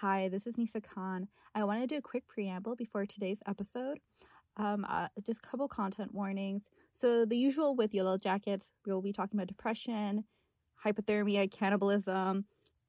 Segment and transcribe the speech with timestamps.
[0.00, 1.26] Hi, this is Nisa Khan.
[1.54, 3.98] I want to do a quick preamble before today's episode.
[4.58, 6.68] Um, uh, just a couple content warnings.
[6.92, 10.24] So, the usual with Yellowjackets, we will be talking about depression,
[10.84, 12.44] hypothermia, cannibalism,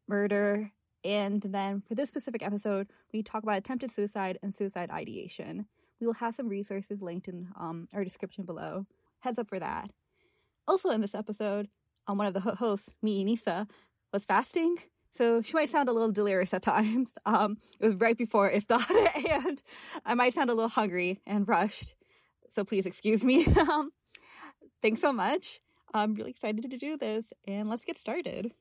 [0.10, 0.74] murder,
[1.06, 5.68] and then for this specific episode, we talk about attempted suicide and suicide ideation.
[6.02, 8.86] We will have some resources linked in um, our description below.
[9.20, 9.92] Heads up for that.
[10.68, 11.70] Also, in this episode,
[12.05, 13.66] um, one of the hosts, me, Nisa,
[14.12, 14.76] was fasting.
[15.12, 17.12] So she might sound a little delirious at times.
[17.26, 18.86] Um, it was right before if iftar,
[19.45, 19.62] and
[20.05, 21.94] I might sound a little hungry and rushed.
[22.50, 23.45] So please excuse me.
[23.70, 23.91] um,
[24.81, 25.59] thanks so much.
[25.94, 28.54] I'm really excited to do this, and let's get started.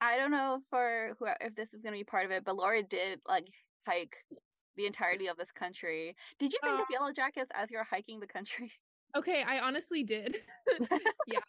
[0.00, 2.56] I don't know for who if this is going to be part of it, but
[2.56, 3.48] Laura did like
[3.86, 4.16] hike
[4.76, 6.16] the entirety of this country.
[6.38, 8.72] Did you think uh, of Yellowjackets as you're hiking the country?
[9.16, 10.38] Okay, I honestly did.
[11.26, 11.40] yeah.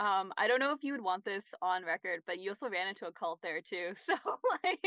[0.00, 2.88] Um, I don't know if you would want this on record, but you also ran
[2.88, 3.92] into a cult there too.
[4.06, 4.14] So
[4.64, 4.80] like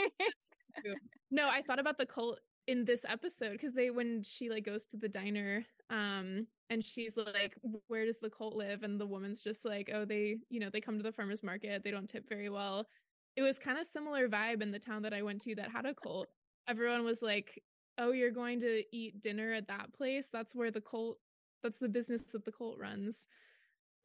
[1.29, 4.85] No, I thought about the cult in this episode because they when she like goes
[4.87, 7.53] to the diner um and she's like
[7.87, 8.83] where does the cult live?
[8.83, 11.83] and the woman's just like oh they you know they come to the farmers market
[11.83, 12.87] they don't tip very well.
[13.35, 15.85] It was kind of similar vibe in the town that i went to that had
[15.85, 16.27] a cult.
[16.67, 17.61] Everyone was like
[17.99, 20.29] oh you're going to eat dinner at that place?
[20.33, 21.19] That's where the cult
[21.61, 23.27] that's the business that the cult runs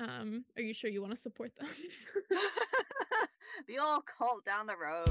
[0.01, 1.69] um, are you sure you want to support them?
[3.67, 5.09] the old cult down the road.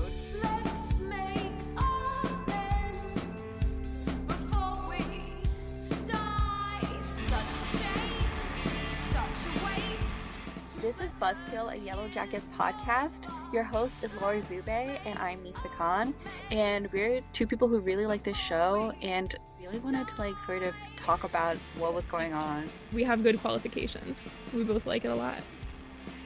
[10.82, 13.34] This is Buzzkill, a Yellowjackets podcast.
[13.52, 16.14] Your host is Laura Dzubay, and I'm Nisa Khan.
[16.52, 20.62] And we're two people who really like this show and really wanted to like sort
[20.62, 22.70] of talk about what was going on.
[22.94, 24.36] We have good qualifications.
[24.54, 25.40] We both like it a lot.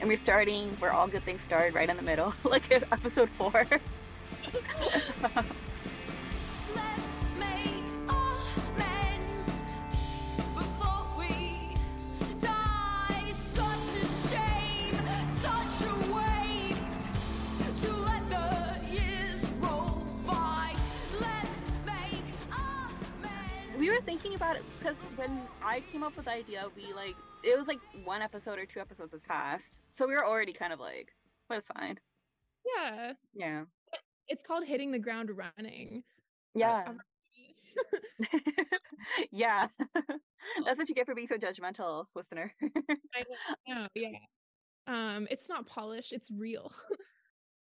[0.00, 3.64] And we're starting where all good things started, right in the middle, like episode four.
[24.22, 27.66] thinking about it because when I came up with the idea, we like it was
[27.66, 31.12] like one episode or two episodes have passed, so we were already kind of like,
[31.48, 31.98] but it's fine.
[32.76, 33.12] Yeah.
[33.34, 33.64] Yeah.
[34.28, 36.04] It's called hitting the ground running.
[36.54, 36.92] Yeah.
[39.32, 39.66] yeah.
[40.64, 42.52] That's what you get for being so judgmental, listener.
[42.62, 43.24] I
[43.68, 44.18] know, yeah.
[44.86, 46.72] Um, it's not polished, it's real.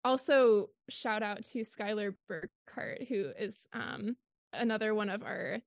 [0.04, 4.16] also, shout out to Skylar Burkhardt, who is um
[4.54, 5.60] another one of our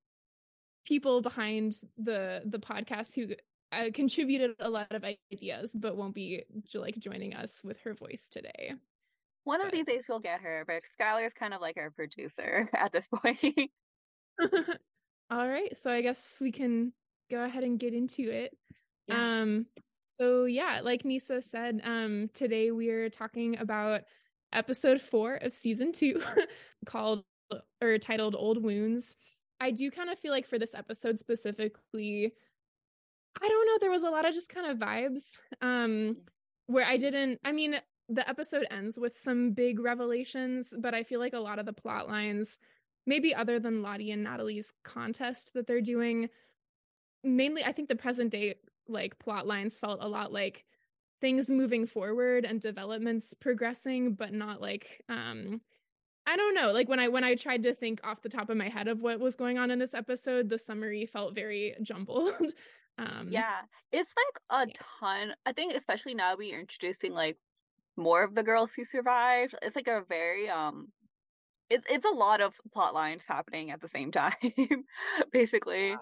[0.86, 3.34] people behind the the podcast who
[3.72, 8.28] uh, contributed a lot of ideas but won't be like joining us with her voice
[8.30, 8.74] today.
[9.44, 9.68] One but...
[9.68, 12.92] of these days we'll get her but skylar is kind of like our producer at
[12.92, 13.40] this point.
[15.32, 16.94] All right so i guess we can
[17.30, 18.56] go ahead and get into it.
[19.08, 19.42] Yeah.
[19.42, 19.66] um
[20.18, 24.02] so yeah like nisa said um today we're talking about
[24.52, 26.22] episode four of season two
[26.86, 27.24] called
[27.82, 29.16] or titled old wounds
[29.60, 32.34] I do kind of feel like for this episode specifically,
[33.42, 36.18] I don't know, there was a lot of just kind of vibes um
[36.68, 37.76] where I didn't I mean,
[38.08, 41.74] the episode ends with some big revelations, but I feel like a lot of the
[41.74, 42.58] plot lines,
[43.06, 46.30] maybe other than Lottie and Natalie's contest that they're doing,
[47.24, 48.56] mainly I think the present day
[48.88, 50.66] like plot lines felt a lot like
[51.22, 55.60] things moving forward and developments progressing, but not like um
[56.30, 56.72] I don't know.
[56.72, 59.02] Like when I when I tried to think off the top of my head of
[59.02, 62.36] what was going on in this episode, the summary felt very jumbled.
[63.00, 63.62] um Yeah.
[63.92, 64.74] It's like a yeah.
[65.00, 65.34] ton.
[65.48, 67.38] I think especially now we're introducing like
[67.98, 69.56] more of the girls who survived.
[69.64, 70.90] It's like a very um
[71.68, 74.36] it's it's a lot of plot lines happening at the same time,
[75.32, 75.96] basically.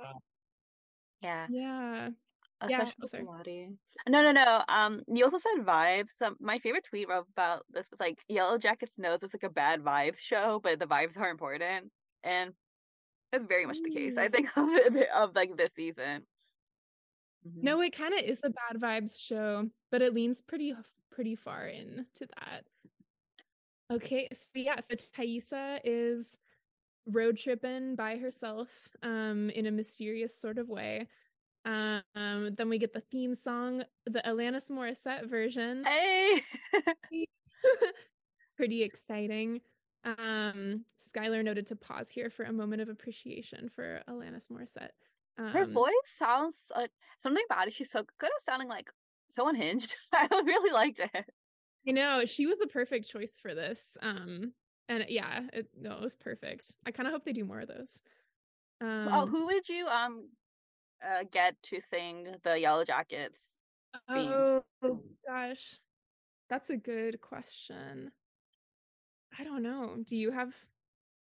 [1.21, 1.47] Yeah.
[1.49, 2.09] Yeah
[2.61, 2.93] especially
[3.53, 3.67] yeah.
[4.07, 4.63] No, no, no.
[4.67, 6.09] Um, you also said vibes.
[6.23, 10.19] Um, my favorite tweet about this was like Yellowjackets knows it's like a bad vibes
[10.19, 11.91] show, but the vibes are important,
[12.23, 12.53] and
[13.31, 14.17] that's very much the case.
[14.17, 16.23] I think of it, of like this season.
[17.47, 17.61] Mm-hmm.
[17.61, 20.73] No, it kind of is a bad vibes show, but it leans pretty
[21.11, 22.63] pretty far into that.
[23.91, 26.37] Okay, so yeah, so Taissa is
[27.09, 28.69] road tripping by herself
[29.01, 31.07] um in a mysterious sort of way
[31.67, 35.83] um, then we get the theme song, the Alanis Morissette version.
[35.85, 36.41] Hey,
[38.57, 39.61] pretty exciting.
[40.03, 44.91] Um, Skylar noted to pause here for a moment of appreciation for Alanis Morissette.
[45.37, 46.87] Um, Her voice sounds uh,
[47.19, 47.73] something about it.
[47.73, 48.89] She's so good at sounding like
[49.29, 49.95] so unhinged.
[50.13, 51.25] I really liked it.
[51.83, 53.97] You know, she was a perfect choice for this.
[54.01, 54.53] Um,
[54.89, 56.73] and yeah, it, no, it was perfect.
[56.85, 58.01] I kind of hope they do more of those.
[58.81, 60.29] oh, Um, who would you um
[61.05, 63.39] uh, get to sing the Yellowjackets?
[64.13, 64.29] theme?
[64.31, 64.63] oh
[65.27, 65.75] gosh,
[66.49, 68.11] that's a good question.
[69.37, 69.95] I don't know.
[70.05, 70.53] Do you have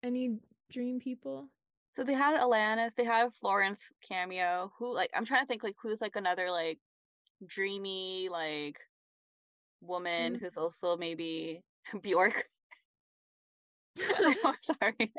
[0.04, 0.38] any
[0.72, 1.50] dream people?
[1.94, 4.72] So they had Alanis, they had Florence cameo.
[4.78, 6.80] Who like I'm trying to think like who's like another like
[7.46, 8.80] dreamy like
[9.82, 10.40] woman Mm.
[10.40, 11.64] who's also maybe
[12.02, 12.46] Bjork.
[14.44, 15.14] I'm sorry.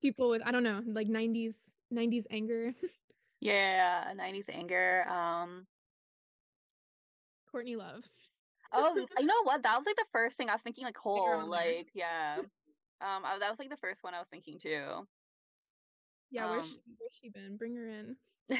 [0.00, 2.72] People with I don't know, like '90s '90s anger.
[3.42, 5.04] Yeah, 90s anger.
[5.08, 5.66] Um
[7.50, 8.04] Courtney Love.
[8.72, 9.62] oh, you know what?
[9.64, 12.36] That was like the first thing I was thinking like whole like yeah.
[13.02, 15.06] Um I, that was like the first one I was thinking too.
[16.30, 17.56] Yeah, where's Um, she, where's she been?
[17.56, 18.16] Bring her in.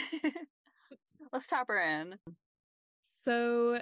[1.33, 2.17] Let's tap her in.
[3.03, 3.79] So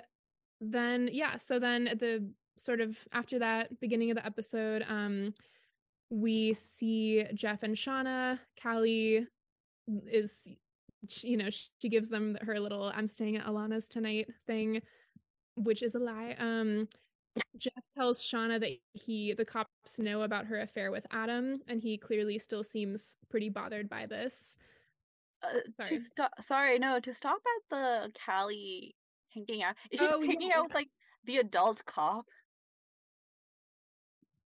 [0.60, 5.32] then, yeah, so then at the sort of after that beginning of the episode, um,
[6.10, 8.38] we see Jeff and Shauna.
[8.62, 9.26] Callie
[10.06, 10.46] is,
[11.08, 14.82] she- you know, she gives them her little "I'm staying at Alana's tonight" thing,
[15.56, 16.34] which is a lie.
[16.38, 16.88] Um,
[17.56, 21.96] Jeff tells Shauna that he, the cops, know about her affair with Adam, and he
[21.96, 24.56] clearly still seems pretty bothered by this.
[25.42, 25.88] Uh, Sorry.
[25.88, 28.94] To stop sorry, no, to stop at the Callie
[29.32, 29.76] hanging out.
[29.90, 30.90] Is she Oh, just hanging yeah, out with like
[31.24, 32.26] the adult cop?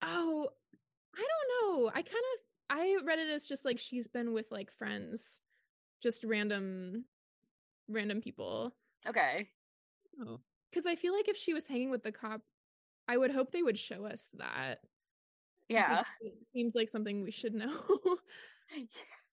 [0.02, 0.50] Oh,
[1.16, 1.90] I don't know.
[1.90, 2.40] I kind of
[2.70, 5.42] I read it as just like she's been with like friends,
[6.02, 7.06] just random
[7.88, 8.74] random people.
[9.08, 9.50] Okay.
[10.20, 10.40] Oh.
[10.74, 12.42] Cuz I feel like if she was hanging with the cop,
[13.08, 14.84] I would hope they would show us that.
[15.70, 16.04] Yeah.
[16.22, 17.84] It seems like something we should know.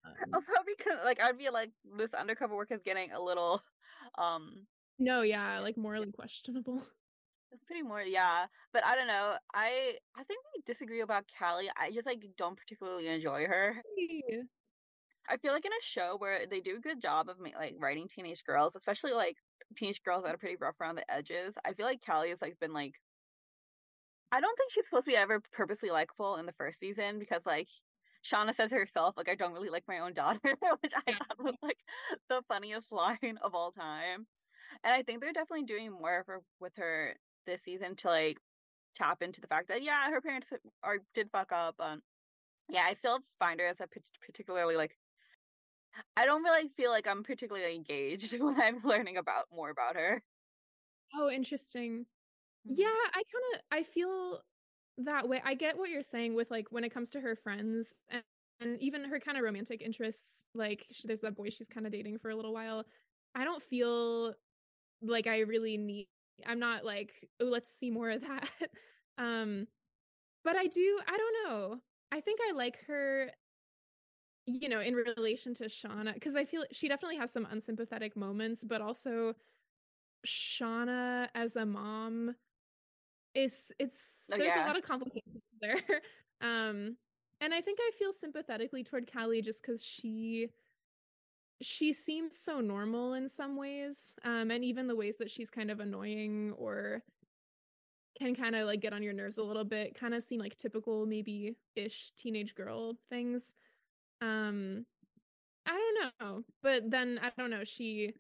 [0.05, 3.63] Um, Also because like I'd be like this undercover work is getting a little
[4.19, 4.67] um
[4.99, 6.77] no, yeah, like morally questionable.
[7.53, 8.47] it's pretty more yeah.
[8.73, 9.37] But I don't know.
[9.55, 11.71] I I think we disagree about Callie.
[11.77, 13.83] I just like don't particularly enjoy her.
[15.29, 18.09] I feel like in a show where they do a good job of like writing
[18.09, 19.37] teenage girls, especially like
[19.77, 21.57] teenage girls that are pretty rough around the edges.
[21.65, 22.95] I feel like Callie has like been like
[24.33, 27.43] I don't think she's supposed to be ever purposely likable in the first season because
[27.47, 27.69] like
[28.25, 30.41] Shauna says herself, like I don't really like my own daughter,
[30.81, 31.79] which I thought was like
[32.29, 34.27] the funniest line of all time.
[34.83, 37.15] And I think they're definitely doing more of her with her
[37.47, 38.39] this season to like
[38.97, 40.49] tap into the fact that yeah, her parents
[40.83, 41.77] are did fuck up.
[41.79, 42.01] Um,
[42.69, 43.87] yeah, I still find her as a
[44.27, 44.97] particularly like
[46.17, 50.23] I don't really feel like I'm particularly engaged when I'm learning about more about her.
[51.15, 52.07] Oh, interesting.
[52.67, 52.77] Mhm.
[52.77, 54.43] Yeah, I kind of I feel
[54.99, 55.43] that way.
[55.45, 58.25] I get what you're saying with like when it comes to her friends and,
[58.61, 60.47] and even her kind of romantic interests.
[60.55, 62.87] Like she, there's that boy she's kind of dating for a little while.
[63.35, 64.35] I don't feel
[65.03, 66.09] like I really need.
[66.47, 68.51] I'm not like oh let's see more of that.
[69.19, 69.69] um,
[70.45, 71.01] but I do.
[71.07, 71.81] I don't know.
[72.13, 73.33] I think I like her.
[74.47, 78.65] You know, in relation to Shauna, because I feel she definitely has some unsympathetic moments,
[78.65, 79.35] but also
[80.27, 82.37] Shauna as a mom
[83.35, 84.65] is it's Oh, there's yeah.
[84.65, 86.03] a lot of complications there.
[86.41, 86.99] Um
[87.41, 90.51] and I think I feel sympathetically toward Callie just because she
[91.63, 94.15] she seems so normal in some ways.
[94.25, 97.03] Um and even the ways that she's kind of annoying or
[98.15, 100.57] can kind of like get on your nerves a little bit kind of seem like
[100.57, 103.55] typical maybe ish teenage girl things.
[104.21, 104.87] Um
[105.67, 108.15] I don't know, but then I don't know, she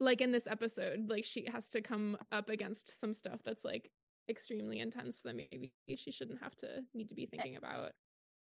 [0.00, 3.90] like in this episode, like she has to come up against some stuff that's like
[4.28, 7.92] extremely intense that maybe she shouldn't have to need to be thinking about.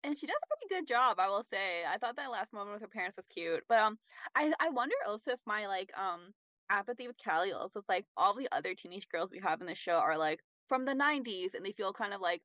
[0.03, 1.83] and she does a pretty good job, I will say.
[1.85, 3.97] I thought that last moment with her parents was cute, but um,
[4.35, 6.33] I I wonder also if my like um
[6.69, 9.75] apathy with Callie also is like all the other teenage girls we have in the
[9.75, 10.39] show are like
[10.69, 12.41] from the '90s, and they feel kind of like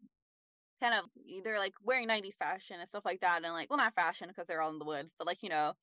[0.81, 1.11] kind of
[1.45, 4.47] they're like wearing '90s fashion and stuff like that, and like well not fashion because
[4.47, 5.75] they're all in the woods, but like you know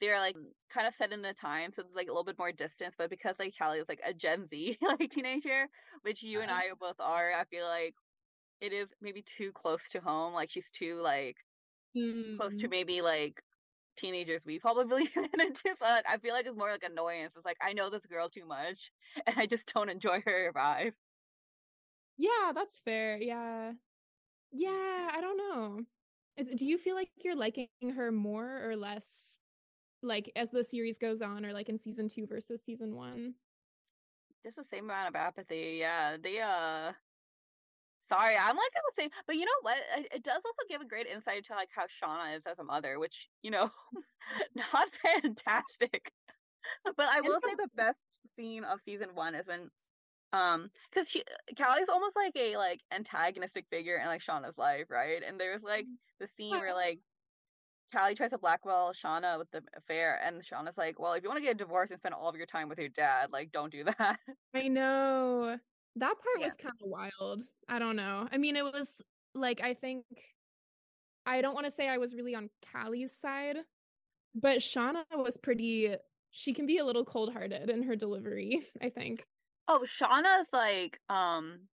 [0.00, 0.36] they're like
[0.70, 2.94] kind of set in the time, so it's like a little bit more distance.
[2.96, 5.68] But because like Callie is like a Gen Z like teenager,
[6.02, 6.52] which you and Uh-huh.
[6.52, 7.94] I both are, I feel like
[8.60, 10.34] it is maybe too close to home.
[10.34, 11.38] Like she's too like
[12.36, 13.42] close to Mm, maybe like
[13.96, 15.76] teenagers we probably ran into.
[15.80, 17.36] Like, I feel like it's more like annoyance.
[17.36, 18.92] It's like I know this girl too much,
[19.26, 20.94] and I just don't enjoy her vibe.
[22.16, 23.18] Yeah, that's fair.
[23.18, 23.74] Yeah.
[24.52, 25.80] Yeah, I don't know.
[26.36, 29.40] It's, do you feel like you're liking her more or less
[30.02, 33.34] like as the series goes on or like in season 2 versus season 1?
[34.44, 35.78] Just the same amount of apathy.
[35.80, 36.92] Yeah, the uh.
[38.08, 39.76] Sorry, I'm like was saying, but you know what?
[39.98, 42.64] It, it does also give a great insight to like how Shauna is as a
[42.64, 43.70] mother, which you know,
[44.54, 44.88] not
[45.22, 46.12] fantastic.
[46.84, 47.98] but I will say the best
[48.36, 49.70] scene of season one is when
[50.32, 51.22] um because she
[51.56, 55.84] callie's almost like a like antagonistic figure in like shauna's life right and there's like
[55.86, 55.96] Mm.
[56.20, 56.98] the scene where like
[57.94, 61.38] callie tries to blackmail shauna with the affair and shauna's like well if you want
[61.38, 63.72] to get a divorce and spend all of your time with your dad like don't
[63.72, 64.18] do that
[64.54, 65.58] I know.
[65.96, 66.44] That part Yeah.
[66.46, 67.42] was kind of wild.
[67.68, 68.28] I don't know.
[68.30, 69.02] I mean, it was
[69.34, 70.04] like I think
[71.26, 73.56] I don't want to say I was really on Callie's side,
[74.34, 75.94] but Shauna was pretty
[76.30, 79.24] she can be a little cold-hearted in her delivery, I think.
[79.68, 81.68] Oh shauna's like um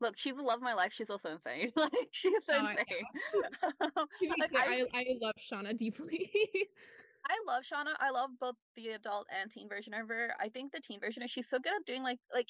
[0.00, 2.76] look she's the love of my life she's also insane like she's Oh, insane
[4.20, 6.30] be Like, I- I, I love Shauna deeply.
[7.28, 7.94] I love Shauna.
[7.98, 10.30] I love both the adult and teen version of her.
[10.38, 12.46] I think the teen version is she's so good at doing like like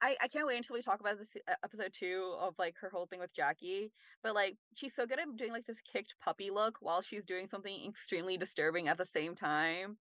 [0.00, 2.90] I, I can't wait until we talk about this uh, episode two of like her
[2.90, 3.90] whole thing with Jackie.
[4.22, 7.48] But like she's so good at doing like this kicked puppy look while she's doing
[7.48, 9.96] something extremely disturbing at the same time.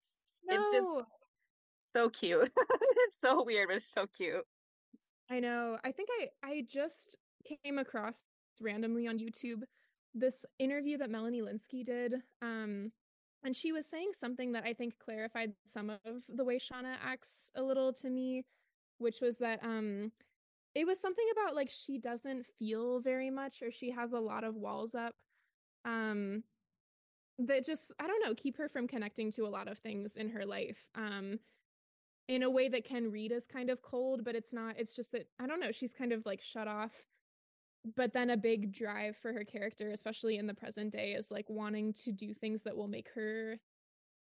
[0.47, 1.05] It's just- no.
[1.95, 2.51] So cute.
[2.69, 4.45] it's so weird, but it's so cute.
[5.29, 5.77] I know.
[5.83, 7.17] I think I I just
[7.63, 8.24] came across
[8.62, 9.63] randomly on YouTube
[10.13, 12.15] this interview that Melanie Lynskey did.
[12.41, 12.91] Um
[13.43, 17.51] and she was saying something that I think clarified some of the way Shauna acts
[17.55, 18.45] a little to me,
[19.00, 20.12] which was that um
[20.75, 24.43] it was something about like she doesn't feel very much or she has a lot
[24.43, 25.15] of walls up.
[25.86, 26.43] Um
[27.39, 30.29] that just I don't know, keep her from connecting to a lot of things in
[30.29, 30.89] her life.
[30.95, 31.39] Um
[32.31, 34.75] in a way that can read as kind of cold, but it's not.
[34.79, 35.73] It's just that I don't know.
[35.73, 36.93] She's kind of like shut off.
[37.97, 41.50] But then a big drive for her character, especially in the present day, is like
[41.50, 43.57] wanting to do things that will make her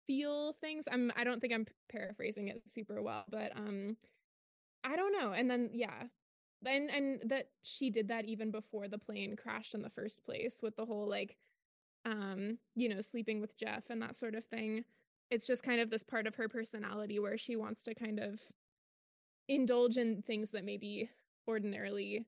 [0.06, 0.86] feel things.
[0.90, 1.12] I'm.
[1.16, 3.98] I don't think I'm paraphrasing it super well, but um,
[4.82, 5.32] I don't know.
[5.32, 6.04] And then yeah,
[6.64, 10.60] and and that she did that even before the plane crashed in the first place
[10.62, 11.36] with the whole like,
[12.06, 14.84] um, you know, sleeping with Jeff and that sort of thing
[15.32, 18.38] it's just kind of this part of her personality where she wants to kind of
[19.48, 21.10] indulge in things that maybe
[21.48, 22.26] ordinarily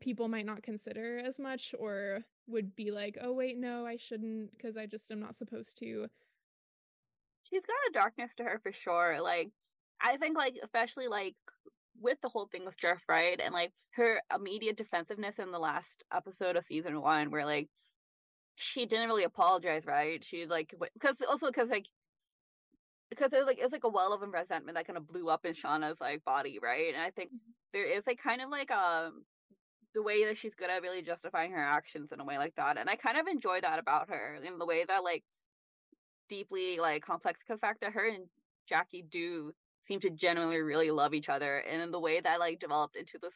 [0.00, 4.50] people might not consider as much or would be like oh wait no i shouldn't
[4.56, 6.06] because i just am not supposed to
[7.52, 9.20] She's got a darkness to her for sure.
[9.20, 9.50] Like
[10.00, 11.34] I think like especially like
[12.00, 13.38] with the whole thing with Jeff, right?
[13.42, 17.68] And like her immediate defensiveness in the last episode of season one, where like
[18.56, 20.22] she didn't really apologize, right?
[20.24, 21.86] She like because also because like
[23.10, 25.44] because it was like it's like a well of resentment that kind of blew up
[25.44, 26.94] in Shauna's like body, right?
[26.94, 27.30] And I think
[27.72, 29.24] there is like kind of like um
[29.94, 32.78] the way that she's good at really justifying her actions in a way like that,
[32.78, 35.24] and I kind of enjoy that about her in the way that like
[36.28, 38.24] deeply like complex because fact that her and
[38.68, 39.52] Jackie do
[39.86, 43.18] seem to genuinely really love each other, and in the way that like developed into
[43.20, 43.34] this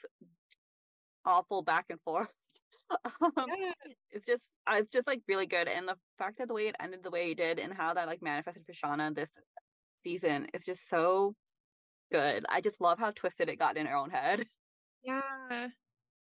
[1.25, 2.29] awful back and forth.
[3.21, 3.47] um,
[4.11, 6.77] it's just uh, it's just like really good and the fact that the way it
[6.81, 9.31] ended the way it did and how that like manifested for shauna this
[10.03, 11.35] season is just so
[12.11, 12.45] good.
[12.49, 14.45] I just love how twisted it got in her own head.
[15.03, 15.69] Yeah.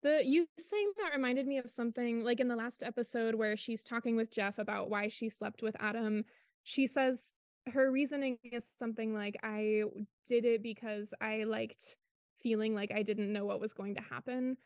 [0.04, 3.82] The you saying that reminded me of something like in the last episode where she's
[3.82, 6.24] talking with jeff about why she slept with adam
[6.62, 7.34] she says
[7.72, 9.82] her reasoning is something like i
[10.28, 11.96] did it because i liked
[12.40, 14.56] feeling like i didn't know what was going to happen.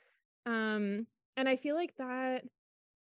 [0.44, 2.44] Um and I feel like that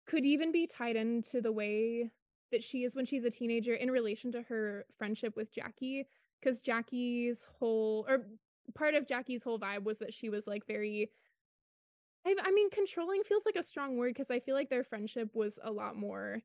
[0.07, 2.11] could even be tied into the way
[2.51, 6.07] that she is when she's a teenager in relation to her friendship with Jackie.
[6.41, 8.25] Because Jackie's whole, or
[8.73, 11.11] part of Jackie's whole vibe was that she was like very,
[12.25, 15.35] I, I mean, controlling feels like a strong word because I feel like their friendship
[15.35, 16.41] was a lot more.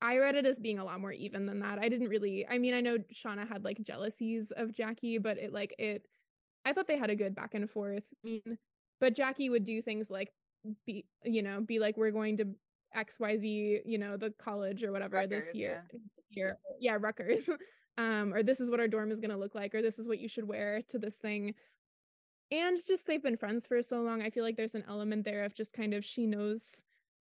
[0.00, 1.78] I read it as being a lot more even than that.
[1.78, 5.52] I didn't really, I mean, I know Shauna had like jealousies of Jackie, but it
[5.52, 6.06] like, it,
[6.64, 8.04] I thought they had a good back and forth.
[8.24, 8.58] I mean,
[9.00, 10.32] but Jackie would do things like
[10.86, 12.46] be you know be like we're going to
[12.96, 16.58] xyz you know the college or whatever Rutgers, this year this year.
[16.80, 17.48] Yeah Rutgers.
[17.98, 20.06] Um or this is what our dorm is going to look like or this is
[20.06, 21.54] what you should wear to this thing.
[22.52, 24.22] And just they've been friends for so long.
[24.22, 26.84] I feel like there's an element there of just kind of she knows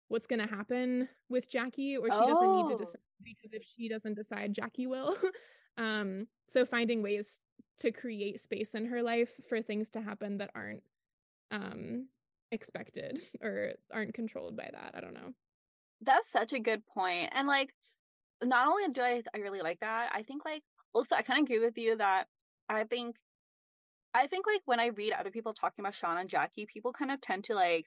[0.07, 2.77] what's going to happen with Jackie or she doesn't need to Oh.
[2.77, 5.15] decide because if she doesn't decide Jackie will.
[5.77, 7.39] Um so finding ways
[7.79, 10.83] to create space in her life for things to happen that aren't
[11.51, 12.07] um
[12.51, 14.91] expected or aren't controlled by that.
[14.95, 15.33] I don't know.
[16.01, 17.69] that's such a good point and like
[18.43, 20.61] not only do i i really like that i think like
[20.93, 22.27] also i kind of agree with you that
[22.69, 23.15] i think
[24.13, 27.11] i think like when i read other people talking about Sean and jackie people kind
[27.11, 27.85] of tend to like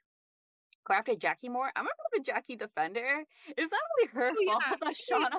[0.87, 3.25] go after jackie more i'm a bit of a jackie defender
[3.57, 5.39] it's not really her Oh, fault that shauna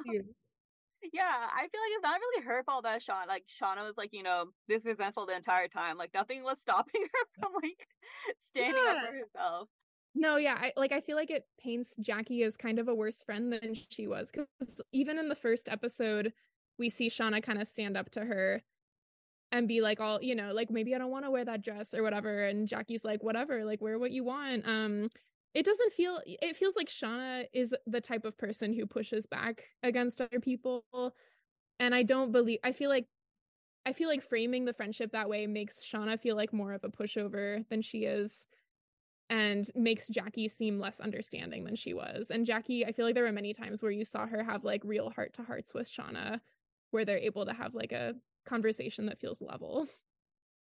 [1.14, 4.10] Yeah, I feel like it's not really her fault that Shauna, like Shauna was like,
[4.12, 5.98] you know, this resentful the entire time.
[5.98, 7.88] Like nothing was stopping her from like
[8.52, 9.70] standing up for herself.
[10.16, 13.24] No, yeah, I like I feel like it paints Jackie as kind of a worse
[13.24, 16.34] friend than she was cuz even in the first episode
[16.78, 18.62] we see Shauna kind of stand up to her
[19.52, 21.94] and be like all you know like maybe i don't want to wear that dress
[21.94, 25.10] or whatever and jackie's like whatever like wear what you want um
[25.54, 29.66] it doesn't feel it feels like shauna is the type of person who pushes back
[29.84, 30.84] against other people
[31.80, 33.08] and i don't believe i feel like
[33.86, 36.90] i feel like framing the friendship that way makes shauna feel like more of a
[36.90, 38.46] pushover than she is
[39.30, 42.32] and makes Jackie seem less understanding than she was.
[42.32, 44.82] And Jackie, I feel like there were many times where you saw her have like
[44.84, 46.40] real heart to hearts with Shauna,
[46.92, 48.16] where they're able to have like a
[48.46, 49.88] conversation that feels level.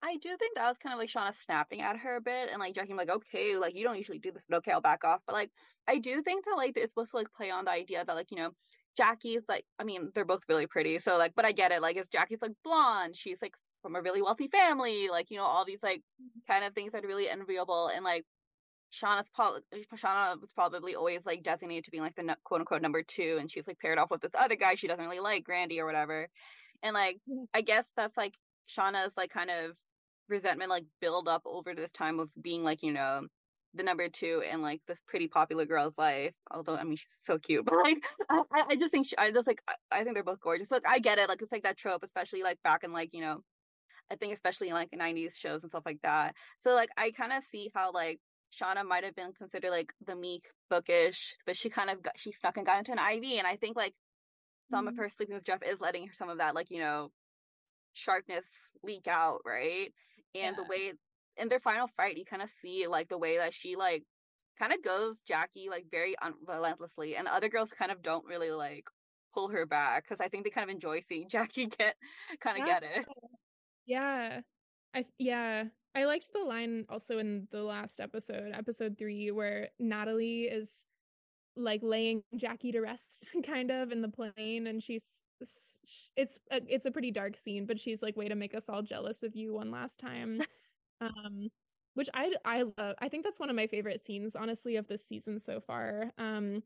[0.04, 2.60] I do think that was kind of like Shauna snapping at her a bit and
[2.60, 5.22] like Jackie like, okay, like you don't usually do this, but okay, I'll back off.
[5.26, 5.50] But like
[5.88, 8.30] I do think that like it's supposed to like play on the idea that like,
[8.30, 8.52] you know,
[8.98, 11.00] Jackie's like I mean, they're both really pretty.
[11.00, 11.82] So like but I get it.
[11.82, 15.46] Like if Jackie's like blonde, she's like from a really wealthy family, like, you know,
[15.46, 16.02] all these like
[16.50, 18.26] kind of things that are really enviable and like
[18.94, 19.62] Shauna's probably
[19.96, 23.50] Shauna was probably always like designated to being like the quote unquote number two, and
[23.50, 26.28] she's like paired off with this other guy she doesn't really like, Grandy or whatever.
[26.84, 27.46] And like mm-hmm.
[27.54, 28.36] I guess that's like
[28.70, 29.72] Shauna's like kind of
[30.30, 33.28] resentment like build up over this time of being like, you know,
[33.76, 36.34] the number two in like this pretty popular girl's life.
[36.52, 37.98] Although I mean she's so cute, but like
[38.30, 39.62] I, I just think she, I just like
[39.92, 40.68] I think they're both gorgeous.
[40.70, 43.22] But I get it, like it's like that trope, especially like back in like you
[43.22, 43.40] know,
[44.12, 46.36] I think especially in like '90s shows and stuff like that.
[46.62, 48.20] So like I kind of see how like
[48.62, 52.32] Shauna might have been considered like the meek, bookish, but she kind of got she
[52.32, 53.94] snuck and got into an Ivy, and I think like
[54.70, 54.90] some mm-hmm.
[54.90, 57.10] of her sleeping with Jeff is letting her some of that like you know
[57.94, 58.46] sharpness
[58.84, 59.94] leak out, right?
[60.36, 60.64] And yeah.
[60.64, 60.94] the way
[61.38, 64.04] in their final fight, you kind of see like the way that she like
[64.60, 68.52] kind of goes Jackie like very un- relentlessly, and other girls kind of don't really
[68.52, 68.86] like
[69.34, 71.96] pull her back because I think they kind of enjoy seeing Jackie get
[72.42, 72.80] kind of yeah.
[72.80, 73.06] get it.
[73.86, 74.42] Yeah,
[74.94, 80.44] I yeah, I liked the line also in the last episode, episode three, where Natalie
[80.44, 80.86] is
[81.56, 85.23] like laying Jackie to rest, kind of in the plane, and she's
[86.16, 88.82] it's a, it's a pretty dark scene, but she's like, "Way to make us all
[88.82, 90.42] jealous of you one last time,"
[91.02, 91.50] um,
[91.96, 92.96] which I I love.
[93.00, 96.12] I think that's one of my favorite scenes, honestly, of this season so far.
[96.18, 96.64] Um,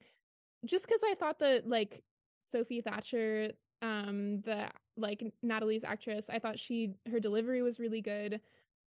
[0.66, 2.04] just because I thought that like
[2.42, 8.42] Sophie Thatcher, um, the like Natalie's actress, I thought she her delivery was really good,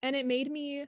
[0.03, 0.87] and it made me.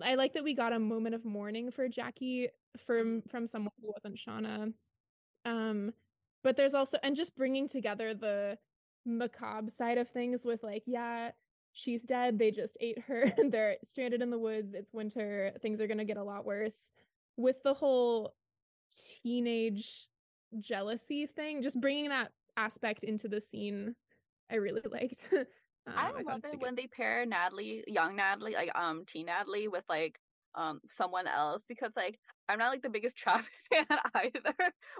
[0.00, 3.90] I like that we got a moment of mourning for Jackie from from someone who
[3.92, 4.72] wasn't Shauna.
[5.44, 5.92] Um,
[6.42, 8.58] but there's also and just bringing together the
[9.04, 11.30] macabre side of things with like, yeah,
[11.72, 12.38] she's dead.
[12.38, 13.32] They just ate her.
[13.50, 14.74] They're stranded in the woods.
[14.74, 15.52] It's winter.
[15.60, 16.90] Things are gonna get a lot worse.
[17.36, 18.34] With the whole
[19.22, 20.08] teenage
[20.60, 23.94] jealousy thing, just bringing that aspect into the scene,
[24.50, 25.30] I really liked.
[25.32, 29.84] Um, I love it when they pair Natalie, young Natalie, like um teen Natalie with
[29.88, 30.18] like
[30.54, 34.54] um someone else because like I'm not like the biggest Travis fan either,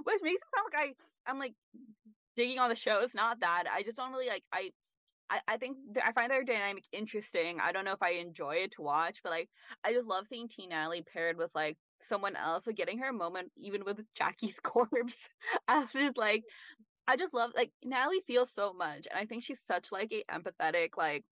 [0.05, 0.95] which makes it sound like
[1.27, 1.55] I I'm like
[2.37, 3.01] digging on the show.
[3.03, 4.71] It's not that I just don't really like I.
[5.49, 7.59] I, think th- I find their dynamic interesting.
[7.59, 9.49] I don't know if I enjoy it to watch, but like
[9.83, 13.51] I just love seeing Teen Natalie paired with like someone else, like getting her moment
[13.57, 15.15] even with Jackie's corpse.
[15.69, 16.43] as just like
[17.09, 20.25] I just love like Natalie feels so much, and I think she's such like a
[20.31, 21.25] empathetic like.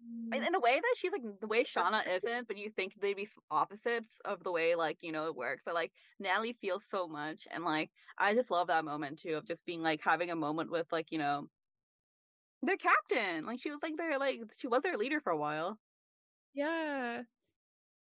[0.00, 0.46] In, mm.
[0.46, 3.28] in a way that she's like the way Shauna isn't, but you think they'd be
[3.50, 5.62] opposites of the way like you know it works.
[5.64, 9.46] But like Natalie feels so much, and like I just love that moment too of
[9.46, 11.48] just being like having a moment with like you know
[12.62, 13.46] their captain.
[13.46, 15.78] Like she was like their like she was their leader for a while.
[16.54, 17.22] Yeah,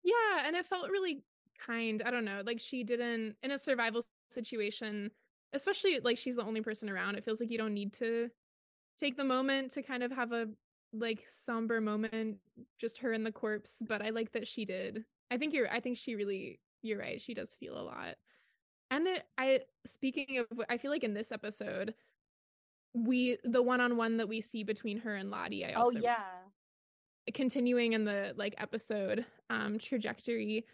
[0.02, 1.22] yeah, and it felt really
[1.58, 2.02] kind.
[2.04, 5.10] I don't know, like she didn't in a survival situation
[5.52, 8.30] especially like she's the only person around it feels like you don't need to
[8.98, 10.46] take the moment to kind of have a
[10.92, 12.36] like somber moment
[12.78, 15.04] just her and the corpse but i like that she did.
[15.30, 18.16] I think you're i think she really you're right she does feel a lot.
[18.90, 21.94] And i speaking of i feel like in this episode
[22.94, 26.24] we the one-on-one that we see between her and lottie i oh, also oh yeah.
[27.32, 30.66] continuing in the like episode um trajectory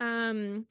[0.00, 0.64] um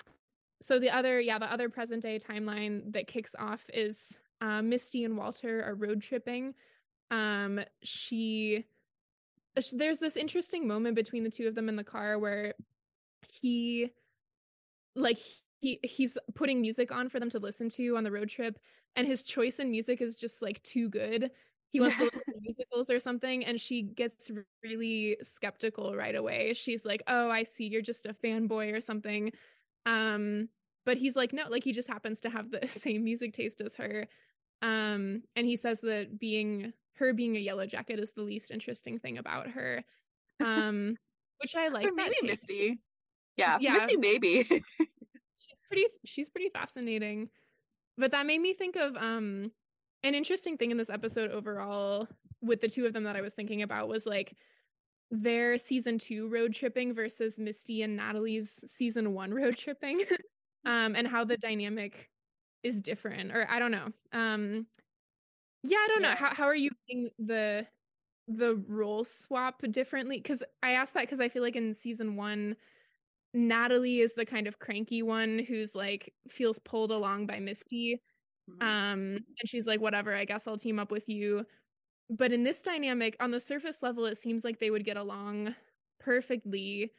[0.59, 5.03] so the other yeah the other present day timeline that kicks off is uh, misty
[5.03, 6.53] and walter are road tripping.
[7.11, 8.65] Um she
[9.73, 12.53] there's this interesting moment between the two of them in the car where
[13.29, 13.89] he
[14.95, 15.19] like
[15.59, 18.59] he he's putting music on for them to listen to on the road trip
[18.95, 21.31] and his choice in music is just like too good.
[21.69, 24.31] He wants to listen to musicals or something and she gets
[24.63, 26.53] really skeptical right away.
[26.53, 29.31] She's like oh i see you're just a fanboy or something.
[29.85, 30.49] Um,
[30.85, 33.75] but he's like, no, like he just happens to have the same music taste as
[33.75, 34.07] her.
[34.61, 38.99] Um, and he says that being her being a yellow jacket is the least interesting
[38.99, 39.83] thing about her.
[40.43, 40.97] Um,
[41.41, 41.87] which I like.
[41.93, 42.77] maybe Misty.
[43.35, 44.43] Yeah, yeah, Misty maybe.
[45.37, 47.29] she's pretty she's pretty fascinating.
[47.97, 49.51] But that made me think of um
[50.03, 52.07] an interesting thing in this episode overall
[52.41, 54.35] with the two of them that I was thinking about was like
[55.09, 60.03] their season two road tripping versus Misty and Natalie's season one road tripping,
[60.65, 62.09] um, and how the dynamic
[62.63, 63.31] is different.
[63.31, 63.87] Or I don't know.
[64.13, 64.67] Um,
[65.63, 66.09] yeah, I don't yeah.
[66.09, 66.15] know.
[66.15, 66.71] How how are you
[67.19, 67.65] the
[68.27, 70.17] the role swap differently?
[70.17, 72.55] Because I asked that because I feel like in season one,
[73.33, 78.01] Natalie is the kind of cranky one who's like feels pulled along by Misty.
[78.49, 78.67] Mm-hmm.
[78.67, 81.45] Um, and she's like, whatever, I guess I'll team up with you.
[82.09, 85.55] But in this dynamic, on the surface level, it seems like they would get along
[85.99, 86.93] perfectly.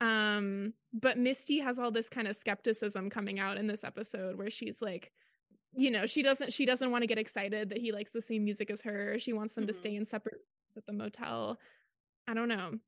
[0.00, 4.50] Um, but Misty has all this kind of skepticism coming out in this episode where
[4.50, 5.12] she's like,
[5.74, 8.44] you know, she doesn't she doesn't want to get excited that he likes the same
[8.44, 9.18] music as her.
[9.18, 9.68] She wants them mm-hmm.
[9.68, 11.58] to stay in separate rooms at the motel.
[12.28, 12.78] I don't know.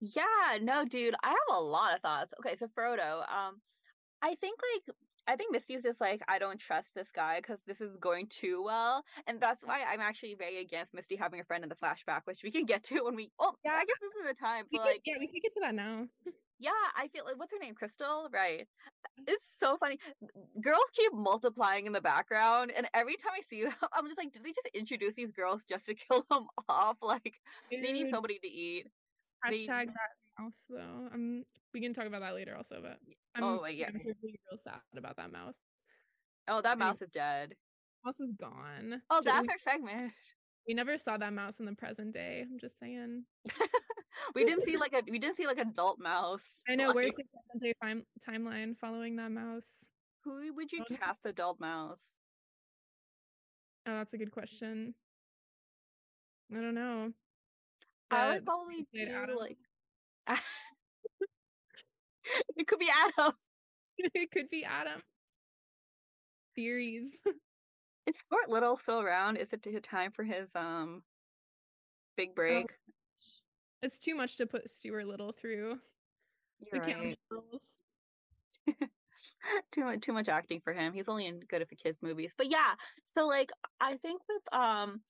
[0.00, 2.34] Yeah, no, dude, I have a lot of thoughts.
[2.40, 3.60] Okay, so Frodo, um,
[4.22, 4.96] I think like
[5.28, 8.62] I think Misty's just like I don't trust this guy because this is going too
[8.62, 12.22] well, and that's why I'm actually very against Misty having a friend in the flashback,
[12.24, 13.30] which we can get to when we.
[13.38, 14.64] Oh, yeah, I guess this is the time.
[14.70, 16.06] But, like, yeah, we can get to that now.
[16.58, 18.66] yeah, I feel like what's her name, Crystal, right?
[18.86, 19.98] Uh, it's so funny.
[20.60, 24.32] Girls keep multiplying in the background, and every time I see them, I'm just like,
[24.32, 26.96] did they just introduce these girls just to kill them off?
[27.02, 27.34] Like
[27.70, 27.84] Dude.
[27.84, 28.86] they need somebody to eat.
[29.44, 29.86] Hashtag they...
[29.86, 31.08] that mouse though.
[31.12, 32.98] Um, we can talk about that later also, but
[33.34, 35.58] I'm, oh yeah, I'm really real sad about that mouse.
[36.48, 37.54] Oh, that I mean, mouse is dead.
[38.04, 39.02] Mouse is gone.
[39.10, 40.12] Oh, that's our segment.
[40.66, 42.44] We never saw that mouse in the present day.
[42.48, 43.24] I'm just saying.
[44.34, 46.42] we didn't see like a we didn't see like adult mouse.
[46.68, 46.88] I know.
[46.88, 46.96] Like...
[46.96, 49.86] Where's the present day timeline following that mouse?
[50.24, 52.00] Who would you cast adult mouse?
[53.86, 54.94] Oh, that's a good question.
[56.52, 57.12] I don't know.
[58.10, 59.36] I would probably do Adam.
[59.36, 59.58] like
[62.56, 63.32] it could be Adam.
[64.14, 65.00] it could be Adam.
[66.54, 67.18] Theories.
[68.06, 69.36] Is Stuart Little still around?
[69.36, 71.02] Is it time for his um
[72.16, 72.66] big oh, break?
[72.70, 72.92] Oh,
[73.82, 75.78] it's too much to put Stuart Little through.
[76.72, 77.18] You're right.
[79.72, 80.92] too much too much acting for him.
[80.92, 82.32] He's only in good for kids movies.
[82.36, 82.74] But yeah,
[83.12, 85.00] so like I think with um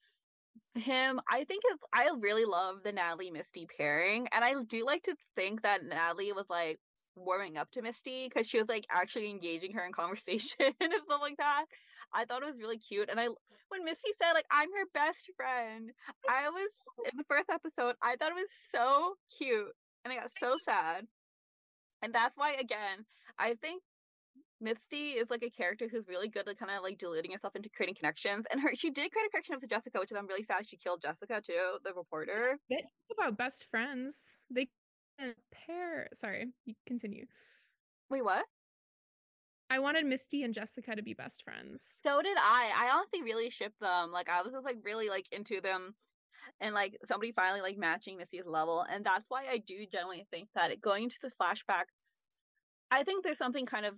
[0.75, 5.03] him, I think it's I really love the Natalie Misty pairing, and I do like
[5.05, 6.79] to think that Natalie was like
[7.15, 11.21] warming up to Misty because she was like actually engaging her in conversation and stuff
[11.21, 11.65] like that.
[12.15, 13.27] I thought it was really cute, and I
[13.69, 15.91] when Misty said like I'm her best friend,
[16.29, 16.71] I was
[17.11, 17.95] in the first episode.
[18.03, 19.73] I thought it was so cute,
[20.05, 21.07] and I got so sad,
[22.03, 23.05] and that's why again
[23.39, 23.83] I think
[24.61, 27.69] Misty is like a character who's really good at kind of like deluding herself into
[27.69, 28.47] creating connections.
[28.51, 30.77] And her she did create a connection with Jessica, which is I'm really sad she
[30.77, 32.59] killed Jessica too, the reporter.
[32.71, 34.39] They talk about best friends.
[34.51, 34.69] They
[35.19, 37.27] can pair sorry, you continue.
[38.11, 38.45] Wait, what?
[39.69, 41.85] I wanted Misty and Jessica to be best friends.
[42.03, 42.73] So did I.
[42.77, 44.13] I honestly really shipped them.
[44.13, 45.95] Like I was just like really like into them
[46.61, 48.85] and like somebody finally like matching Misty's level.
[48.91, 51.85] And that's why I do generally think that going to the flashback,
[52.91, 53.95] I think there's something kind of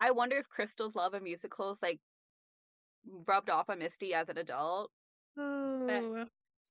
[0.00, 2.00] I wonder if Crystal's love of musicals like
[3.26, 4.90] rubbed off on Misty as an adult.
[5.36, 6.26] Oh.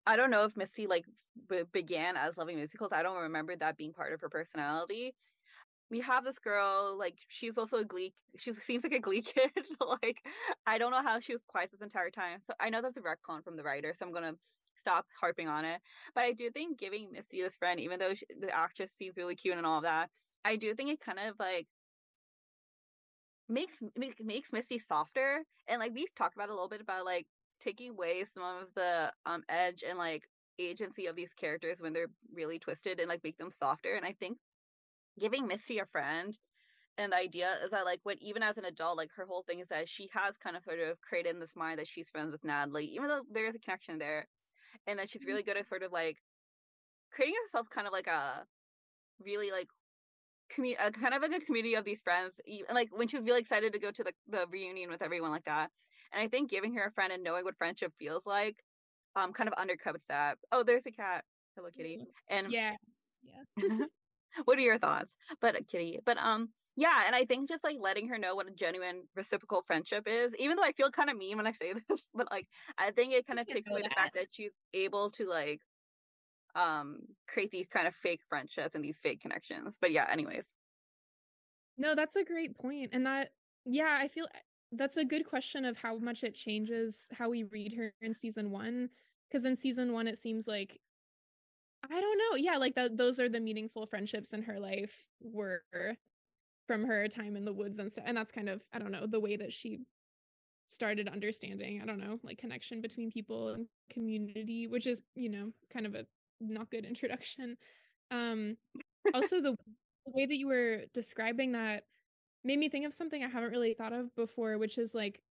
[0.05, 1.05] I don't know if Misty like
[1.49, 2.91] b- began as loving musicals.
[2.93, 5.15] I don't remember that being part of her personality.
[5.89, 8.13] We have this girl, like she's also a Glee.
[8.37, 9.51] She seems like a Glee kid.
[10.01, 10.25] like
[10.65, 12.39] I don't know how she was quiet this entire time.
[12.45, 13.93] So I know that's a retcon from the writer.
[13.97, 14.35] So I'm gonna
[14.75, 15.81] stop harping on it.
[16.13, 19.35] But I do think giving Misty this friend, even though she, the actress seems really
[19.35, 20.09] cute and all of that,
[20.45, 21.67] I do think it kind of like
[23.49, 25.43] makes make, makes Misty softer.
[25.67, 27.27] And like we've talked about a little bit about like
[27.61, 30.23] taking away some of the um edge and like
[30.59, 33.95] agency of these characters when they're really twisted and like make them softer.
[33.95, 34.37] And I think
[35.19, 36.37] giving Misty a friend
[36.97, 39.59] and the idea is that like when even as an adult, like her whole thing
[39.59, 42.31] is that she has kind of sort of created in this mind that she's friends
[42.31, 44.27] with Natalie, even though there is a connection there.
[44.87, 45.29] And that she's mm-hmm.
[45.29, 46.17] really good at sort of like
[47.11, 48.45] creating herself kind of like a
[49.23, 49.67] really like
[50.55, 52.39] commu- uh, kind of like a community of these friends.
[52.47, 55.31] And like when she was really excited to go to the, the reunion with everyone
[55.31, 55.69] like that.
[56.13, 58.57] And I think giving her a friend and knowing what friendship feels like,
[59.15, 60.37] um, kind of undercuts that.
[60.51, 61.25] Oh, there's a cat.
[61.55, 62.05] Hello, Kitty.
[62.29, 62.75] And yeah,
[63.23, 63.85] yeah.
[64.45, 65.15] what are your thoughts?
[65.41, 68.47] But uh, Kitty, but um, yeah, and I think just like letting her know what
[68.47, 71.73] a genuine reciprocal friendship is, even though I feel kind of mean when I say
[71.89, 72.45] this, but like
[72.77, 73.89] I think it kind of takes away that.
[73.89, 75.61] the fact that she's able to like
[76.55, 80.45] um create these kind of fake friendships and these fake connections but yeah anyways.
[81.77, 83.29] No that's a great point and that
[83.65, 84.39] yeah i feel eh,
[84.71, 88.49] that's a good question of how much it changes how we read her in season
[88.49, 88.89] one
[89.29, 90.79] because in season one it seems like
[91.89, 95.61] i don't know yeah like that those are the meaningful friendships in her life were
[96.65, 99.05] from her time in the woods and stuff and that's kind of i don't know
[99.05, 99.79] the way that she
[100.63, 105.51] started understanding i don't know like connection between people and community which is you know
[105.71, 106.05] kind of a
[106.39, 107.57] not good introduction.
[108.11, 108.57] Um,
[109.13, 109.55] also the
[110.05, 111.83] way that you were describing that
[112.43, 115.21] made me think of something I haven't really thought of before, which is like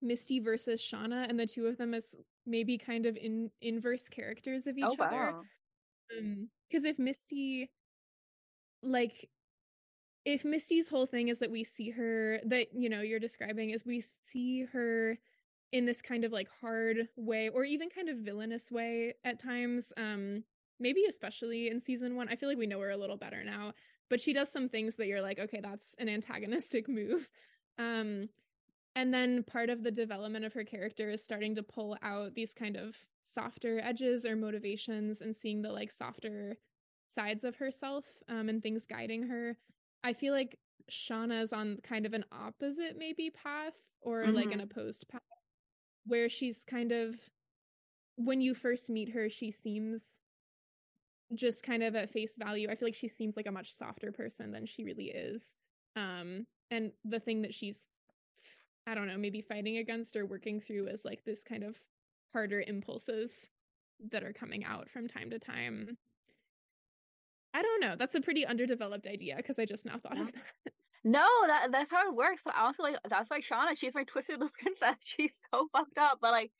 [0.00, 2.14] Misty versus Shauna, and the two of them as
[2.46, 5.16] maybe kind of in inverse characters of each oh, other.
[5.16, 5.42] wow.
[6.18, 7.70] Um, because if Misty,
[8.82, 9.28] like,
[10.24, 13.84] if Misty's whole thing is that we see her, that you know you're describing is
[13.84, 15.18] we see her
[15.72, 19.92] in this kind of like hard way, or even kind of villainous way at times.
[19.96, 20.44] Um,
[20.82, 22.28] maybe especially in season one.
[22.28, 23.72] I feel like we know her a little better now,
[24.10, 27.30] but she does some things that you're like, okay, that's an antagonistic move.
[27.78, 28.28] Um,
[28.94, 32.52] and then part of the development of her character is starting to pull out these
[32.52, 36.58] kind of softer edges or motivations and seeing the like softer
[37.06, 39.56] sides of herself um, and things guiding her.
[40.04, 40.58] I feel like
[40.90, 44.34] Shauna's on kind of an opposite maybe path or mm-hmm.
[44.34, 45.22] like an opposed path
[46.06, 47.16] where she's kind of
[48.16, 50.20] when you first meet her she seems
[51.34, 52.68] just kind of at face value.
[52.70, 55.56] I feel like she seems like a much softer person than she really is.
[55.96, 57.88] Um and the thing that she's
[58.86, 61.76] i don't know maybe fighting against or working through is like this kind of
[62.32, 63.46] harder impulses
[64.10, 65.96] that are coming out from time to time.
[67.54, 67.94] I don't know.
[67.96, 70.72] That's a pretty underdeveloped idea because i just now thought of that
[71.04, 72.42] no, that that's how it works.
[72.44, 73.76] But also, like that's why Shauna.
[73.76, 74.96] She's my twisted little princess.
[75.04, 76.18] She's so fucked up.
[76.20, 76.52] But like,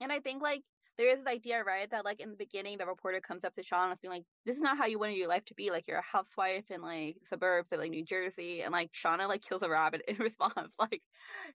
[0.00, 0.62] and I think like
[0.98, 3.62] there is this idea, right, that like in the beginning, the reporter comes up to
[3.62, 5.70] Shauna and being like, "This is not how you want your life to be.
[5.70, 9.42] Like you're a housewife in like suburbs of like New Jersey," and like Shauna like
[9.42, 10.72] kills a rabbit in response.
[10.78, 11.02] Like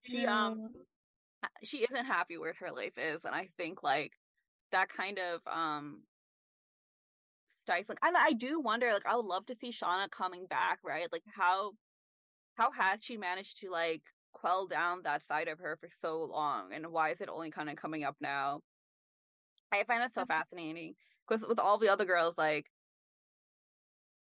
[0.03, 0.47] she yeah.
[0.47, 0.73] um
[1.63, 4.11] she isn't happy where her life is, and I think like
[4.71, 6.03] that kind of um
[7.67, 7.97] stifling.
[8.01, 11.07] And I do wonder, like, I would love to see Shauna coming back, right?
[11.11, 11.73] Like how
[12.57, 14.01] how has she managed to like
[14.33, 17.69] quell down that side of her for so long, and why is it only kind
[17.69, 18.61] of coming up now?
[19.71, 20.95] I find that so fascinating
[21.27, 22.65] because with all the other girls, like,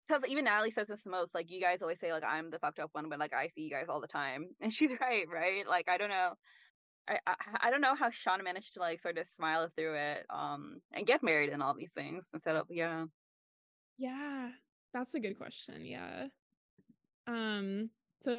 [0.06, 1.34] because even Natalie says this the most.
[1.34, 3.62] Like, you guys always say like I'm the fucked up one, but like I see
[3.62, 5.66] you guys all the time, and she's right, right?
[5.68, 6.32] Like, I don't know.
[7.06, 7.34] I, I,
[7.64, 11.06] I don't know how Shauna managed to like sort of smile through it, um, and
[11.06, 13.04] get married and all these things instead of yeah.
[13.98, 14.50] Yeah,
[14.92, 15.84] that's a good question.
[15.84, 16.26] Yeah.
[17.26, 17.90] Um.
[18.24, 18.38] So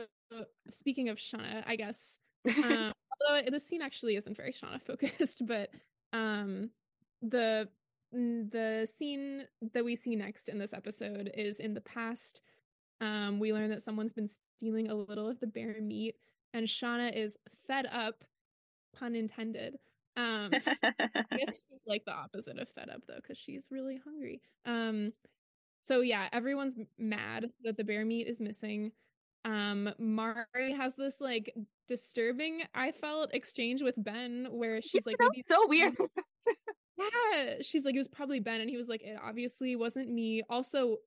[0.70, 2.20] speaking of Shauna, I guess.
[2.48, 5.72] Um, although the scene actually isn't very Shauna focused, but
[6.14, 6.70] um
[7.24, 7.68] the
[8.12, 12.44] the scene that we see next in this episode is in the past.
[13.02, 16.16] Um, we learn that someone's been stealing a little of the bear meat,
[16.54, 18.24] and Shauna is fed up,
[18.96, 19.78] pun intended.
[20.16, 24.42] Um, I guess she's like the opposite of fed up though, because she's really hungry.
[24.66, 25.14] Um,
[25.80, 28.92] so yeah, everyone's mad that the bear meat is missing.
[29.46, 31.54] Um, Mari has this like
[31.88, 35.96] disturbing, I felt, exchange with Ben where she's like, maybe so weird.
[36.98, 40.44] Yeah, she's like, it was probably Ben, and he was like, it obviously wasn't me.
[40.50, 40.98] Also,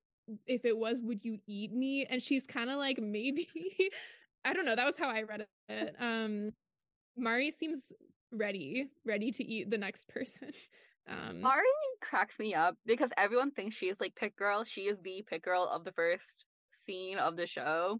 [0.45, 2.05] if it was, would you eat me?
[2.05, 3.47] And she's kind of like, maybe.
[4.45, 4.75] I don't know.
[4.75, 5.95] That was how I read it.
[5.99, 6.51] Um,
[7.17, 7.91] Mari seems
[8.31, 10.51] ready, ready to eat the next person.
[11.07, 11.63] Um, Mari
[12.01, 14.63] cracks me up because everyone thinks she is like pit girl.
[14.63, 16.45] She is the pit girl of the first
[16.85, 17.99] scene of the show.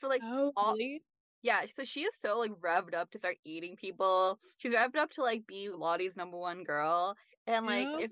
[0.00, 1.02] So like, oh, all, really?
[1.42, 4.38] Yeah, so she is so like revved up to start eating people.
[4.58, 7.14] She's revved up to like be Lottie's number one girl.
[7.46, 8.10] And like if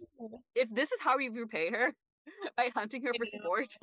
[0.55, 1.95] if this is how we repay her
[2.57, 3.77] by hunting her for sport.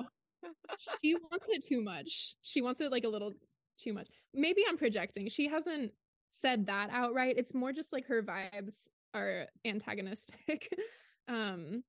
[1.02, 2.34] she wants it too much.
[2.42, 3.32] She wants it like a little
[3.78, 4.08] too much.
[4.34, 5.28] Maybe I'm projecting.
[5.28, 5.92] She hasn't
[6.30, 7.36] said that outright.
[7.38, 10.68] It's more just like her vibes are antagonistic.
[11.28, 11.82] um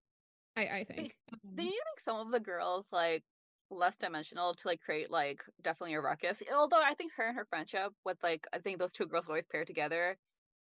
[0.55, 1.15] I I think.
[1.43, 3.23] They, they need to make some of the girls like
[3.69, 6.37] less dimensional to like create like definitely a ruckus.
[6.53, 9.45] Although I think her and her friendship with like I think those two girls always
[9.51, 10.17] pair together.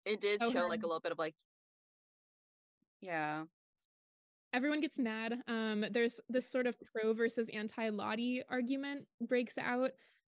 [0.05, 1.35] It did oh, show like a little bit of like
[3.01, 3.43] yeah.
[4.53, 5.35] Everyone gets mad.
[5.47, 9.91] Um there's this sort of pro versus anti Lottie argument breaks out.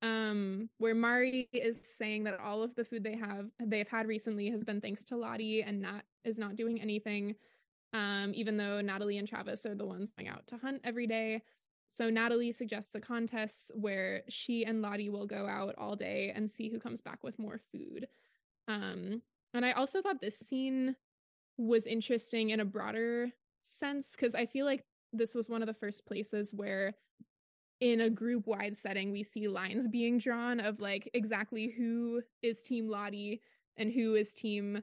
[0.02, 4.50] Um where Mari is saying that all of the food they have they've had recently
[4.50, 7.34] has been thanks to Lottie and Nat is not doing anything.
[7.92, 11.40] Um, even though Natalie and Travis are the ones going out to hunt every day.
[11.88, 16.50] So Natalie suggests a contest where she and Lottie will go out all day and
[16.50, 18.08] see who comes back with more food.
[18.68, 19.22] Um,
[19.54, 20.96] and I also thought this scene
[21.56, 23.30] was interesting in a broader
[23.62, 26.94] sense because I feel like this was one of the first places where
[27.80, 32.62] in a group wide setting we see lines being drawn of like exactly who is
[32.62, 33.42] team Lottie
[33.76, 34.82] and who is team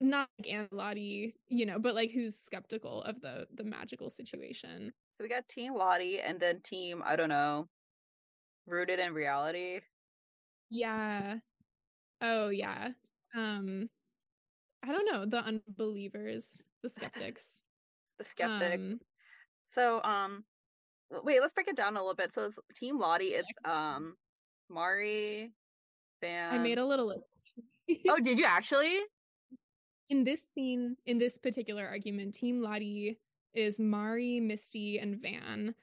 [0.00, 4.92] not like Aunt Lottie, you know, but like who's skeptical of the the magical situation.
[5.16, 7.68] So we got Team Lottie and then Team, I don't know,
[8.66, 9.80] rooted in reality.
[10.70, 11.36] Yeah.
[12.20, 12.88] Oh yeah.
[13.34, 13.88] Um
[14.82, 17.60] I don't know, the unbelievers, the skeptics.
[18.18, 18.82] the skeptics.
[18.82, 19.00] Um,
[19.72, 20.44] so um,
[21.22, 22.32] wait, let's break it down a little bit.
[22.32, 24.14] So Team Lottie, it's um,
[24.68, 25.52] Mari,
[26.20, 26.54] Van.
[26.54, 27.28] I made a little list.
[28.08, 29.00] oh, did you actually?
[30.08, 33.18] in this scene, in this particular argument, Team Lottie
[33.54, 35.74] is Mari, Misty, and Van.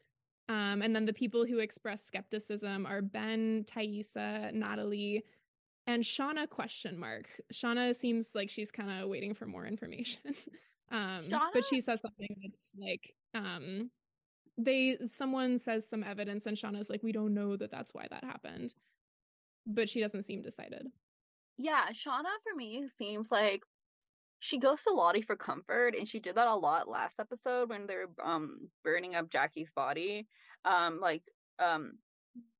[0.50, 5.24] Um, and then the people who express skepticism are Ben, Taissa, Natalie,
[5.88, 7.30] and Shauna question mark.
[7.54, 10.22] Shauna seems like she's kind of waiting for more information.
[10.92, 11.50] um, Shauna?
[11.54, 13.90] but she says something that's like, um,
[14.58, 18.24] they someone says some evidence, and Shauna's like, we don't know that that's why that
[18.24, 18.76] happened.
[19.66, 20.88] But she doesn't seem decided.
[21.58, 23.62] Yeah, Shauna for me seems like
[24.41, 27.86] she goes to Lottie for comfort, and she did that a lot last episode when
[27.86, 30.27] they're um burning up Jackie's body.
[30.65, 31.21] Um, like
[31.60, 31.99] um,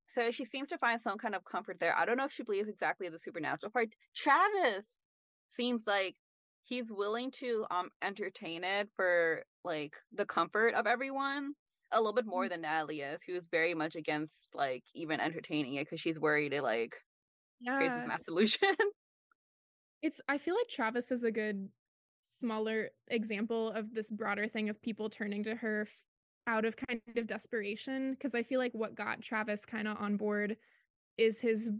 [0.08, 1.98] so she seems to find some kind of comfort there.
[1.98, 3.90] I don't know if she believes exactly the supernatural part.
[4.16, 4.86] Travis
[5.56, 6.16] seems like
[6.64, 11.54] he's willing to um entertain it for like the comfort of everyone
[11.92, 15.86] a little bit more than Natalie is, who's very much against like even entertaining it
[15.86, 16.94] because she's worried it like
[17.76, 18.76] creates this mass illusion.
[20.02, 21.70] It's i feel like travis is a good
[22.20, 25.94] smaller example of this broader thing of people turning to her f-
[26.48, 30.18] out of kind of desperation because i feel like what got travis kind of on
[30.18, 30.58] board
[31.18, 31.72] is his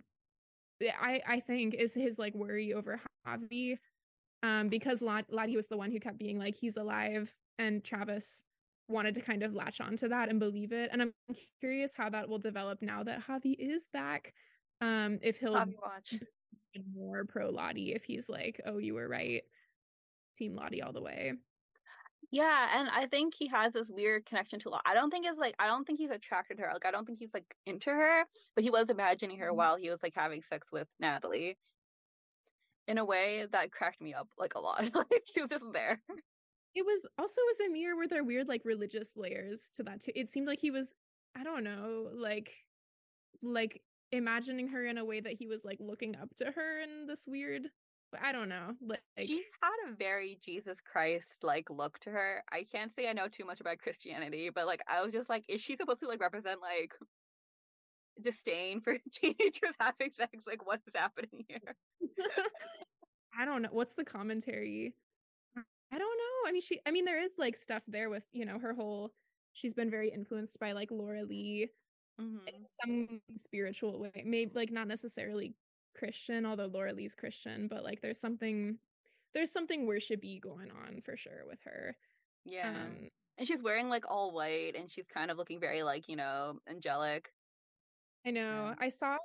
[1.00, 3.78] i i think is his like worry over javi
[4.44, 8.44] um because Lad- Lottie was the one who kept being like he's alive and travis
[8.88, 11.14] wanted to kind of latch onto that and believe it and i'm
[11.60, 14.34] curious how that will develop now that javi is back
[14.82, 16.16] um if he'll Bobby watch.
[16.94, 19.44] More pro Lottie if he's like, oh, you were right,
[20.36, 21.34] Team Lottie all the way.
[22.32, 24.84] Yeah, and I think he has this weird connection to Lottie.
[24.86, 26.74] I don't think it's like I don't think he's attracted to her.
[26.74, 29.56] Like I don't think he's like into her, but he was imagining her Mhm.
[29.56, 31.58] while he was like having sex with Natalie.
[32.88, 34.84] In a way that cracked me up like a lot.
[34.96, 36.02] like he was just there.
[36.74, 40.12] It was also as mirror were there weird like religious layers to that too.
[40.16, 40.96] It seemed like he was,
[41.36, 42.54] I don't know, like
[43.42, 47.08] like imagining her in a way that he was like looking up to her in
[47.08, 47.68] this weird
[48.22, 48.74] I don't know.
[48.86, 52.44] Like she had a very Jesus Christ like look to her.
[52.52, 55.46] I can't say I know too much about Christianity, but like I was just like,
[55.48, 56.92] is she supposed to like represent like
[58.22, 60.44] disdain for teenagers having sex?
[60.46, 61.76] Like what is happening here?
[63.40, 63.70] I don't know.
[63.72, 64.94] What's the commentary?
[65.58, 66.50] I don't know.
[66.50, 69.12] I mean, she, I mean, there is like stuff there with, you know, her whole,
[69.54, 71.70] she's been very influenced by like Laura Lee
[72.22, 72.48] Mhm.
[72.48, 74.24] in some spiritual way.
[74.26, 75.56] Maybe like not necessarily
[75.96, 78.80] Christian, although Laura Lee's Christian, but like there's something,
[79.34, 81.98] there's something worshipy going on for sure with her.
[82.46, 82.88] Yeah.
[82.88, 86.16] Um, And she's wearing like all white and she's kind of looking very like, you
[86.16, 87.34] know, angelic.
[88.26, 88.74] I know.
[88.74, 88.78] Yeah.
[88.78, 89.18] I saw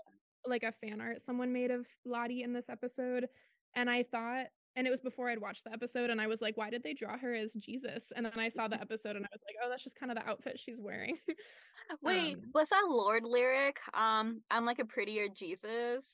[0.44, 3.28] like a fan art someone made of Lottie in this episode,
[3.74, 6.56] and I thought, and it was before I'd watched the episode, and I was like,
[6.56, 8.12] why did they draw her as Jesus?
[8.14, 10.18] And then I saw the episode, and I was like, oh, that's just kind of
[10.18, 11.16] the outfit she's wearing.
[12.02, 13.78] Wait, Um, what's that Lorde lyric?
[13.94, 16.04] Um, I'm like a prettier Jesus.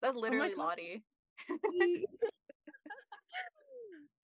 [0.00, 0.58] That's literally God.
[0.58, 1.02] Lottie.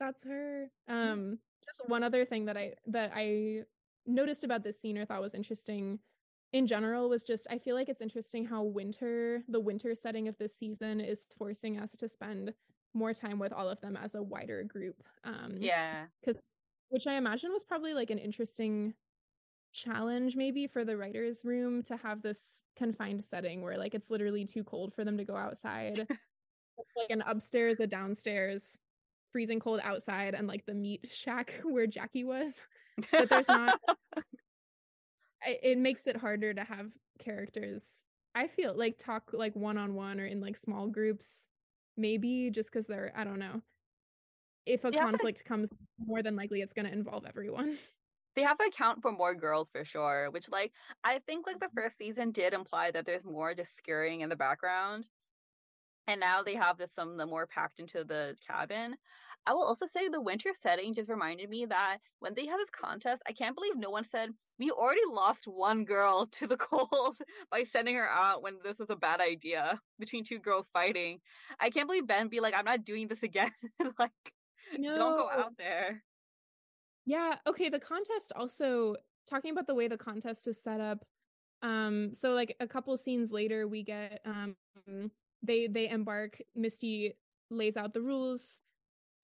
[0.01, 0.67] that's her.
[0.89, 3.63] Um, just one other thing that I that I
[4.07, 5.99] noticed about this scene or thought was interesting
[6.53, 10.37] in general was just I feel like it's interesting how winter, the winter setting of
[10.39, 12.55] this season is forcing us to spend
[12.95, 15.03] more time with all of them as a wider group.
[15.25, 16.07] Um Yeah.
[16.21, 16.41] Because,
[16.89, 18.95] which I imagine was probably like an interesting
[19.73, 24.45] challenge maybe for the writers room to have this confined setting where like it's literally
[24.45, 25.99] too cold for them to go outside.
[26.79, 28.79] it's like an upstairs, a downstairs,
[29.33, 32.57] freezing cold outside and like the meat shack where Jackie was.
[33.13, 33.79] But there's not
[35.43, 37.85] I- it makes it harder to have characters
[38.35, 41.45] i feel like talk like one-on-one or in like small groups
[42.01, 43.61] maybe just because they're i don't know
[44.67, 47.77] if a Yeah, conflict comes more than likely it's going to involve everyone
[48.37, 50.73] they have to account for more girls for sure, which like
[51.05, 51.81] I think like the mm-hmm.
[51.81, 55.09] first season did imply that there's more just scurrying in the background.
[56.07, 58.97] And now they have this some of them more packed into the cabin.
[59.47, 62.71] I will also say the winter setting just reminded me that when they had this
[62.71, 67.17] contest, I can't believe no one said we already lost one girl to the cold
[67.51, 71.21] by sending her out when this was a bad idea between two girls fighting.
[71.59, 73.53] I can't believe Ben be like, I'm not doing this again.
[73.99, 74.13] like,
[74.95, 76.03] don't go out there.
[77.07, 81.05] yeah okay the contest also talking about the way the contest is set up
[81.63, 84.57] um so like a couple scenes later we get um
[85.43, 87.15] they they embark misty
[87.51, 88.61] lays out the rules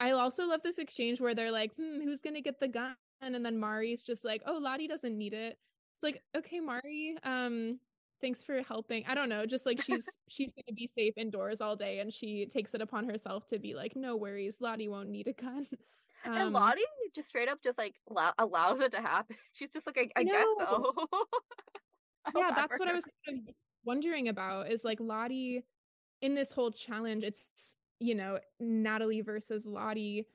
[0.01, 2.95] i also love this exchange where they're like hmm who's gonna get the gun?
[3.23, 5.59] And then mari's just like oh lottie doesn't need it.
[5.95, 7.79] It's like okay mari um
[8.21, 9.05] thanks for helping.
[9.07, 12.47] I don't know just like she's she's gonna be safe indoors all day and she
[12.47, 15.67] takes it upon herself to be like no worries lottie won't need a gun.
[16.25, 16.83] Um, and Lottie
[17.15, 19.37] just straight up just like allow- allows it to happen.
[19.53, 20.93] She's just like, I, I guess so.
[22.35, 25.63] Yeah, that's what I was kind of wondering about is like Lottie
[26.23, 30.27] in this whole challenge, it's you know, Natalie versus Lottie,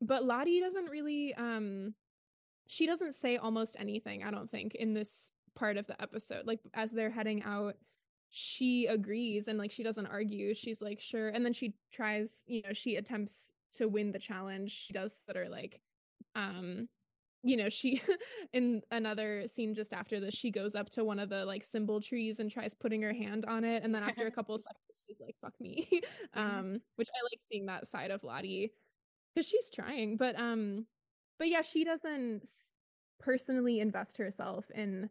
[0.00, 1.94] but Lottie doesn't really um
[2.66, 6.46] she doesn't say almost anything, I don't think, in this part of the episode.
[6.46, 7.74] Like as they're heading out,
[8.30, 10.54] she agrees and like she doesn't argue.
[10.54, 11.30] She's like, sure.
[11.30, 14.70] And then she tries, you know, she attempts to win the challenge.
[14.70, 15.80] She does that are like
[16.36, 16.88] um
[17.42, 18.00] you know, she
[18.52, 22.00] in another scene just after this, she goes up to one of the like symbol
[22.00, 23.82] trees and tries putting her hand on it.
[23.82, 25.88] And then after a couple of seconds, she's like, fuck me.
[26.34, 28.72] um, which I like seeing that side of Lottie
[29.34, 30.16] because she's trying.
[30.16, 30.86] But um,
[31.38, 32.48] but yeah, she doesn't
[33.18, 35.10] personally invest herself in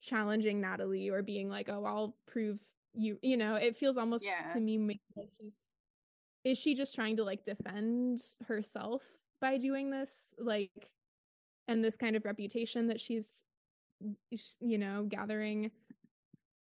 [0.00, 2.60] challenging Natalie or being like, oh, I'll prove
[2.94, 4.48] you, you know, it feels almost Yeah.
[4.52, 5.58] to me maybe like she's
[6.44, 9.02] is she just trying to like defend herself
[9.40, 10.34] by doing this?
[10.38, 10.90] Like
[11.68, 13.44] and this kind of reputation that she's
[14.60, 15.70] you know gathering.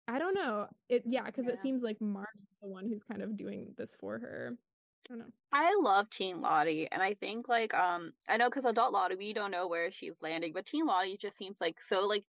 [0.08, 0.68] I don't know.
[0.90, 4.20] It yeah because it seems like mark's the one who's kind of doing this for
[4.20, 4.58] her.
[5.06, 5.34] I don't know.
[5.52, 9.34] I love Teen Lottie, and I think like um I know because adult Lottie we
[9.34, 12.26] don't know where she's landing, but Teen Lottie just seems like so like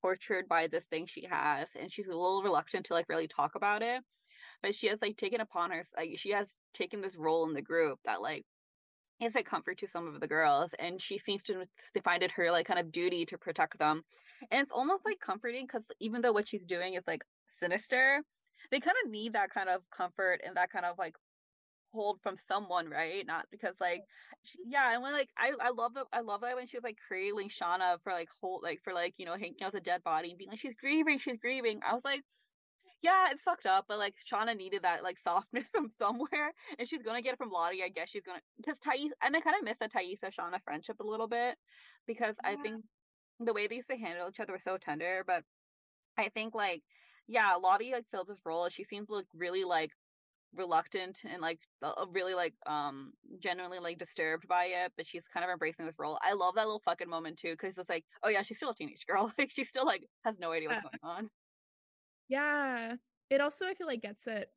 [0.00, 3.54] tortured by this thing she has, and she's a little reluctant to like really talk
[3.54, 4.02] about it.
[4.62, 7.62] But she has like taken upon her like she has taken this role in the
[7.62, 8.44] group that like
[9.20, 11.64] is a comfort to some of the girls, and she seems to,
[11.94, 14.02] to find it her like kind of duty to protect them,
[14.50, 17.22] and it's almost like comforting because even though what she's doing is like
[17.58, 18.22] sinister,
[18.70, 21.14] they kind of need that kind of comfort and that kind of like
[21.92, 23.26] hold from someone, right?
[23.26, 24.02] Not because like
[24.42, 26.84] she, yeah, and when like I I love the I love that when she was
[26.84, 30.02] like cradling Shauna for like hold like for like you know hanging out the dead
[30.02, 31.80] body and being like she's grieving, she's grieving.
[31.86, 32.22] I was like,
[33.02, 37.02] yeah, it's fucked up, but like Shauna needed that like softness from somewhere, and she's
[37.02, 37.82] gonna get it from Lottie.
[37.82, 41.00] I guess she's gonna because Thais and I kind of miss the Taissa Shauna friendship
[41.00, 41.56] a little bit
[42.06, 42.84] because I think
[43.38, 45.44] the way they used to handle each other was so tender, but
[46.18, 46.82] I think like
[47.28, 48.68] yeah, Lottie like fills this role.
[48.68, 49.92] She seems like really like
[50.54, 51.60] reluctant and like
[52.12, 56.18] really like um genuinely like disturbed by it but she's kind of embracing this role
[56.24, 58.74] i love that little fucking moment too because it's like oh yeah she's still a
[58.74, 61.30] teenage girl like she still like has no idea what's going on
[62.30, 62.94] yeah.
[63.28, 64.48] It also i feel like gets at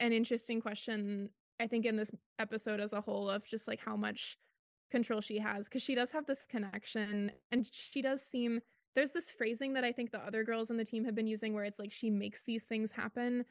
[0.00, 3.96] an interesting question i think in this episode as a whole of just like how
[3.96, 4.36] much
[4.90, 8.60] control she has because she does have this connection and she does seem
[8.94, 11.54] there's this phrasing that i think the other girls in the team have been using
[11.54, 13.44] where it's like she makes these things happen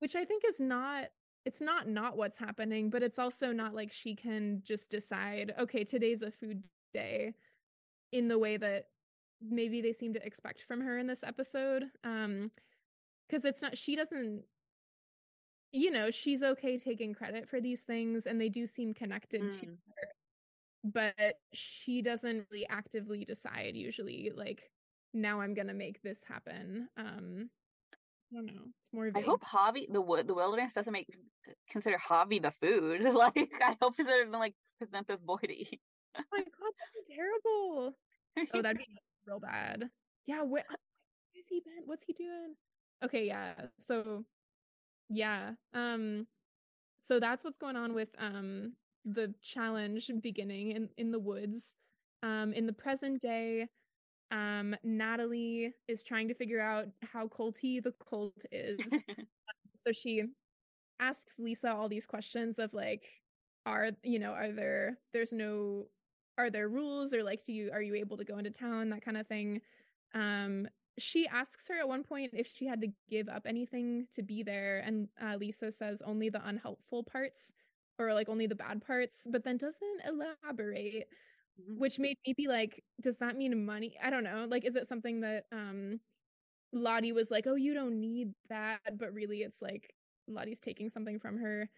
[0.00, 1.06] which i think is not
[1.44, 5.84] it's not not what's happening but it's also not like she can just decide okay
[5.84, 7.32] today's a food day
[8.12, 8.86] in the way that
[9.40, 12.50] maybe they seem to expect from her in this episode um
[13.30, 14.42] because it's not she doesn't
[15.72, 19.66] you know she's okay taking credit for these things and they do seem connected to
[19.66, 19.78] Mm.
[19.96, 20.08] her
[20.82, 24.70] but she doesn't really actively decide usually like
[25.12, 26.88] now i'm gonna make this happen.
[26.96, 27.50] Um
[28.32, 29.24] i don't know it's more i vague.
[29.24, 31.08] hope javi the wood the wilderness doesn't make
[31.70, 35.80] consider javi the food like i hope they're gonna like present this boy to eat
[36.18, 37.94] oh my god that'd be terrible.
[38.54, 38.86] Oh that'd be
[39.26, 39.90] real bad.
[40.26, 40.64] Yeah where
[41.34, 42.54] where's he been what's he doing
[43.04, 44.24] okay yeah so
[45.08, 46.26] yeah um
[46.98, 48.72] so that's what's going on with um
[49.04, 51.74] the challenge beginning in in the woods
[52.22, 53.66] um in the present day
[54.30, 58.78] um natalie is trying to figure out how culty the cult is
[59.74, 60.22] so she
[61.00, 63.04] asks lisa all these questions of like
[63.66, 65.86] are you know are there there's no
[66.38, 68.88] are there rules or like do you are you able to go into town?
[68.90, 69.60] that kind of thing
[70.14, 70.66] um
[70.98, 74.42] she asks her at one point if she had to give up anything to be
[74.42, 77.52] there and uh, lisa says only the unhelpful parts
[77.98, 81.06] or like only the bad parts but then doesn't elaborate
[81.60, 81.78] Mhm.
[81.78, 84.86] which made me be like does that mean money i don't know like is it
[84.86, 85.98] something that um
[86.72, 89.92] lottie was like oh you don't need that but really it's like
[90.28, 91.68] lottie's taking something from her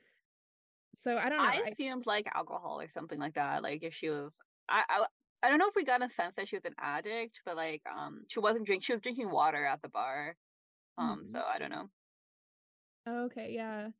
[0.95, 3.63] so i don't know I I- assumed like alcohol or something like that.
[3.63, 4.33] Like if she was,
[4.69, 5.07] I, I,
[5.43, 7.83] I don't know if we got a sense that she was an addict, but like,
[7.91, 8.83] um, she wasn't drinking.
[8.85, 10.37] She was drinking water at the bar.
[10.99, 11.33] Um, Mhm.
[11.33, 11.91] so I don't know.
[13.07, 13.91] Okay, yeah.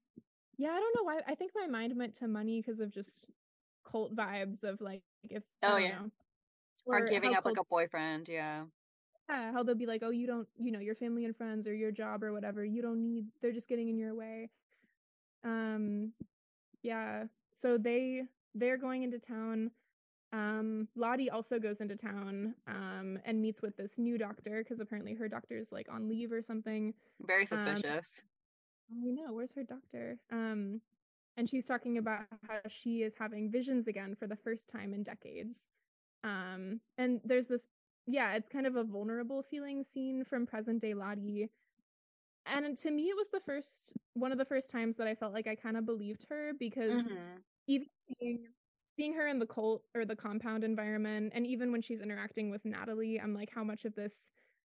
[0.57, 1.21] Yeah, I don't know why.
[1.27, 3.27] I think my mind went to money because of just
[3.85, 6.03] cult vibes of like if Oh, yeah.
[6.03, 6.11] know.
[6.87, 8.29] Or giving how up like a boyfriend.
[8.29, 8.67] Yeah.
[9.29, 11.75] yeah, how they'll be like, oh, you don't, you know, your family and friends or
[11.75, 13.27] your job or whatever, you don't need.
[13.41, 14.51] They're just getting in your way.
[15.45, 16.13] Um,
[16.83, 17.25] yeah.
[17.53, 18.25] So they
[18.55, 19.71] they're going into town.
[20.33, 25.15] Um, Lottie also goes into town um and meets with this new doctor because apparently
[25.15, 26.95] her doctor's like on leave or something.
[27.21, 28.07] Very Um, suspicious.
[28.91, 29.33] I know.
[29.33, 30.19] Where's her doctor?
[30.31, 30.81] Um,
[31.37, 35.03] and she's talking about how she is having visions again for the first time in
[35.03, 35.69] decades.
[36.25, 37.69] Um, and there's this,
[38.07, 41.49] yeah, it's kind of a vulnerable feeling scene from present day Lottie.
[42.45, 45.33] And to me, it was the first one of the first times that I felt
[45.33, 47.39] like I kind of believed her because mm-hmm.
[47.67, 47.87] even
[48.19, 48.47] seeing
[48.97, 52.65] seeing her in the cult or the compound environment, and even when she's interacting with
[52.65, 54.33] Natalie, I'm like, how much of this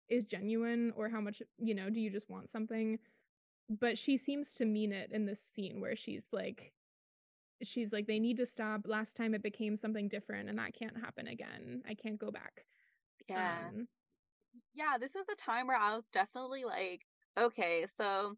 [0.10, 3.00] is genuine, or how much, you know, do you just want something?
[3.68, 6.72] but she seems to mean it in this scene where she's like
[7.64, 8.82] she's like they need to stop.
[8.86, 11.82] Last time it became something different and that can't happen again.
[11.90, 12.66] I can't go back.
[13.28, 13.56] Yeah.
[13.70, 13.88] Um,
[14.74, 17.02] yeah this was a time where i was definitely like
[17.38, 18.36] okay so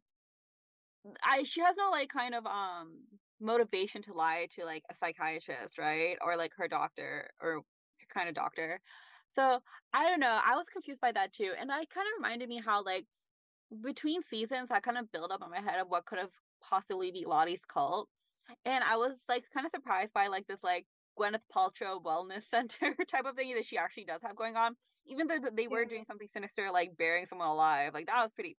[1.24, 2.94] i she has no like kind of um
[3.40, 7.62] motivation to lie to like a psychiatrist right or like her doctor or
[8.14, 8.80] kind of doctor
[9.36, 9.60] so
[9.94, 12.62] i don't know i was confused by that too and that kind of reminded me
[12.66, 13.06] how like
[13.84, 16.30] between seasons, I kind of build up in my head of what could have
[16.62, 18.08] possibly be Lottie's cult.
[18.66, 20.86] And I was like kind of surprised by like this like
[21.20, 24.76] Gwyneth Paltrow wellness center type of thing that she actually does have going on.
[25.06, 25.90] Even though they were yeah.
[25.90, 28.58] doing something sinister, like burying someone alive, like that was pretty,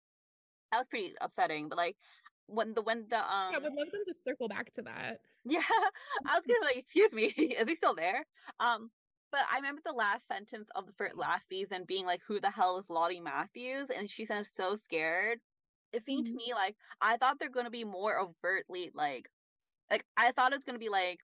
[0.72, 1.68] that was pretty upsetting.
[1.68, 1.96] But like
[2.48, 5.20] when the when the um, yeah, I would love them to circle back to that.
[5.44, 5.62] Yeah,
[6.26, 7.24] I was gonna like, excuse me,
[7.58, 8.26] is he still there?
[8.60, 8.90] Um,
[9.32, 12.50] but I remember the last sentence of the first last season being like, "Who the
[12.50, 15.38] hell is Lottie Matthews?" And she sounds so scared.
[15.92, 16.36] It seemed mm-hmm.
[16.36, 19.30] to me like I thought they're going to be more overtly like,
[19.90, 21.20] like I thought it was going to be like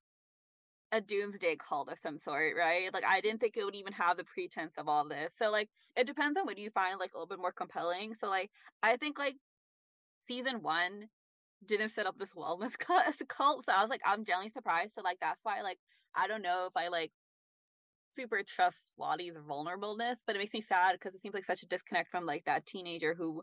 [0.92, 2.92] a doomsday cult of some sort, right?
[2.94, 5.32] Like I didn't think it would even have the pretense of all this.
[5.38, 8.14] So like it depends on what you find like a little bit more compelling.
[8.18, 8.50] So like
[8.82, 9.36] I think like
[10.28, 11.08] season one
[11.64, 12.76] didn't set up this wellness
[13.28, 14.92] cult, so I was like I'm genuinely surprised.
[14.96, 15.78] So like that's why like
[16.14, 17.12] I don't know if I like
[18.14, 21.66] super trust Lottie's vulnerableness, but it makes me sad because it seems like such a
[21.66, 23.42] disconnect from like that teenager who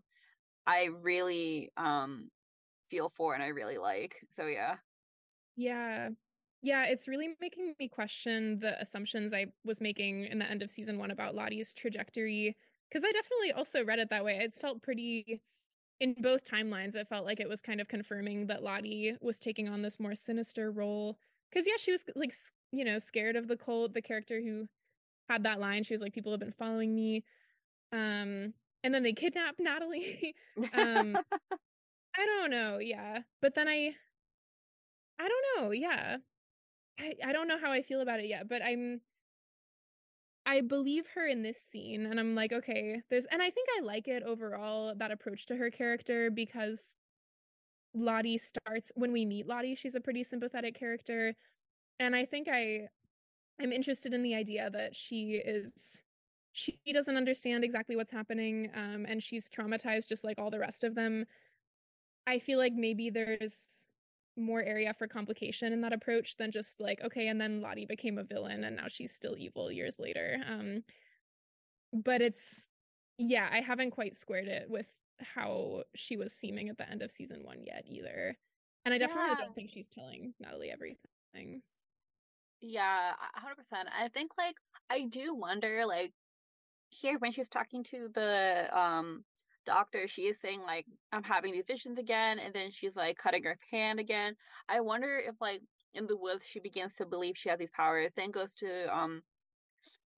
[0.65, 2.29] I really um
[2.89, 4.15] feel for and I really like.
[4.35, 4.75] So yeah.
[5.55, 6.09] Yeah.
[6.63, 10.69] Yeah, it's really making me question the assumptions I was making in the end of
[10.69, 12.55] season 1 about Lottie's trajectory
[12.89, 14.37] because I definitely also read it that way.
[14.41, 15.41] It's felt pretty
[16.01, 19.69] in both timelines it felt like it was kind of confirming that Lottie was taking
[19.69, 21.17] on this more sinister role.
[21.51, 22.33] Because yeah she was like
[22.73, 24.67] you know scared of the cult the character who
[25.29, 25.83] had that line.
[25.83, 27.23] She was like people have been following me.
[27.93, 30.35] Um and then they kidnapped natalie.
[30.73, 31.17] Um
[32.17, 33.19] i don't know yeah.
[33.41, 33.93] But then i
[35.19, 36.17] i don't know yeah.
[36.99, 39.01] I, I don't know how i feel about it yet but i'm
[40.45, 43.81] I believe her in this scene and I'm like, okay, there's and I think I
[43.81, 46.95] like it overall, that approach to her character because
[47.93, 51.35] Lottie starts when we meet Lottie, she's a pretty sympathetic character
[52.01, 52.87] and i think i
[53.61, 56.01] i'm interested in the idea that she is
[56.53, 60.83] she doesn't understand exactly what's happening um, and she's traumatized just like all the rest
[60.83, 61.25] of them.
[62.27, 63.85] I feel like maybe there's
[64.41, 68.17] more area for complication in that approach than just like okay and then lottie became
[68.17, 70.83] a villain and now she's still evil years later um
[71.93, 72.67] but it's
[73.17, 74.87] yeah i haven't quite squared it with
[75.35, 78.35] how she was seeming at the end of season one yet either
[78.85, 79.35] and i definitely yeah.
[79.35, 81.61] don't think she's telling natalie everything
[82.61, 83.13] yeah,
[83.73, 83.85] 100%.
[83.99, 84.55] I think like
[84.89, 86.13] I do wonder like
[86.89, 89.23] here when she's talking to the um
[89.65, 93.43] doctor, she is saying like I'm having these visions again and then she's like cutting
[93.43, 94.35] her hand again.
[94.69, 95.61] I wonder if like
[95.93, 99.21] in the woods she begins to believe she has these powers, then goes to um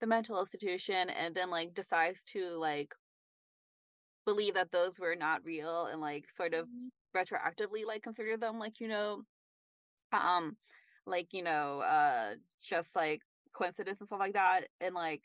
[0.01, 2.93] the mental institution and then like decides to like
[4.25, 7.17] believe that those were not real and like sort of mm-hmm.
[7.17, 9.21] retroactively like consider them like you know
[10.13, 10.55] um
[11.05, 13.21] like you know uh just like
[13.53, 15.21] coincidence and stuff like that and like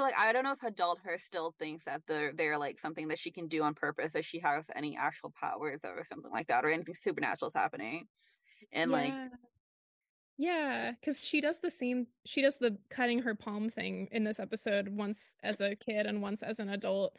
[0.00, 3.08] so like I don't know if adult her still thinks that they're they're like something
[3.08, 6.46] that she can do on purpose if she has any actual powers or something like
[6.46, 8.06] that or anything supernatural is happening.
[8.72, 8.96] And yeah.
[8.96, 9.14] like
[10.38, 14.40] Yeah, cuz she does the same she does the cutting her palm thing in this
[14.40, 17.14] episode once as a kid and once as an adult,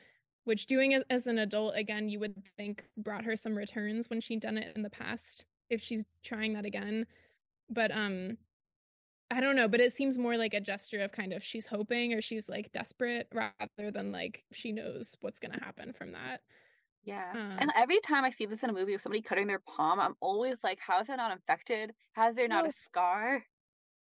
[0.45, 4.21] which doing it as an adult again you would think brought her some returns when
[4.21, 7.05] she'd done it in the past if she's trying that again
[7.69, 8.38] but um
[9.32, 12.13] I don't know, but it seems more like a gesture of kind of she's hoping
[12.13, 16.41] or she's like desperate rather than like she knows what's going to happen from that.
[17.03, 17.32] Yeah.
[17.34, 19.99] Um, and every time I see this in a movie of somebody cutting their palm,
[19.99, 21.93] I'm always like, how is that not infected?
[22.13, 23.43] Has there not a scar?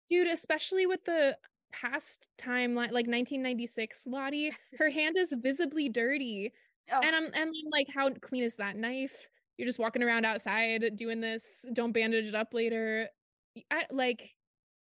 [0.09, 1.37] Dude, especially with the
[1.73, 6.53] past timeline, like 1996, Lottie, her hand is visibly dirty.
[6.93, 7.01] Oh.
[7.03, 9.27] And I'm and I'm like, how clean is that knife?
[9.57, 11.65] You're just walking around outside doing this.
[11.73, 13.09] Don't bandage it up later.
[13.71, 14.35] I, like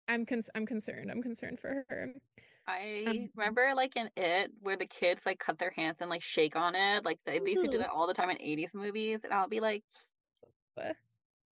[0.09, 1.11] I'm con- I'm concerned.
[1.11, 2.13] I'm concerned for her.
[2.67, 6.21] I um, remember like in it where the kids like cut their hands and like
[6.21, 7.05] shake on it.
[7.05, 9.47] Like they, they used to do that all the time in 80s movies, and I'll
[9.47, 9.83] be like,
[10.73, 10.95] what?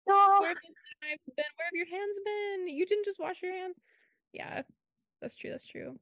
[0.08, 0.38] Oh.
[0.40, 1.44] Where have your knives been?
[1.56, 2.68] Where have your hands been?
[2.68, 3.76] You didn't just wash your hands.
[4.32, 4.62] Yeah,
[5.20, 5.50] that's true.
[5.50, 5.98] That's true.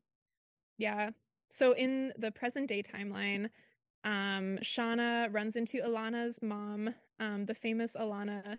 [0.78, 1.10] Yeah.
[1.50, 3.48] So in the present day timeline,
[4.04, 8.58] um, Shauna runs into Alana's mom, um, the famous Alana,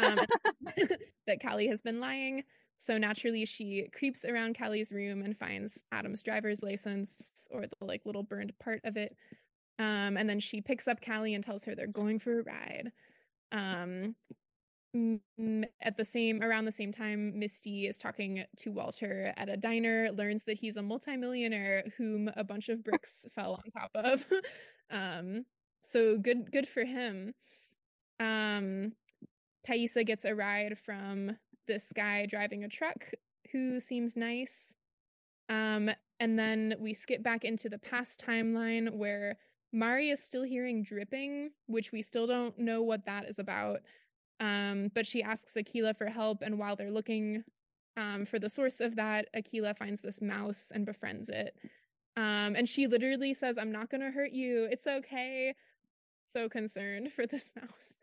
[0.00, 0.18] um,
[1.26, 2.44] that Callie has been lying.
[2.78, 8.06] So naturally, she creeps around Callie's room and finds Adam's driver's license or the like
[8.06, 9.16] little burned part of it.
[9.80, 12.92] Um, and then she picks up Callie and tells her they're going for a ride.
[13.50, 14.14] Um,
[15.82, 20.10] at the same around the same time misty is talking to walter at a diner
[20.12, 24.26] learns that he's a multimillionaire whom a bunch of bricks fell on top of
[24.90, 25.44] um
[25.82, 27.34] so good good for him
[28.18, 28.92] um
[29.66, 31.36] taissa gets a ride from
[31.68, 33.12] this guy driving a truck
[33.52, 34.74] who seems nice
[35.48, 35.88] um
[36.18, 39.38] and then we skip back into the past timeline where
[39.72, 43.80] mari is still hearing dripping which we still don't know what that is about
[44.40, 47.44] um, but she asks Akilah for help, and while they're looking
[47.96, 51.56] um, for the source of that, Akilah finds this mouse and befriends it.
[52.16, 54.68] Um, and she literally says, I'm not going to hurt you.
[54.70, 55.54] It's okay.
[56.22, 57.98] So concerned for this mouse.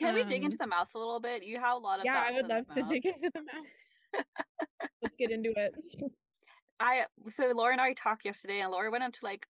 [0.00, 1.44] Can we dig into um, the mouse a little bit?
[1.44, 2.90] You have a lot of Yeah, I would love to mouse.
[2.90, 4.24] dig into the mouse.
[5.02, 5.74] Let's get into it.
[6.80, 9.46] I so Laura and I talked yesterday, and Laura went into like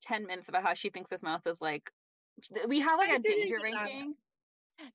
[0.00, 1.90] ten minutes about how she thinks this mouse is like.
[2.66, 4.14] We have like I a danger ranking.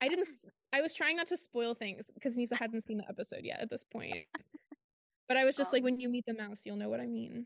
[0.02, 0.28] I didn't.
[0.74, 3.70] I was trying not to spoil things because Nisa hadn't seen the episode yet at
[3.70, 4.26] this point.
[5.28, 7.06] But I was just um, like, when you meet the mouse, you'll know what I
[7.06, 7.46] mean.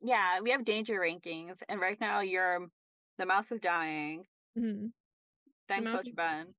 [0.00, 2.68] Yeah, we have danger rankings, and right now you're
[3.18, 4.24] the mouse is dying.
[4.58, 4.86] Mm-hmm.
[5.68, 6.14] Then Coach.
[6.14, 6.54] Ben.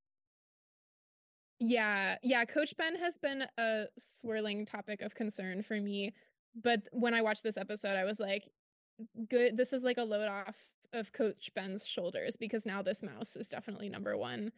[1.66, 2.44] Yeah, yeah.
[2.44, 6.14] Coach Ben has been a swirling topic of concern for me.
[6.62, 8.50] But when I watched this episode, I was like,
[9.30, 9.56] good.
[9.56, 10.58] This is like a load off
[10.92, 14.52] of Coach Ben's shoulders because now this mouse is definitely number one.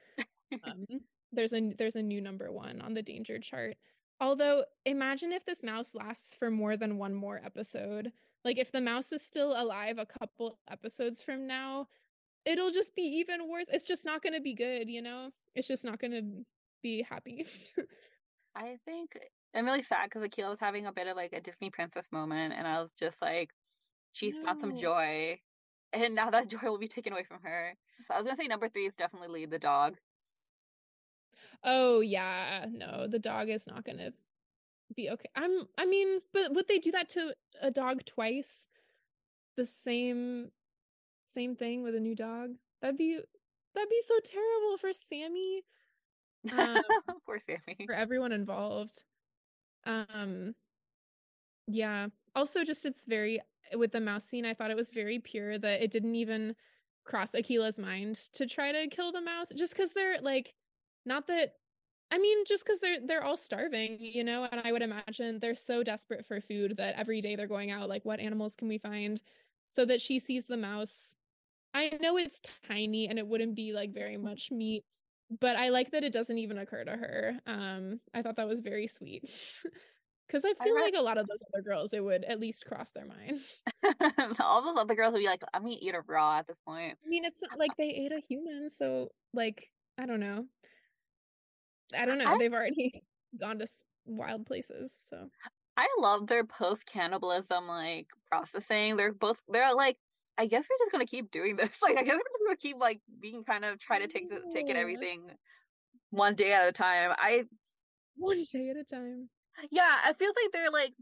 [0.63, 0.85] Um,
[1.31, 3.75] there's a there's a new number one on the danger chart.
[4.19, 8.11] Although, imagine if this mouse lasts for more than one more episode.
[8.43, 11.87] Like, if the mouse is still alive a couple episodes from now,
[12.45, 13.67] it'll just be even worse.
[13.71, 15.31] It's just not going to be good, you know?
[15.55, 16.45] It's just not going to
[16.81, 17.45] be happy.
[18.55, 19.17] I think
[19.53, 22.53] I'm really sad because Akilah was having a bit of like a Disney princess moment,
[22.57, 23.51] and I was just like,
[24.13, 24.45] she's no.
[24.45, 25.39] found some joy,
[25.93, 27.73] and now that joy will be taken away from her.
[28.07, 29.97] So I was gonna say number three is definitely lead the dog.
[31.63, 34.11] Oh yeah, no, the dog is not gonna
[34.95, 35.29] be okay.
[35.35, 38.67] I'm I mean, but would they do that to a dog twice?
[39.57, 40.51] The same
[41.23, 42.51] same thing with a new dog?
[42.81, 43.19] That'd be
[43.73, 45.63] that'd be so terrible for Sammy.
[46.51, 46.81] Um,
[47.25, 47.85] Poor Sammy.
[47.85, 49.03] For everyone involved.
[49.85, 50.55] Um
[51.67, 52.07] yeah.
[52.35, 53.39] Also just it's very
[53.73, 56.55] with the mouse scene, I thought it was very pure that it didn't even
[57.05, 60.53] cross Akilah's mind to try to kill the mouse just because they're like
[61.05, 61.53] not that
[62.11, 65.55] I mean, just because they're they're all starving, you know, and I would imagine they're
[65.55, 68.77] so desperate for food that every day they're going out like, what animals can we
[68.77, 69.21] find?
[69.67, 71.15] So that she sees the mouse.
[71.73, 74.85] I know it's tiny and it wouldn't be like very much meat,
[75.39, 77.39] but I like that it doesn't even occur to her.
[77.47, 79.29] Um, I thought that was very sweet.
[80.27, 82.39] Because I feel I read- like a lot of those other girls, it would at
[82.39, 83.61] least cross their minds.
[84.39, 86.97] All those other girls would be like, "I'm gonna eat a raw" at this point.
[87.05, 89.69] I mean, it's not like they ate a human, so like
[89.99, 90.45] I don't know.
[91.95, 92.25] I don't know.
[92.33, 93.03] I, They've already
[93.39, 93.67] gone to
[94.07, 94.97] wild places.
[95.09, 95.29] So
[95.77, 98.97] I love their post cannibalism like processing.
[98.97, 99.97] They're both they're like
[100.37, 101.77] I guess we're just gonna keep doing this.
[101.81, 104.41] Like I guess we're just gonna keep like being kind of try to take the,
[104.51, 105.21] take it everything
[106.09, 107.13] one day at a time.
[107.17, 107.45] I
[108.15, 109.29] one day at a time.
[109.71, 110.93] Yeah, I feel like they're like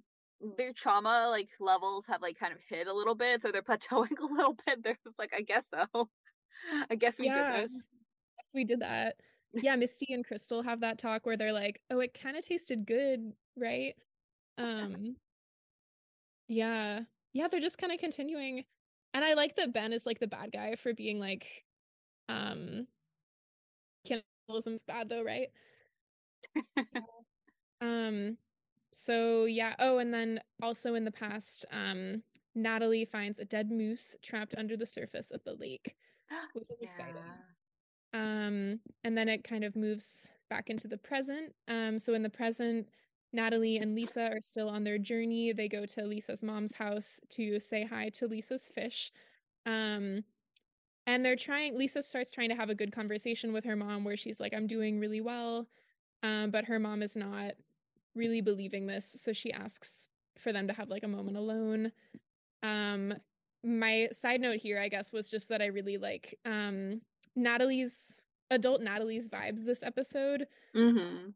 [0.58, 4.18] their trauma like levels have like kind of hit a little bit, so they're plateauing
[4.22, 4.84] a little bit.
[4.84, 6.10] They're just like, I guess so.
[6.90, 7.58] I guess we yeah.
[7.58, 7.74] did this.
[7.74, 9.16] Yes, we did that
[9.54, 12.86] yeah, Misty and Crystal have that talk where they're like, "Oh, it kind of tasted
[12.86, 13.96] good, right?"
[14.58, 15.16] Um
[16.48, 17.02] Yeah.
[17.34, 18.66] Yeah, they're just kind of continuing.
[19.14, 21.66] And I like that Ben is like the bad guy for being like
[22.30, 22.88] um
[24.06, 25.50] cannibalism's bad though, right?
[27.82, 28.38] um
[28.92, 32.24] so yeah, oh and then also in the past um
[32.56, 35.96] Natalie finds a dead moose trapped under the surface of the lake,
[36.54, 36.88] which is yeah.
[36.88, 37.24] exciting.
[38.14, 41.54] Um, and then it kind of moves back into the present.
[41.68, 42.88] Um, so in the present,
[43.34, 45.52] Natalie and Lisa are still on their journey.
[45.52, 49.12] They go to Lisa's mom's house to say hi to Lisa's fish.
[49.66, 50.24] Um,
[51.06, 54.16] and they're trying, Lisa starts trying to have a good conversation with her mom where
[54.16, 55.68] she's like, I'm doing really well.
[56.22, 57.54] Um, but her mom is not
[58.16, 59.18] really believing this.
[59.20, 61.92] So she asks for them to have like a moment alone.
[62.62, 63.14] Um,
[63.64, 67.02] my side note here, I guess, was just that I really like um
[67.36, 68.18] Natalie's
[68.52, 70.48] adult Natalie's vibes this episode.
[70.76, 71.30] Mm-hmm.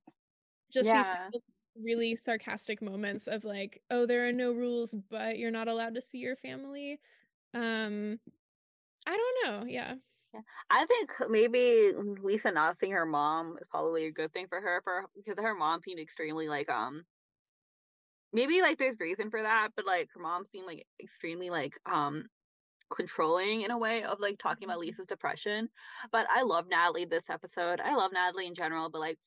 [0.72, 1.30] Just yeah.
[1.32, 1.42] these
[1.82, 6.02] really sarcastic moments of like, oh, there are no rules, but you're not allowed to
[6.02, 7.00] see your family.
[7.54, 8.20] Um,
[9.06, 9.66] I don't know.
[9.68, 9.96] Yeah.
[10.34, 10.42] Yeah.
[10.70, 14.82] I think maybe Lisa not seeing her mom is probably a good thing for her
[14.84, 17.04] for because her mom seemed extremely like um
[18.34, 22.26] maybe like there's reason for that, but like her mom seemed like extremely like um
[22.94, 24.90] controlling in a way of like talking about mm-hmm.
[24.90, 25.70] Lisa's depression.
[26.12, 27.80] But I love Natalie this episode.
[27.80, 29.18] I love Natalie in general, but like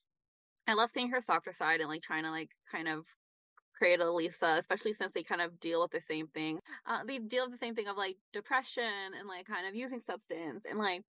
[0.67, 3.05] I love seeing her softer side and like trying to like kind of
[3.77, 6.59] create a Lisa, especially since they kind of deal with the same thing.
[6.85, 8.83] Uh, they deal with the same thing of like depression
[9.17, 11.01] and like kind of using substance and like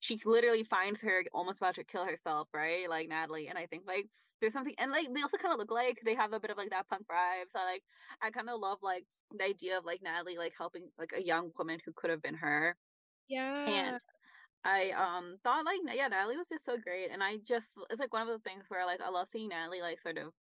[0.00, 2.88] she literally finds her almost about to kill herself, right?
[2.88, 3.48] Like Natalie.
[3.48, 4.06] And I think like
[4.40, 6.58] there's something and like they also kind of look like they have a bit of
[6.58, 7.46] like that punk vibe.
[7.52, 7.82] So like
[8.22, 9.04] I kind of love like
[9.36, 12.34] the idea of like Natalie like helping like a young woman who could have been
[12.34, 12.76] her.
[13.28, 13.66] Yeah.
[13.66, 13.98] And
[14.64, 17.10] I um thought like yeah, Natalie was just so great.
[17.12, 19.82] And I just it's like one of those things where like I love seeing Natalie
[19.82, 20.32] like sort of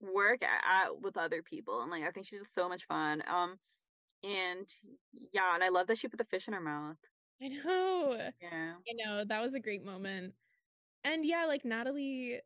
[0.00, 3.56] work at, with other people and like i think she's just so much fun um
[4.22, 4.68] and
[5.32, 6.96] yeah and i love that she put the fish in her mouth.
[7.42, 8.30] I know.
[8.40, 8.74] Yeah.
[8.86, 10.34] You know that was a great moment.
[11.04, 12.40] And yeah like natalie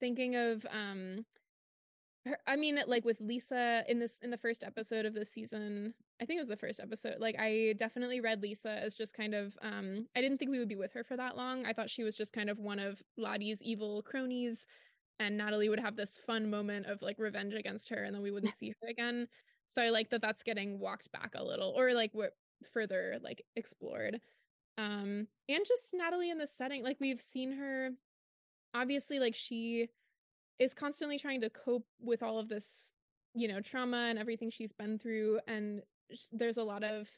[0.00, 1.24] thinking of um
[2.26, 5.94] her, i mean like with lisa in this in the first episode of this season
[6.20, 9.34] i think it was the first episode like i definitely read lisa as just kind
[9.34, 11.90] of um i didn't think we would be with her for that long i thought
[11.90, 14.66] she was just kind of one of lottie's evil cronies
[15.20, 18.30] and Natalie would have this fun moment of like revenge against her and then we
[18.30, 19.26] wouldn't see her again.
[19.66, 22.32] So I like that that's getting walked back a little or like what
[22.72, 24.20] further like explored.
[24.76, 27.90] Um and just Natalie in the setting like we've seen her
[28.74, 29.88] obviously like she
[30.58, 32.92] is constantly trying to cope with all of this
[33.34, 35.82] you know trauma and everything she's been through and
[36.32, 37.08] there's a lot of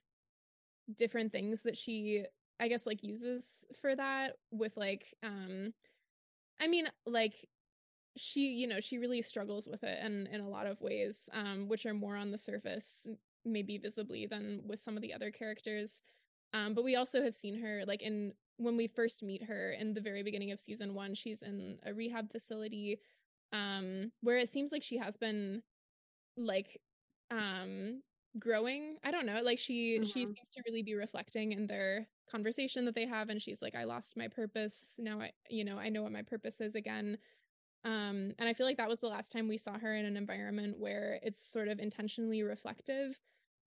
[0.97, 2.25] different things that she
[2.59, 5.73] I guess like uses for that with like um
[6.61, 7.49] I mean like
[8.17, 11.69] she you know she really struggles with it and in a lot of ways um
[11.69, 13.07] which are more on the surface
[13.45, 16.03] maybe visibly than with some of the other characters
[16.53, 19.95] um but we also have seen her like in when we first meet her in
[19.95, 22.99] the very beginning of season 1 she's in a rehab facility
[23.53, 25.63] um where it seems like she has been
[26.37, 26.81] like
[27.31, 28.03] um
[28.39, 30.05] growing i don't know like she mm-hmm.
[30.05, 33.75] she seems to really be reflecting in their conversation that they have and she's like
[33.75, 37.19] i lost my purpose now i you know i know what my purpose is again
[37.85, 40.17] um, and I feel like that was the last time we saw her in an
[40.17, 43.19] environment where it's sort of intentionally reflective.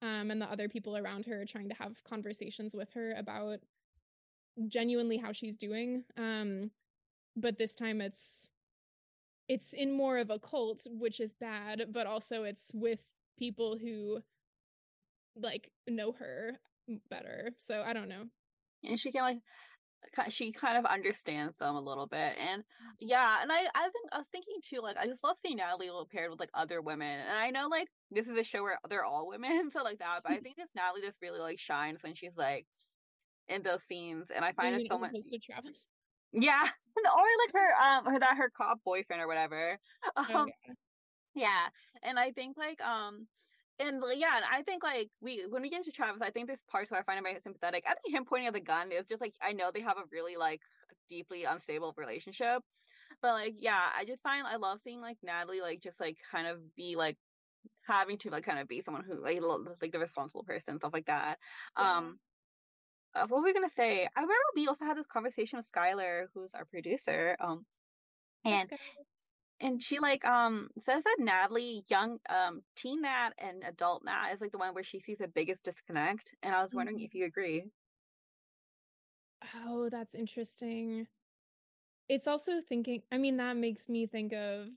[0.02, 3.58] Um, and the other people around her trying to have conversations with her about
[4.68, 6.04] genuinely how she's doing.
[6.16, 6.70] Um,
[7.34, 8.48] but this time it's
[9.48, 13.00] it's in more of a cult, which is bad, but also it's with
[13.38, 14.20] people who
[15.36, 16.58] like know her
[17.10, 17.50] better.
[17.58, 18.24] So I don't know.
[18.84, 19.38] And she can like
[20.28, 22.62] she kind of understands them a little bit and
[23.00, 25.86] yeah and i i think i was thinking too like i just love seeing natalie
[25.86, 28.78] little paired with like other women and i know like this is a show where
[28.88, 31.98] they're all women so like that but i think just natalie just really like shines
[32.02, 32.66] when she's like
[33.48, 35.88] in those scenes and i find it so much to travis
[36.32, 36.62] yeah
[36.96, 39.78] or like her um her that her cop boyfriend or whatever
[40.16, 40.46] oh, um, oh,
[41.34, 41.44] yeah.
[41.44, 41.66] yeah
[42.02, 43.26] and i think like um
[43.78, 46.62] and yeah, and I think like we when we get into Travis, I think there's
[46.70, 47.84] parts where I find him very sympathetic.
[47.86, 50.04] I think him pointing at the gun is just like I know they have a
[50.10, 50.60] really like
[51.08, 52.62] deeply unstable relationship,
[53.22, 56.46] but like yeah, I just find I love seeing like Natalie like just like kind
[56.46, 57.16] of be like
[57.82, 59.40] having to like kind of be someone who like
[59.80, 61.38] like the responsible person stuff like that.
[61.78, 61.96] Yeah.
[61.96, 62.18] Um,
[63.14, 64.04] uh, what were we gonna say?
[64.04, 67.36] I remember we also had this conversation with Skylar, who's our producer.
[67.40, 67.64] Um,
[68.44, 68.70] and
[69.60, 74.40] and she like um says that Natalie, young um teen Nat and adult Nat is
[74.40, 76.34] like the one where she sees the biggest disconnect.
[76.42, 77.04] And I was wondering mm-hmm.
[77.06, 77.64] if you agree.
[79.64, 81.06] Oh, that's interesting.
[82.08, 84.68] It's also thinking I mean, that makes me think of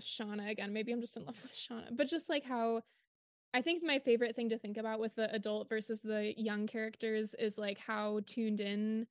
[0.00, 0.72] Shauna again.
[0.72, 1.96] Maybe I'm just in love with Shauna.
[1.96, 2.82] But just like how
[3.52, 7.34] I think my favorite thing to think about with the adult versus the young characters
[7.38, 9.06] is like how tuned in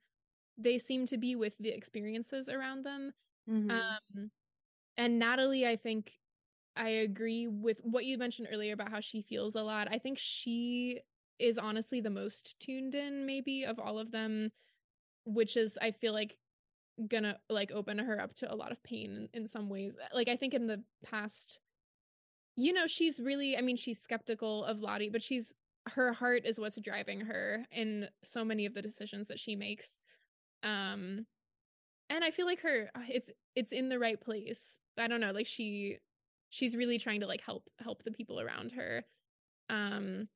[0.57, 3.14] they seem to be with the experiences around them.
[3.49, 3.72] Mm-hmm.
[3.72, 4.32] Um
[5.00, 6.12] and Natalie, I think
[6.76, 9.88] I agree with what you mentioned earlier about how she feels a lot.
[9.89, 11.00] I think she
[11.39, 14.52] is honestly the most tuned in, maybe, of all of them,
[15.26, 16.38] which is, I feel like,
[17.08, 19.95] gonna like open her up to a lot of pain in, some ways.
[20.14, 21.62] Like, I think in the past,
[22.58, 25.56] you know, she's really, I mean, she's skeptical of Lottie, but she's,
[25.88, 30.02] her heart is what's driving her in so many of the decisions that she makes.
[30.62, 31.26] Um,
[32.10, 34.80] and I feel like her uh, it's it's in the right place.
[34.97, 35.97] I don't know, like she
[36.49, 39.05] she's really trying to like help help the people around her.
[39.70, 40.28] Um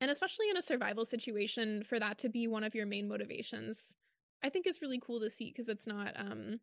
[0.00, 3.94] and especially in a survival situation for that to be one of your main motivations.
[4.42, 6.60] I think is really cool to see because it's not um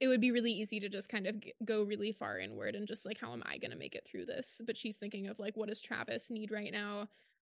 [0.00, 3.04] it would be really easy to just kind of go really far inward and just
[3.04, 4.60] like how am I going to make it through this?
[4.64, 7.08] But she's thinking of like what does Travis need right now?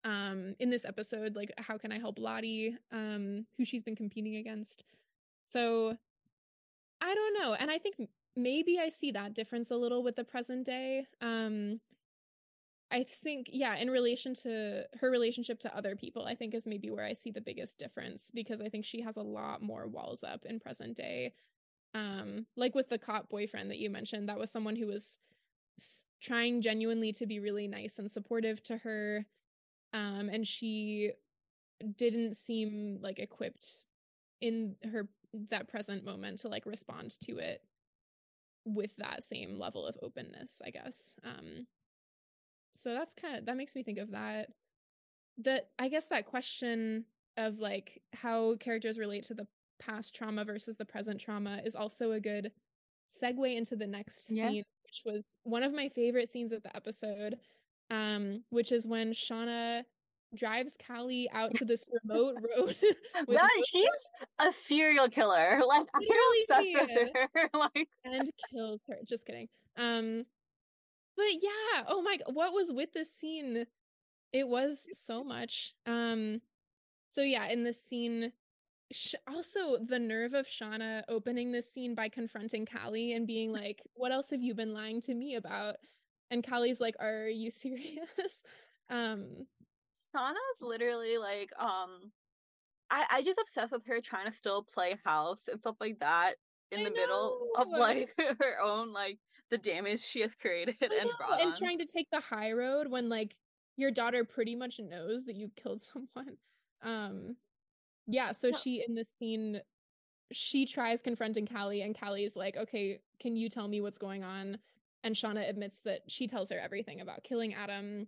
[0.04, 4.36] Um in this episode like how can I help Lottie um who she's been competing
[4.36, 4.84] against.
[5.42, 5.96] So
[7.00, 7.54] I don't know.
[7.54, 7.96] And I think
[8.36, 11.06] maybe I see that difference a little with the present day.
[11.20, 11.80] Um
[12.90, 16.90] I think, yeah, in relation to her relationship to other people, I think is maybe
[16.90, 20.22] where I see the biggest difference because I think she has a lot more walls
[20.22, 21.32] up in present day.
[21.94, 25.18] Um, like with the cop boyfriend that you mentioned, that was someone who was
[26.20, 29.24] trying genuinely to be really nice and supportive to her.
[29.94, 31.12] Um, and she
[31.96, 33.86] didn't seem like equipped
[34.40, 35.08] in her
[35.50, 37.62] that present moment to like respond to it
[38.64, 41.14] with that same level of openness, I guess.
[41.24, 41.66] Um,
[42.74, 44.48] so that's kind of that makes me think of that
[45.38, 47.04] that i guess that question
[47.36, 49.46] of like how characters relate to the
[49.78, 52.50] past trauma versus the present trauma is also a good
[53.10, 54.48] segue into the next Yeah.
[54.48, 57.38] scene which was one of my favorite scenes of the episode
[57.90, 59.84] um which is when shauna
[60.34, 62.76] drives callie out to this remote road
[63.26, 63.88] with That she's
[64.38, 65.60] a serial killer.
[65.68, 66.74] Like I'm Literally.
[66.74, 67.48] with her.
[67.54, 68.96] like and kills her.
[69.06, 69.48] Just kidding.
[69.76, 70.24] Um,
[71.16, 73.66] but yeah, oh my, what was with this scene?
[74.32, 75.74] It was so much.
[75.86, 76.40] Um,
[77.04, 78.32] so yeah, in this scene,
[78.92, 83.82] sh- also the nerve of Shauna opening this scene by confronting Callie and being like,
[83.94, 85.76] "What else have you been lying to me about?"
[86.30, 88.42] And Callie's like, "Are you serious?"
[88.88, 89.46] um,
[90.14, 92.12] Shauna's literally like um
[92.90, 96.34] I I just obsessed with her trying to still play house and stuff like that
[96.70, 99.18] in I the middle of like her own like
[99.50, 102.88] the damage she has created I and know, and trying to take the high road
[102.88, 103.36] when like
[103.76, 106.36] your daughter pretty much knows that you killed someone.
[106.82, 107.36] Um
[108.06, 109.60] yeah so she in this scene
[110.32, 114.58] she tries confronting callie and callie's like okay can you tell me what's going on?
[115.04, 118.06] And shauna admits that she tells her everything about killing adam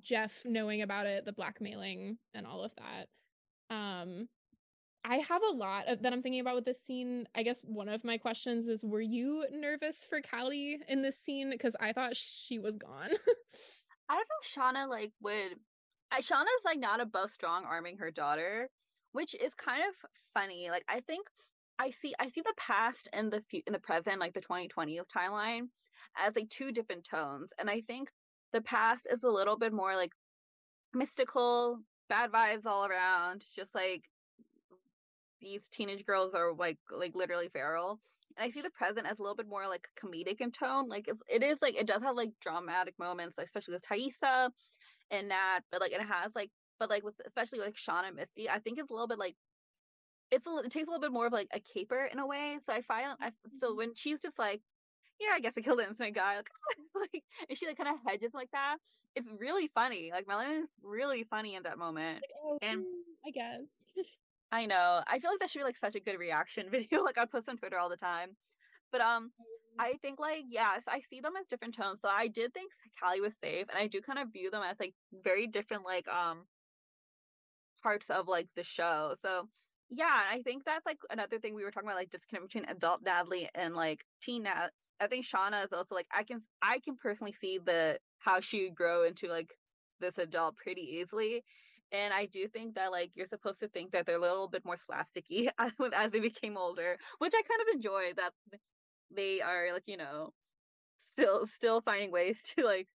[0.00, 4.28] jeff knowing about it the blackmailing and all of that um
[5.02, 7.26] I have a lot of, that I'm thinking about with this scene.
[7.34, 11.48] I guess one of my questions is Were you nervous for Callie in this scene?
[11.50, 13.08] Because I thought she was gone.
[14.10, 15.56] I don't know if Shauna like would
[16.18, 18.68] Shauna's like not above strong arming her daughter,
[19.12, 20.68] which is kind of funny.
[20.70, 21.26] Like I think
[21.78, 25.00] I see I see the past and the fu- in the present, like the 2020
[25.16, 25.68] timeline,
[26.18, 27.50] as like two different tones.
[27.58, 28.10] And I think
[28.52, 30.12] the past is a little bit more like
[30.94, 31.78] mystical,
[32.08, 34.02] bad vibes all around, just like
[35.40, 38.00] these teenage girls are like like literally feral.
[38.36, 40.88] And I see the present as a little bit more like comedic in tone.
[40.88, 44.50] Like it's, it is like it does have like dramatic moments, like especially with Taissa
[45.10, 48.48] and that, but like it has like but like with especially like Shauna and Misty,
[48.48, 49.36] I think it's a little bit like
[50.30, 52.58] it's a, it takes a little bit more of like a caper in a way.
[52.64, 53.30] So I find I
[53.60, 53.76] so mm-hmm.
[53.76, 54.60] when she's just like,
[55.20, 56.50] yeah, I guess I killed an innocent guy, like,
[56.94, 58.78] like and she like kind of hedges like that.
[59.14, 60.10] It's really funny.
[60.12, 62.22] Like Melanie's really funny in that moment.
[62.22, 63.84] Like, oh, And- hmm, I guess.
[64.52, 65.02] I know.
[65.06, 67.02] I feel like that should be like such a good reaction video.
[67.02, 68.36] Like I'd post on Twitter all the time.
[68.90, 69.30] But um
[69.78, 72.00] I think like yes, I see them as different tones.
[72.02, 74.80] So I did think Callie was safe and I do kind of view them as
[74.80, 76.48] like very different like um
[77.82, 79.14] parts of like the show.
[79.22, 79.48] So
[79.88, 83.02] yeah, I think that's like another thing we were talking about like disconnect between adult
[83.02, 84.70] Natalie and like teen Nat.
[85.00, 88.64] I think Shauna is also like I can I can personally see the how she
[88.64, 89.50] would grow into like
[90.00, 91.44] this adult pretty easily.
[91.92, 94.64] And I do think that like you're supposed to think that they're a little bit
[94.64, 98.32] more slapsticky as, they became older, which I kind of enjoy that
[99.14, 100.32] they are like, you know,
[101.02, 102.88] still still finding ways to like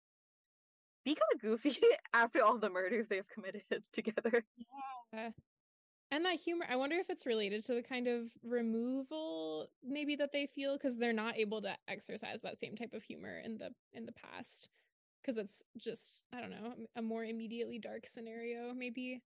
[1.06, 1.78] be kind of goofy
[2.14, 4.43] after all the murders they've committed together.
[5.14, 5.30] Yeah.
[6.14, 10.32] And that humor, I wonder if it's related to the kind of removal maybe that
[10.32, 13.72] they feel because they're not able to exercise that same type of humor in the
[13.93, 14.70] in the past
[15.22, 19.24] because it's just I don't know a more immediately dark scenario maybe.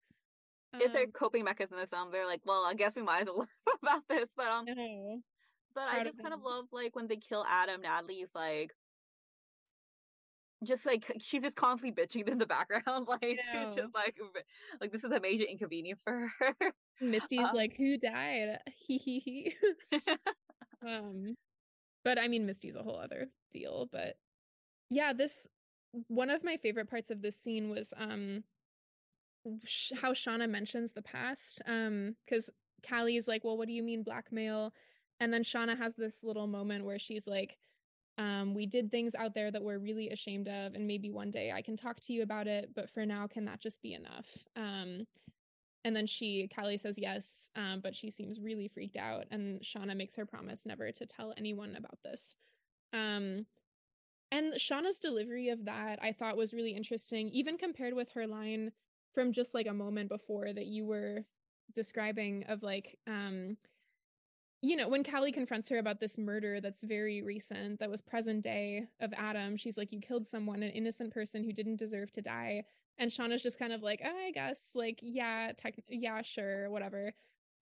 [0.74, 2.10] It's their Um, coping mechanism.
[2.12, 5.20] They're like, well, I guess we might as well laugh about this, but um, no.
[5.74, 7.82] but I just kind of love like when they kill Adam.
[7.82, 8.72] Natalie's like,
[10.64, 13.38] just like she's just constantly bitching in the background, like
[13.74, 14.16] just like
[14.80, 16.54] like this is a major inconvenience for her.
[17.00, 18.58] Misty's Uh, like, who died?
[18.86, 19.54] He he he.
[20.86, 21.34] um,
[22.04, 23.88] but I mean, Misty's a whole other deal.
[23.90, 24.14] But
[24.90, 25.46] yeah, this
[26.08, 28.44] one of my favorite parts of this scene was um
[29.64, 31.60] sh- how Shauna mentions the past.
[31.66, 32.50] Um, because
[32.86, 34.72] Callie's like, well, what do you mean blackmail?
[35.20, 37.56] And then Shauna has this little moment where she's like,
[38.18, 41.52] um, we did things out there that we're really ashamed of, and maybe one day
[41.52, 44.26] I can talk to you about it, but for now, can that just be enough?
[44.56, 45.06] Um,
[45.84, 49.26] And then she, Callie says yes, um, but she seems really freaked out.
[49.30, 52.34] And Shauna makes her promise never to tell anyone about this.
[52.92, 53.46] Um,
[54.32, 58.72] and Shauna's delivery of that I thought was really interesting, even compared with her line
[59.14, 61.24] from just like a moment before that you were
[61.72, 63.56] describing of like, um,
[64.62, 68.42] you know, when Callie confronts her about this murder that's very recent, that was present
[68.42, 72.22] day of Adam, she's like, You killed someone, an innocent person who didn't deserve to
[72.22, 72.64] die.
[72.98, 77.12] And Shauna's just kind of like, oh, I guess, like, yeah, tech, yeah, sure, whatever.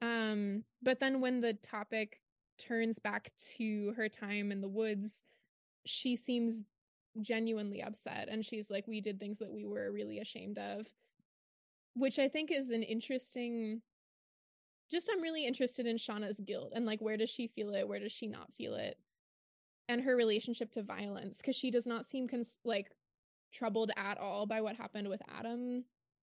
[0.01, 2.21] Um, but then when the topic
[2.59, 5.25] turns back to her time in the woods,
[5.87, 6.63] she seems
[7.21, 10.87] genuinely upset and she's like, we did things that we were really ashamed of,
[11.95, 13.83] which I think is an interesting
[14.91, 18.01] just I'm really interested in Shauna's guilt and like where does she feel it, where
[18.01, 18.97] does she not feel it,
[19.89, 22.91] and her relationship to violence because she does not seem cons- like
[23.53, 25.85] troubled at all by what happened with Adam,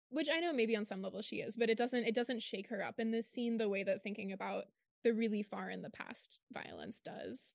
[0.09, 2.69] which I know maybe on some level she is, but it doesn't it doesn't shake
[2.69, 4.65] her up in this scene the way that thinking about
[5.03, 7.53] the really far in the past violence does.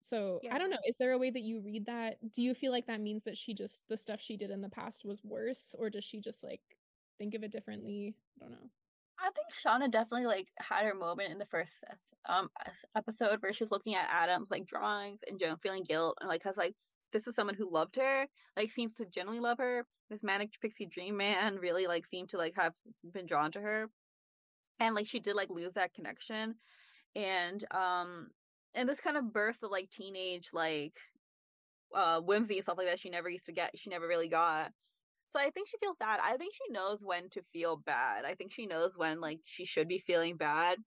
[0.00, 0.54] So yeah.
[0.54, 0.78] I don't know.
[0.86, 2.16] Is there a way that you read that?
[2.32, 4.68] Do you feel like that means that she just the stuff she did in the
[4.68, 6.62] past was worse, or does she just like
[7.18, 8.14] think of it differently?
[8.40, 8.70] I don't know.
[9.22, 11.72] I think Shauna definitely like had her moment in the first
[12.28, 12.48] um
[12.96, 16.42] episode where she was looking at Adam's like drawings and Joan feeling guilt and like
[16.42, 16.74] cause like
[17.12, 19.84] this was someone who loved her, like seems to genuinely love her.
[20.10, 22.72] This manic pixie dream man really like seemed to like have
[23.12, 23.90] been drawn to her.
[24.78, 26.54] And like she did like lose that connection.
[27.14, 28.28] And um
[28.74, 30.94] and this kind of burst of like teenage like
[31.94, 34.70] uh whimsy and stuff like that she never used to get she never really got
[35.30, 36.18] so I think she feels sad.
[36.22, 38.24] I think she knows when to feel bad.
[38.24, 40.78] I think she knows when like she should be feeling bad.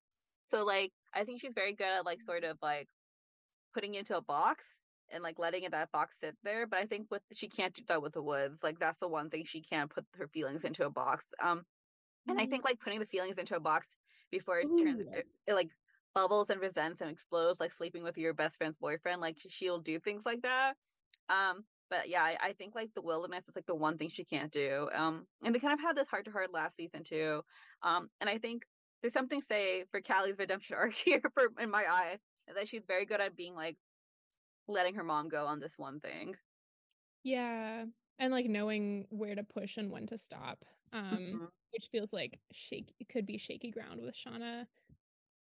[0.44, 2.90] So like I think she's very good at like sort of like
[3.74, 4.66] putting into a box
[5.14, 6.68] and like letting that box sit there.
[6.68, 8.60] But I think with she can't do that with the woods.
[8.62, 11.24] Like that's the one thing she can't put her feelings into a box.
[11.42, 11.64] Um,
[12.28, 13.88] and I think like putting the feelings into a box
[14.30, 15.70] before it turns it, it like
[16.14, 19.22] bubbles and resents and explodes, like sleeping with your best friend's boyfriend.
[19.22, 20.74] Like she'll do things like that.
[21.30, 21.64] Um,
[21.94, 24.52] but yeah, I, I, think like the wilderness is like the one thing she can't
[24.52, 24.90] do.
[24.96, 27.44] Um, and they kind of had this heart to heart last season too.
[27.84, 28.64] Um, and I think
[29.02, 32.18] there's something to say for Callie's redemption arc here, for in my eyes,
[32.56, 33.78] that she's very good at being like
[34.68, 36.36] letting her mom go on this one thing.
[37.24, 37.86] Yeah,
[38.18, 40.66] and like knowing where to push and when to stop.
[40.94, 41.46] Um, mm-hmm.
[41.72, 44.66] which feels like shaky could be shaky ground with Shauna.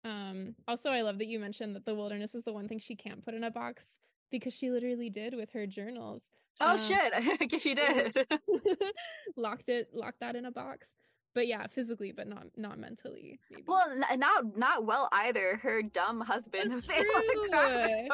[0.04, 2.95] Um, also, I love that you mentioned that the wilderness is the one thing she
[2.95, 4.00] can't put in a box
[4.32, 6.24] because she literally did with her journals.
[6.62, 7.14] Oh um, shit!
[7.14, 8.16] I guess she did.
[9.38, 10.96] locked it, locked that in a box.
[11.36, 13.40] But yeah, physically, but not not mentally.
[13.52, 13.64] Maybe.
[13.68, 15.58] Well, n- not not well either.
[15.62, 16.72] Her dumb husband.
[16.72, 17.06] That's true.
[17.54, 18.08] I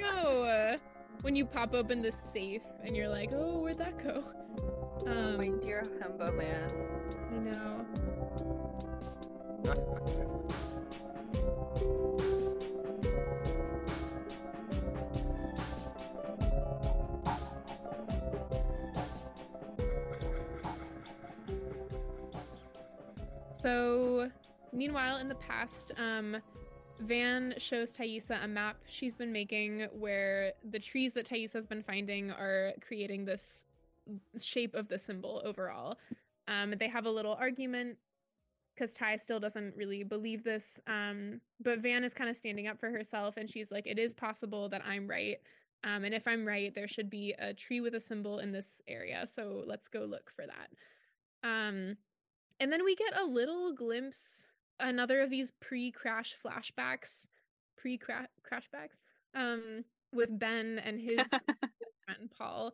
[0.00, 0.76] know.
[1.20, 4.24] When you pop open the safe and you're like, "Oh, where'd that go?"
[5.06, 6.70] Um, My dear Hembo man.
[7.30, 7.86] I know.
[23.62, 24.28] So,
[24.72, 26.36] meanwhile, in the past, um,
[26.98, 31.82] Van shows Taissa a map she's been making where the trees that Taissa has been
[31.82, 33.66] finding are creating this
[34.40, 35.96] shape of the symbol overall.
[36.48, 37.98] Um, they have a little argument
[38.74, 40.80] because Tai still doesn't really believe this.
[40.88, 44.12] Um, but Van is kind of standing up for herself and she's like, it is
[44.12, 45.36] possible that I'm right.
[45.84, 48.80] Um, and if I'm right, there should be a tree with a symbol in this
[48.88, 49.26] area.
[49.32, 51.48] So let's go look for that.
[51.48, 51.96] Um,
[52.60, 54.46] and then we get a little glimpse,
[54.80, 57.26] another of these pre-crash flashbacks,
[57.76, 58.98] pre-crash crashbacks,
[59.34, 61.26] um, with Ben and his
[62.04, 62.72] friend Paul.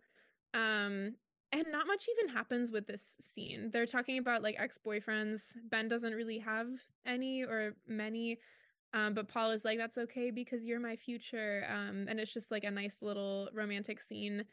[0.54, 1.14] Um,
[1.52, 3.02] and not much even happens with this
[3.34, 3.70] scene.
[3.72, 5.40] They're talking about like ex-boyfriends.
[5.70, 6.68] Ben doesn't really have
[7.06, 8.38] any or many.
[8.94, 11.66] Um, but Paul is like, that's okay because you're my future.
[11.70, 14.44] Um, and it's just like a nice little romantic scene.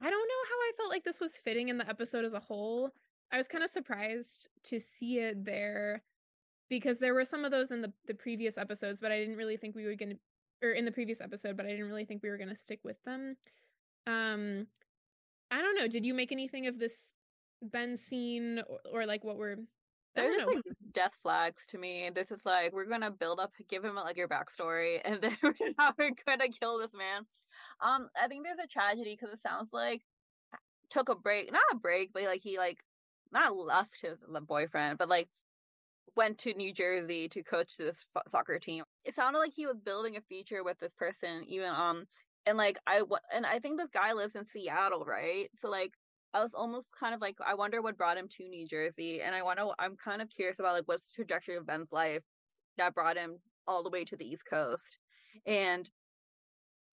[0.00, 2.40] I don't know how I felt like this was fitting in the episode as a
[2.40, 2.90] whole.
[3.32, 6.02] I was kind of surprised to see it there
[6.68, 9.56] because there were some of those in the, the previous episodes, but I didn't really
[9.56, 10.18] think we were going to,
[10.66, 12.80] or in the previous episode, but I didn't really think we were going to stick
[12.84, 13.36] with them.
[14.06, 14.66] Um,
[15.50, 15.88] I don't know.
[15.88, 17.12] Did you make anything of this
[17.62, 19.56] Ben scene or, or like what were
[20.14, 22.10] they're just like death flags to me.
[22.14, 25.52] This is like we're gonna build up, give him like your backstory, and then we're
[25.52, 27.26] gonna kill this man.
[27.80, 30.02] Um, I think there's a tragedy because it sounds like
[30.88, 32.78] took a break, not a break, but like he like
[33.36, 35.28] not left his boyfriend, but like
[36.16, 38.84] went to New Jersey to coach this soccer team.
[39.04, 42.04] It sounded like he was building a future with this person, even um,
[42.46, 45.48] and like I and I think this guy lives in Seattle, right?
[45.54, 45.92] So like
[46.32, 49.34] I was almost kind of like, I wonder what brought him to New Jersey, and
[49.34, 49.72] I want to.
[49.78, 52.22] I'm kind of curious about like what's the trajectory of Ben's life
[52.78, 54.98] that brought him all the way to the East Coast,
[55.46, 55.88] and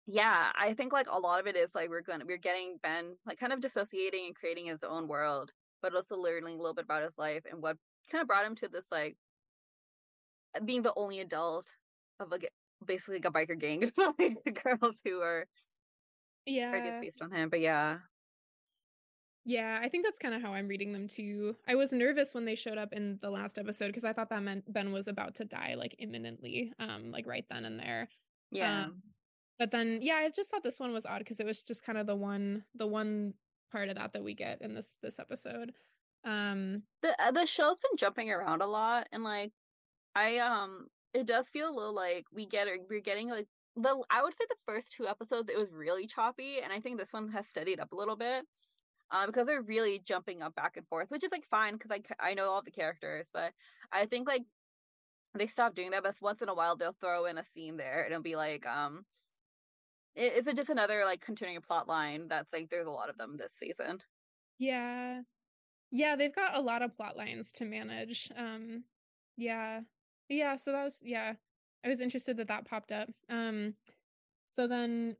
[0.07, 3.17] yeah, I think like a lot of it is like we're to we're getting Ben
[3.27, 5.53] like kind of dissociating and creating his own world,
[5.83, 7.77] but also learning a little bit about his life and what
[8.11, 9.17] kind of brought him to this like
[10.65, 11.67] being the only adult
[12.21, 12.51] of like
[12.85, 15.47] basically like a biker gang of like girls who are
[16.47, 17.49] yeah based on him.
[17.49, 17.99] But yeah,
[19.45, 21.57] yeah, I think that's kind of how I'm reading them too.
[21.67, 24.43] I was nervous when they showed up in the last episode because I thought that
[24.43, 28.09] meant Ben was about to die like imminently, um, like right then and there.
[28.51, 28.85] Yeah.
[28.85, 29.03] Um,
[29.59, 31.99] but then yeah i just thought this one was odd because it was just kind
[31.99, 33.35] of the one the one
[33.71, 35.73] part of that that we get in this this episode.
[36.25, 39.53] Um the uh, the show's been jumping around a lot and like
[40.15, 43.47] i um it does feel a little like we get we're getting like
[43.77, 46.99] the i would say the first two episodes it was really choppy and i think
[46.99, 48.45] this one has steadied up a little bit
[49.11, 52.31] uh, because they're really jumping up back and forth which is like fine because I,
[52.31, 53.53] I know all the characters but
[53.93, 54.43] i think like
[55.35, 58.03] they stopped doing that but once in a while they'll throw in a scene there
[58.03, 59.05] and it'll be like um
[60.19, 63.53] it's just another like continuing plot line that's like there's a lot of them this
[63.59, 64.01] season?
[64.59, 65.23] Yeah.
[65.91, 68.85] Yeah they've got a lot of plot lines to manage um
[69.37, 69.81] yeah.
[70.29, 71.35] Yeah so that was yeah
[71.85, 73.75] i was interested that that popped up um
[74.47, 75.17] so then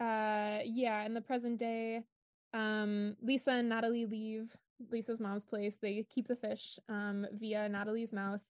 [0.00, 2.00] uh yeah in the present day
[2.54, 4.56] um lisa and natalie leave
[4.90, 8.40] lisa's mom's place they keep the fish um via natalie's mouth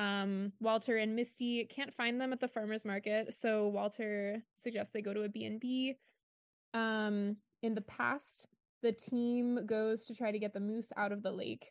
[0.00, 5.02] um, Walter and Misty can't find them at the farmers market, so Walter suggests they
[5.02, 5.96] go to a B&B.
[6.72, 8.46] Um, in the past,
[8.82, 11.70] the team goes to try to get the moose out of the lake.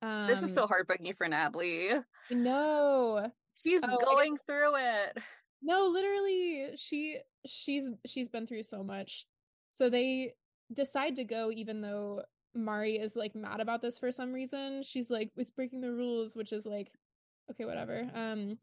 [0.00, 1.90] Um, this is so um, heartbreaking for Natalie.
[2.30, 3.32] No,
[3.64, 4.42] she's oh, going guess...
[4.46, 5.18] through it.
[5.60, 9.26] No, literally, she she's she's been through so much.
[9.70, 10.34] So they
[10.72, 12.22] decide to go, even though
[12.54, 14.82] Mari is like mad about this for some reason.
[14.84, 16.92] She's like, it's breaking the rules, which is like
[17.50, 18.08] okay, whatever.
[18.14, 18.58] Um,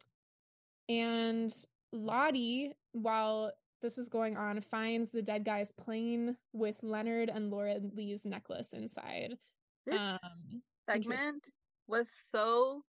[0.90, 1.54] and
[1.92, 7.80] Lottie, while this is going on, finds the dead guy's plane with Leonard and Laura
[7.96, 9.36] Lee's necklace inside.
[9.86, 11.50] This um, segment
[11.88, 12.84] was so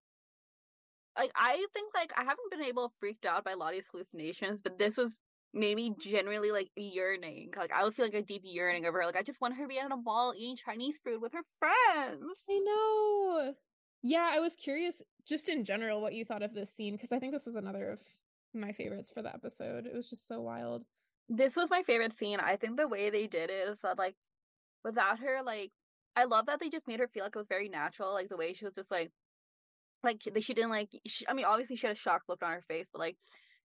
[1.19, 4.97] like I think like I haven't been able freaked out by Lottie's hallucinations, but this
[4.97, 5.19] was
[5.53, 7.53] maybe generally like yearning.
[7.57, 9.07] Like I was feeling like a deep yearning over her.
[9.07, 11.45] Like I just want her to be at a mall eating Chinese food with her
[11.59, 12.45] friends.
[12.51, 13.55] I know.
[14.07, 17.19] Yeah, I was curious just in general what you thought of this scene because I
[17.19, 18.03] think this was another of
[18.53, 19.87] my favorites for the episode.
[19.87, 20.85] It was just so wild.
[21.31, 22.39] This was my favorite scene.
[22.39, 24.15] I think the way they did it is that like
[24.85, 25.73] without her like
[26.17, 28.37] I love that they just made her feel like it was very natural, like the
[28.37, 29.11] way she was just like
[30.03, 32.65] like she didn't like she, I mean obviously she had a shocked look on her
[32.69, 33.17] face, but like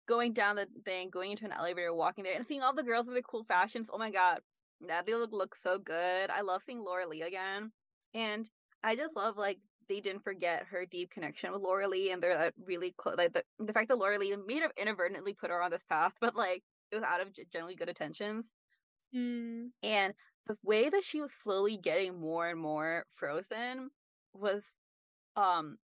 [0.07, 3.07] going down the thing, going into an elevator, walking there, and seeing all the girls
[3.07, 3.89] with their cool fashions.
[3.91, 4.41] Oh my god,
[4.79, 6.29] Natalie look looks so good.
[6.29, 7.71] I love seeing Laura Lee again,
[8.13, 8.47] and
[8.83, 9.57] I just love like
[9.89, 13.17] they didn't forget her deep connection with Laura Lee and they're really close.
[13.17, 16.13] Like the, the fact that Laura Lee may have inadvertently put her on this path,
[16.21, 18.51] but like it was out of generally good intentions.
[19.15, 19.69] Mm.
[19.83, 20.13] And
[20.47, 23.89] the way that she was slowly getting more and more frozen
[24.33, 24.63] was
[25.35, 25.77] um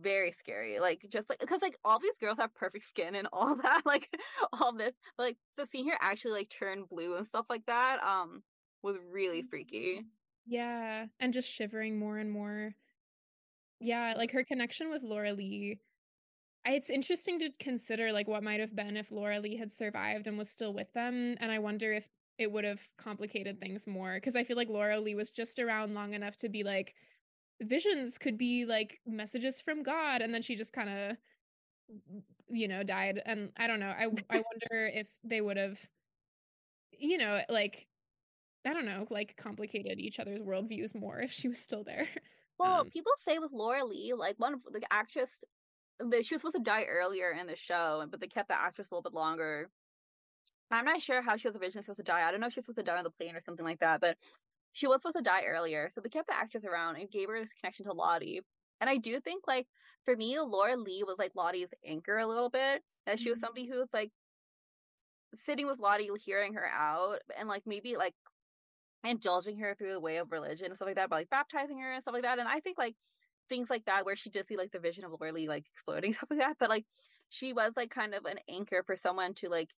[0.00, 3.54] very scary like just like because like all these girls have perfect skin and all
[3.62, 4.08] that like
[4.52, 8.02] all this but like so seeing her actually like turn blue and stuff like that
[8.02, 8.42] um
[8.82, 10.04] was really freaky
[10.48, 12.74] yeah, and just shivering more and more.
[13.80, 15.80] Yeah, like her connection with Laura Lee.
[16.66, 20.38] It's interesting to consider like what might have been if Laura Lee had survived and
[20.38, 22.08] was still with them, and I wonder if
[22.38, 25.94] it would have complicated things more because I feel like Laura Lee was just around
[25.94, 26.96] long enough to be like
[27.62, 31.18] visions could be like messages from God, and then she just kind of
[32.50, 33.90] you know died, and I don't know.
[33.90, 35.88] I I wonder if they would have
[36.92, 37.87] you know like
[38.68, 42.06] I don't know, like complicated each other's worldviews more if she was still there.
[42.58, 45.40] Well, um, people say with Laura Lee, like one of the actress,
[45.98, 48.88] the, she was supposed to die earlier in the show, but they kept the actress
[48.90, 49.70] a little bit longer.
[50.70, 52.28] I'm not sure how she was originally supposed to die.
[52.28, 53.80] I don't know if she was supposed to die on the plane or something like
[53.80, 54.18] that, but
[54.72, 55.90] she was supposed to die earlier.
[55.94, 58.42] So they kept the actress around and gave her this connection to Lottie.
[58.80, 59.66] And I do think, like,
[60.04, 62.82] for me, Laura Lee was like Lottie's anchor a little bit.
[63.06, 63.46] That she was mm-hmm.
[63.46, 64.10] somebody who was like
[65.46, 68.14] sitting with Lottie, hearing her out, and like maybe like
[69.04, 71.92] indulging her through the way of religion and stuff like that, but like baptizing her
[71.92, 72.38] and stuff like that.
[72.38, 72.94] And I think like
[73.48, 76.12] things like that where she did see like the vision of Laura Lee like exploding,
[76.14, 76.56] stuff like that.
[76.58, 76.84] But like
[77.28, 79.70] she was like kind of an anchor for someone to like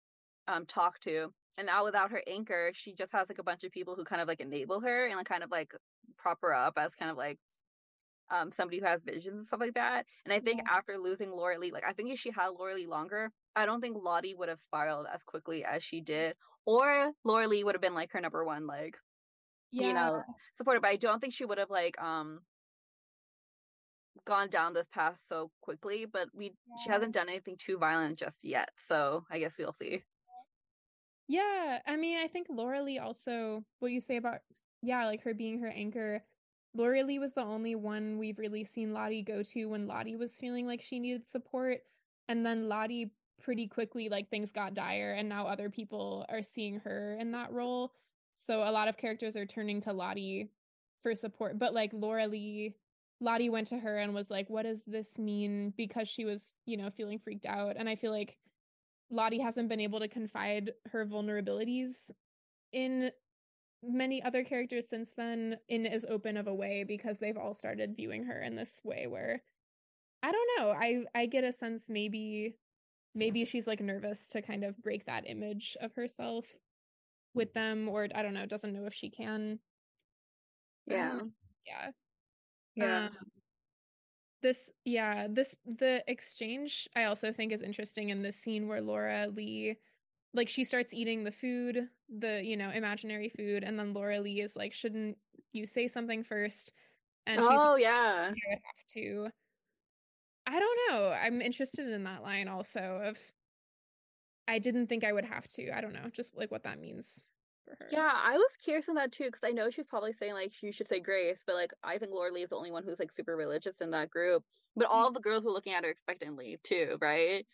[0.48, 1.34] um talk to.
[1.58, 4.22] And now without her anchor, she just has like a bunch of people who kind
[4.22, 5.74] of like enable her and like kind of like
[6.18, 7.38] prop her up as kind of like
[8.32, 10.06] um somebody who has visions and stuff like that.
[10.26, 10.78] And I think yeah.
[10.78, 13.82] after losing Laura Lee, like I think if she had Laura Lee longer, I don't
[13.82, 16.36] think Lottie would have spiraled as quickly as she did.
[16.66, 18.96] Or Laura Lee would have been like her number one like
[19.72, 19.88] yeah.
[19.88, 20.24] you know,
[20.56, 20.82] supported.
[20.82, 22.40] But I don't think she would have like um
[24.26, 26.06] gone down this path so quickly.
[26.06, 26.84] But we yeah.
[26.84, 30.04] she hasn't done anything too violent just yet, so I guess we'll see.
[31.28, 34.40] Yeah, I mean, I think Laura Lee also what you say about
[34.82, 36.24] yeah, like her being her anchor.
[36.74, 40.38] Laura Lee was the only one we've really seen Lottie go to when Lottie was
[40.38, 41.80] feeling like she needed support.
[42.28, 46.80] And then Lottie pretty quickly, like things got dire, and now other people are seeing
[46.82, 47.92] her in that role.
[48.46, 50.50] So a lot of characters are turning to Lottie
[51.02, 51.60] for support.
[51.60, 52.74] But like Laura Lee,
[53.20, 55.74] Lottie went to her and was like, What does this mean?
[55.76, 57.76] Because she was, you know, feeling freaked out.
[57.78, 58.38] And I feel like
[59.12, 62.12] Lottie hasn't been able to confide her vulnerabilities
[62.72, 63.12] in
[63.84, 67.96] many other characters since then in as open of a way because they've all started
[67.96, 69.42] viewing her in this way where
[70.22, 70.72] I don't know.
[70.72, 72.56] I I get a sense maybe
[73.16, 76.56] maybe she's like nervous to kind of break that image of herself
[77.40, 79.58] with them or I don't know, doesn't know if she can.
[80.86, 81.14] Yeah.
[81.14, 81.32] Um,
[81.66, 81.92] yeah.
[82.76, 83.06] Yeah.
[83.06, 83.18] Um,
[84.42, 89.28] this yeah, this the exchange I also think is interesting in this scene where Laura
[89.28, 89.78] Lee
[90.34, 91.88] like she starts eating the food,
[92.20, 95.18] the you know imaginary food, and then Laura Lee is like, "Shouldn't
[95.52, 96.72] you say something first?
[97.26, 99.30] And she's oh she's, yeah, I have to.
[100.48, 101.10] I don't know.
[101.12, 103.18] I'm interested in that line also of.
[104.48, 105.72] I didn't think I would have to.
[105.72, 107.22] I don't know, just like what that means
[107.70, 107.90] for her.
[107.92, 110.72] Yeah, I was curious on that too because I know she's probably saying like you
[110.72, 113.12] should say grace, but like I think Laura Lee is the only one who's like
[113.12, 114.44] super religious in that group.
[114.76, 117.46] But all the girls were looking at her expectantly too, right?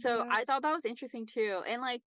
[0.00, 0.30] So yeah.
[0.30, 2.02] I thought that was interesting too, and like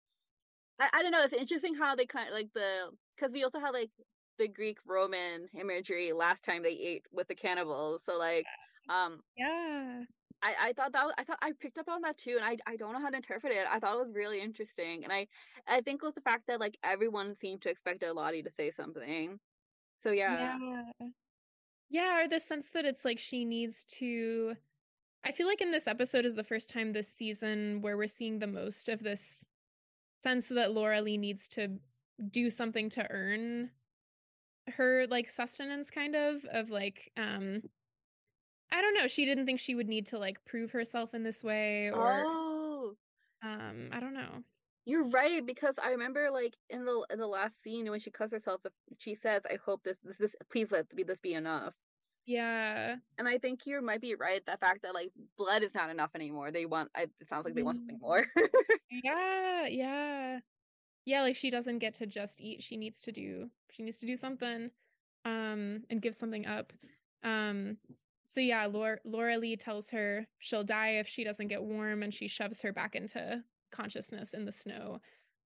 [0.80, 1.24] I, I don't know.
[1.24, 3.90] It's interesting how they kind of like the because we also had like
[4.38, 8.02] the Greek Roman imagery last time they ate with the cannibals.
[8.06, 8.46] So like,
[8.90, 10.04] um, yeah.
[10.42, 12.76] I, I thought that I thought I picked up on that too, and I I
[12.76, 13.66] don't know how to interpret it.
[13.70, 15.28] I thought it was really interesting, and I
[15.68, 18.72] I think it was the fact that like everyone seemed to expect Lottie to say
[18.72, 19.40] something.
[20.02, 21.08] So yeah, yeah,
[21.90, 24.56] yeah, or the sense that it's like she needs to.
[25.26, 28.40] I feel like in this episode is the first time this season where we're seeing
[28.40, 29.46] the most of this
[30.16, 31.80] sense that Laura Lee needs to
[32.32, 33.72] do something to earn
[34.76, 37.62] her like sustenance kind of of like um
[38.72, 41.44] I don't know, she didn't think she would need to like prove herself in this
[41.44, 42.94] way or oh.
[43.44, 44.44] um I don't know.
[44.86, 48.32] You're right because I remember like in the in the last scene when she cuts
[48.32, 48.62] herself,
[49.00, 51.74] she says, "I hope this this, this please let this be enough."
[52.28, 52.98] Yeah.
[53.18, 54.46] And I think you might be right.
[54.46, 56.52] The fact that like blood is not enough anymore.
[56.52, 56.90] They want.
[56.98, 58.26] It sounds like they want something more.
[58.92, 59.66] yeah.
[59.70, 60.40] Yeah.
[61.06, 61.22] Yeah.
[61.22, 62.62] Like she doesn't get to just eat.
[62.62, 63.50] She needs to do.
[63.72, 64.70] She needs to do something.
[65.26, 66.74] Um, and give something up.
[67.24, 67.78] Um.
[68.28, 72.14] So yeah, Laura, Laura Lee tells her she'll die if she doesn't get warm, and
[72.14, 73.42] she shoves her back into
[73.72, 75.00] consciousness in the snow.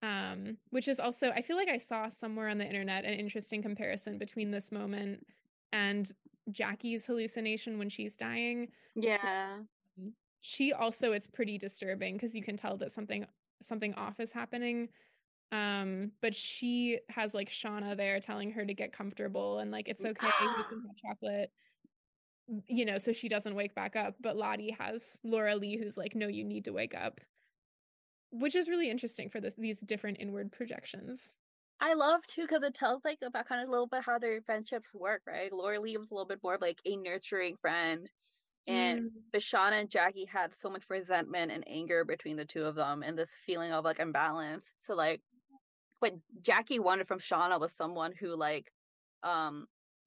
[0.03, 3.63] Um, which is also I feel like I saw somewhere on the internet an interesting
[3.63, 5.27] comparison between this moment
[5.73, 6.13] and
[6.53, 8.69] Jackie's hallucination when she's dying.
[8.95, 9.57] Yeah.
[10.41, 13.27] She also it's pretty disturbing because you can tell that something
[13.63, 14.89] something off is happening.
[15.51, 20.05] Um, but she has like Shauna there telling her to get comfortable and like it's
[20.05, 21.51] okay, you can have chocolate.
[22.67, 24.15] You know, so she doesn't wake back up.
[24.21, 27.21] But Lottie has Laura Lee who's like, no, you need to wake up.
[28.31, 31.33] Which is really interesting for this these different inward projections.
[31.81, 34.41] I love too because it tells like about kind of a little bit how their
[34.43, 35.53] friendships work, right?
[35.53, 38.11] Laura Lee was a little bit more of like a nurturing friend,
[38.67, 39.09] and mm.
[39.33, 43.17] Bashana and Jackie had so much resentment and anger between the two of them, and
[43.17, 44.67] this feeling of like imbalance.
[44.81, 45.21] So like,
[46.01, 48.73] what Jackie wanted from Shauna was someone who like,
[49.23, 49.67] um,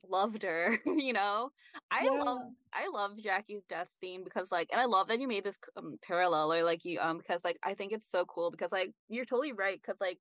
[0.09, 0.79] loved her.
[0.85, 1.51] you know,
[1.89, 2.11] I yeah.
[2.11, 2.39] love
[2.73, 5.97] I love Jackie's death scene because like, and I love that you made this um,
[6.01, 9.25] parallel or like you um because like I think it's so cool because like you're
[9.25, 10.17] totally right because like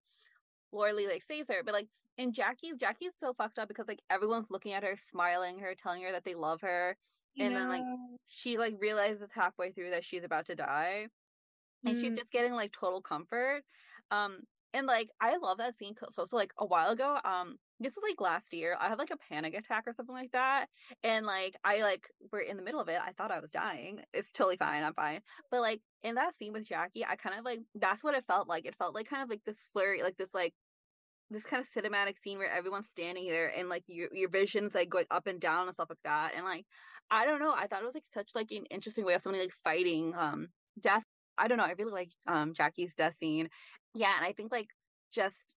[0.73, 1.89] Laura Lee like saves her, but like
[2.19, 6.03] in Jackie, Jackie's so fucked up because like everyone's looking at her, smiling her, telling
[6.03, 6.97] her that they love her,
[7.39, 7.83] and then like
[8.27, 11.07] she like realizes halfway through that she's about to die,
[11.85, 12.01] and mm.
[12.01, 13.63] she's just getting like total comfort.
[14.11, 14.41] Um,
[14.73, 15.95] and like I love that scene.
[16.13, 18.77] So, so like a while ago, um, this was like last year.
[18.81, 20.67] I had like a panic attack or something like that,
[21.03, 22.99] and like I like were in the middle of it.
[23.05, 24.01] I thought I was dying.
[24.13, 24.83] It's totally fine.
[24.83, 25.21] I'm fine.
[25.51, 28.49] But like in that scene with Jackie, I kind of like that's what it felt
[28.49, 28.67] like.
[28.67, 30.55] It felt like kind of like this flurry, like this like
[31.31, 34.91] this kind of cinematic scene where everyone's standing there and like your your visions like
[34.91, 36.33] going up and down and stuff like that.
[36.37, 36.67] And like
[37.11, 39.45] I don't know, I thought it was like such like an interesting way of somebody
[39.45, 40.49] like fighting um
[40.81, 41.05] death.
[41.39, 41.65] I don't know.
[41.65, 43.49] I really like um Jackie's death scene.
[43.95, 44.69] Yeah, and I think like
[45.13, 45.57] just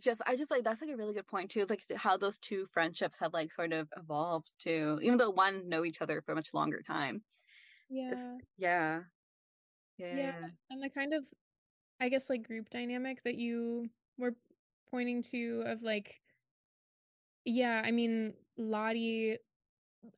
[0.00, 1.60] just I just like that's like a really good point too.
[1.60, 5.68] It's like how those two friendships have like sort of evolved too, even though one
[5.68, 7.22] know each other for a much longer time.
[7.88, 8.36] Yeah.
[8.58, 9.00] yeah.
[9.98, 10.16] Yeah.
[10.16, 10.32] Yeah.
[10.70, 11.24] And the kind of
[12.00, 13.88] I guess like group dynamic that you
[14.18, 14.34] were
[14.90, 16.20] pointing to of like
[17.44, 19.38] yeah, I mean, Lottie,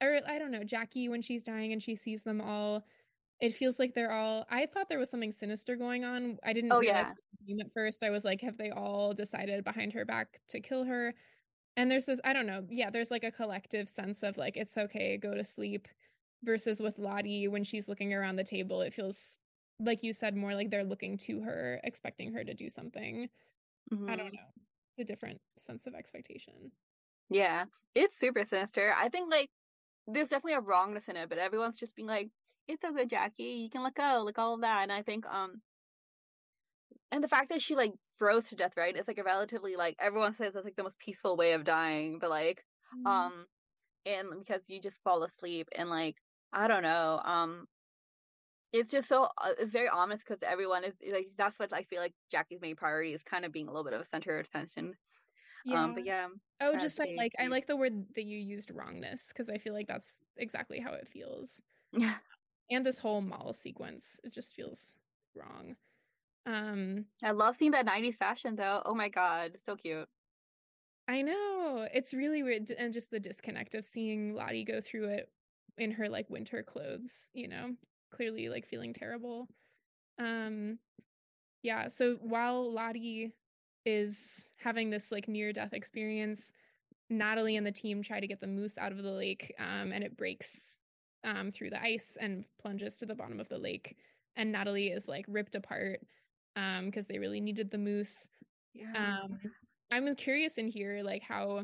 [0.01, 2.85] or I don't know, Jackie, when she's dying and she sees them all,
[3.41, 4.47] it feels like they're all.
[4.51, 6.39] I thought there was something sinister going on.
[6.45, 7.15] I didn't Oh yeah.
[7.61, 8.03] at first.
[8.05, 11.15] I was like, have they all decided behind her back to kill her?
[11.77, 14.77] And there's this, I don't know, yeah, there's like a collective sense of like, it's
[14.79, 15.89] okay, go to sleep.
[16.45, 19.39] Versus with Lottie, when she's looking around the table, it feels
[19.81, 23.31] like you said, more like they're looking to her, expecting her to do something.
[24.07, 24.35] I don't Mhm.
[24.35, 24.53] know.
[24.97, 26.73] It's a different sense of expectation.
[27.29, 27.67] Yeah.
[27.95, 28.93] It's super sinister.
[28.97, 29.51] I think like
[30.07, 32.31] there's definitely a wrongness in it, but everyone's just being like,
[32.69, 34.83] It's so good, Jackie, you can let go, like all of that.
[34.83, 35.63] And I think um
[37.11, 38.97] and the fact that she like froze to death, right?
[38.97, 42.19] It's like a relatively like everyone says that's like the most peaceful way of dying,
[42.19, 42.65] but like
[42.95, 43.09] Mm-hmm.
[43.11, 43.47] um
[44.07, 46.17] and because you just fall asleep and like
[46.53, 47.67] I don't know, um
[48.73, 52.01] it's just so uh, it's very ominous because everyone is like that's what I feel
[52.01, 54.47] like Jackie's main priority is kind of being a little bit of a center of
[54.47, 54.95] attention.
[55.65, 55.85] yeah.
[55.85, 56.29] Um, but yeah,
[56.61, 59.59] oh, sad just day like I like the word that you used, wrongness, because I
[59.59, 61.61] feel like that's exactly how it feels.
[61.93, 62.17] yeah,
[62.71, 64.95] And this whole mall sequence, it just feels
[65.35, 65.77] wrong.
[66.47, 68.83] Um, I love seeing that '90s fashion though.
[68.85, 70.09] Oh my god, so cute.
[71.09, 75.31] I know it's really weird, and just the disconnect of seeing Lottie go through it
[75.79, 77.75] in her like winter clothes, you know,
[78.13, 79.49] clearly like feeling terrible.
[80.19, 80.79] Um,
[81.63, 81.89] yeah.
[81.89, 83.33] So while Lottie
[83.85, 86.51] is having this like near death experience,
[87.09, 90.03] Natalie and the team try to get the moose out of the lake, um, and
[90.03, 90.76] it breaks
[91.27, 93.97] um through the ice and plunges to the bottom of the lake.
[94.37, 96.01] And Natalie is like ripped apart
[96.57, 98.29] um because they really needed the moose.
[98.73, 98.93] Yeah.
[99.25, 99.39] Um,
[99.91, 101.63] I'm curious in here, like how,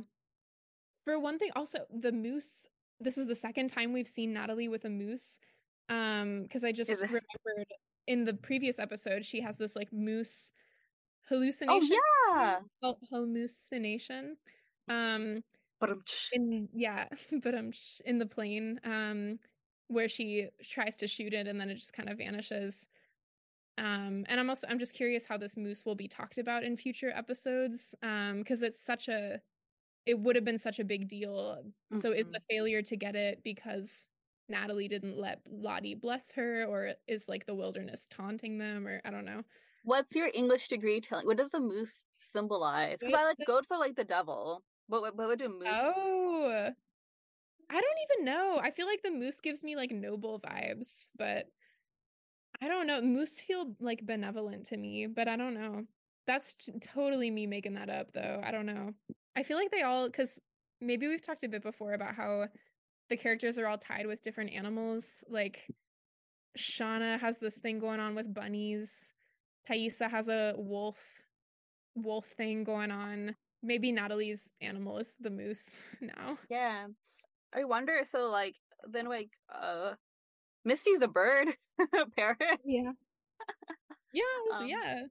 [1.05, 2.67] for one thing, also the moose.
[3.01, 5.39] This is the second time we've seen Natalie with a moose.
[5.89, 7.67] Um, because I just Is it- remembered
[8.07, 10.53] in the previous episode she has this like moose
[11.29, 11.99] hallucination.
[12.83, 13.79] oh hallucination.
[13.93, 14.27] yeah.
[14.33, 14.37] hallucination.
[14.89, 15.43] Um,
[15.81, 16.03] But um,
[16.33, 17.09] in yeah,
[17.43, 17.71] but um,
[18.05, 19.39] in the plane, um,
[19.93, 22.87] where she tries to shoot it and then it just kind of vanishes.
[23.79, 26.77] Um, and I'm also I'm just curious how this moose will be talked about in
[26.77, 27.95] future episodes.
[28.03, 29.41] Um, because it's such a
[30.05, 31.63] it would have been such a big deal.
[32.01, 34.09] So is the failure to get it because
[34.49, 39.11] Natalie didn't let Lottie bless her, or is like the wilderness taunting them, or I
[39.11, 39.43] don't know.
[39.85, 41.27] what's your English degree telling?
[41.27, 42.99] What does the moose symbolize?
[43.01, 44.63] Because I like goats are like the devil.
[44.89, 45.69] What what, what would a moose?
[45.71, 46.71] Oh,
[47.73, 48.61] I don't even know.
[48.63, 51.47] I feel like the moose gives me like noble vibes, but
[52.61, 53.01] I don't know.
[53.01, 55.85] Moose feel like benevolent to me, but I don't know.
[56.27, 58.41] That's t- totally me making that up, though.
[58.45, 58.93] I don't know.
[59.35, 60.39] I feel like they all, because
[60.81, 62.47] maybe we've talked a bit before about how
[63.09, 65.25] the characters are all tied with different animals.
[65.29, 65.67] Like
[66.59, 69.15] Shauna has this thing going on with bunnies.
[69.69, 71.03] Taissa has a wolf,
[71.95, 73.35] wolf thing going on.
[73.63, 76.39] Maybe Natalie's animal is the moose now.
[76.51, 76.87] Yeah.
[77.55, 78.05] I wonder.
[78.11, 79.97] So like then like uh,
[80.65, 82.61] Misty's a bird, a parrot.
[82.65, 82.93] Yeah.
[84.13, 85.07] Yeah, Um, yeah.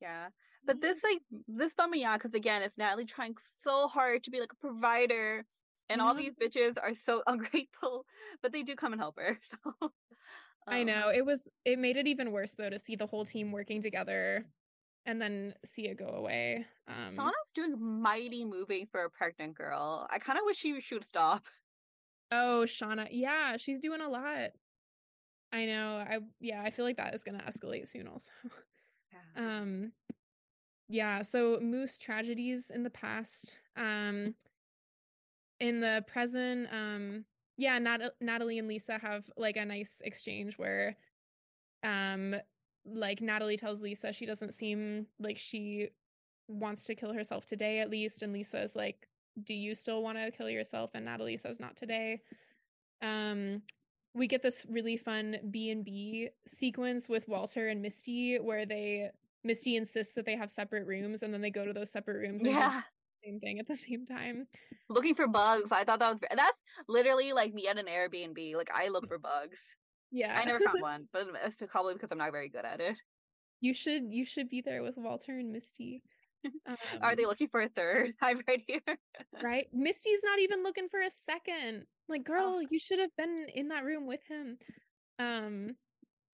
[0.00, 0.30] Yeah.
[0.66, 4.30] But this like this bummed me out because again, it's Natalie trying so hard to
[4.30, 5.46] be like a provider,
[5.88, 6.18] and all Mhm.
[6.18, 8.06] these bitches are so ungrateful,
[8.42, 9.38] but they do come and help her.
[9.50, 9.92] So
[10.66, 11.10] I um, know.
[11.10, 14.46] It was it made it even worse though to see the whole team working together
[15.08, 16.66] and then see it go away.
[16.86, 20.06] Um Shauna's doing mighty moving for a pregnant girl.
[20.10, 21.46] I kind of wish she should stop.
[22.30, 23.08] Oh, Shauna.
[23.10, 24.50] Yeah, she's doing a lot.
[25.50, 25.96] I know.
[25.96, 28.30] I yeah, I feel like that is going to escalate soon also.
[29.36, 29.92] Um
[30.88, 33.56] yeah, so moose tragedies in the past.
[33.76, 34.34] Um
[35.60, 37.24] in the present, um
[37.56, 40.96] yeah, Nat- Natalie and Lisa have like a nice exchange where
[41.84, 42.34] um
[42.92, 45.88] like Natalie tells Lisa she doesn't seem like she
[46.48, 49.06] wants to kill herself today at least and Lisa is like
[49.44, 52.20] do you still want to kill yourself and Natalie says not today.
[53.02, 53.62] Um
[54.14, 59.10] we get this really fun B&B sequence with Walter and Misty where they
[59.44, 62.42] Misty insists that they have separate rooms and then they go to those separate rooms
[62.42, 62.82] and yeah,
[63.24, 64.46] same thing at the same time.
[64.88, 65.70] looking for bugs.
[65.70, 66.58] I thought that was that's
[66.88, 68.56] literally like me at an Airbnb.
[68.56, 69.58] Like I look for bugs.
[70.10, 70.36] Yeah.
[70.38, 72.96] I never found one, but it's probably because I'm not very good at it.
[73.60, 76.02] you should you should be there with Walter and Misty.
[77.02, 78.14] Are they Um, looking for a third?
[78.22, 78.80] I'm right here.
[79.42, 79.66] right?
[79.72, 81.86] Misty's not even looking for a second.
[82.08, 82.24] Like, Oh.
[82.32, 84.58] girl, you should have been in that room with him.
[85.18, 85.76] Um,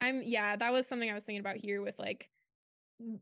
[0.01, 2.31] I'm yeah, that was something I was thinking about here with like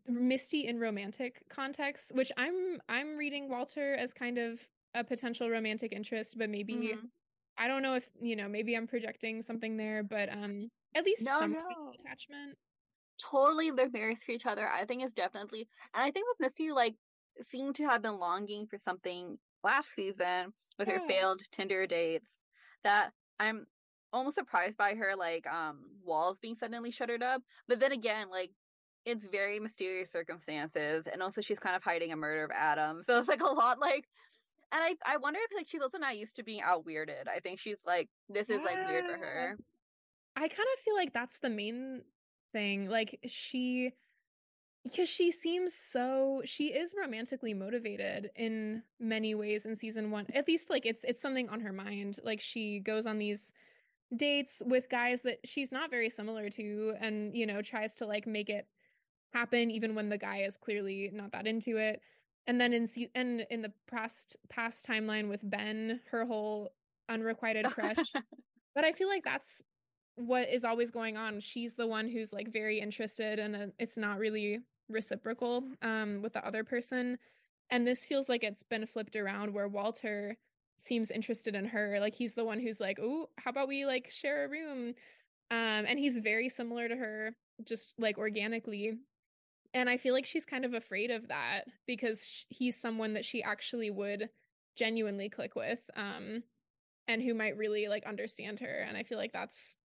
[0.06, 4.60] Misty in romantic context, which I'm I'm reading Walter as kind of
[4.94, 7.10] a potential romantic interest, but maybe Mhm.
[7.56, 11.24] I don't know if you know, maybe I'm projecting something there, but um, at least
[11.24, 11.94] No, some no.
[11.94, 12.58] attachment.
[13.20, 14.68] totally they're married to each other.
[14.68, 16.96] I think it's definitely, and I think with Misty, like,
[17.42, 20.88] seemed to have been longing for something last season with Yeah.
[20.88, 22.36] her failed Tinder dates
[22.84, 23.66] that I'm
[24.12, 27.42] almost surprised by her like um walls being suddenly shuttered up.
[27.68, 28.52] But then again, like
[29.04, 33.02] it's very mysterious circumstances and also she's kind of hiding a murder of Adam.
[33.06, 34.08] So it's like a lot like
[34.72, 37.28] and I I wonder if like she's also not used to being out weirded.
[37.28, 39.56] I think she's like this is like weird for her.
[40.34, 42.02] I kind of feel like that's the main
[42.52, 42.88] thing.
[42.88, 43.92] Like she
[44.84, 50.26] because she seems so she is romantically motivated in many ways in season 1.
[50.34, 52.18] At least like it's it's something on her mind.
[52.24, 53.52] Like she goes on these
[54.16, 58.26] dates with guys that she's not very similar to and you know tries to like
[58.26, 58.66] make it
[59.32, 62.00] happen even when the guy is clearly not that into it.
[62.46, 66.70] And then in se- and in the past past timeline with Ben, her whole
[67.08, 68.12] unrequited crush
[68.74, 69.62] but I feel like that's
[70.16, 71.40] what is always going on.
[71.40, 76.46] She's the one who's like very interested, and it's not really reciprocal um, with the
[76.46, 77.18] other person.
[77.70, 80.36] And this feels like it's been flipped around, where Walter
[80.78, 81.98] seems interested in her.
[82.00, 84.94] Like he's the one who's like, "Oh, how about we like share a room?"
[85.50, 88.98] Um, and he's very similar to her, just like organically.
[89.74, 93.42] And I feel like she's kind of afraid of that because he's someone that she
[93.42, 94.28] actually would
[94.76, 95.80] genuinely click with.
[95.96, 96.42] Um,
[97.08, 99.76] and who might really like understand her and i feel like that's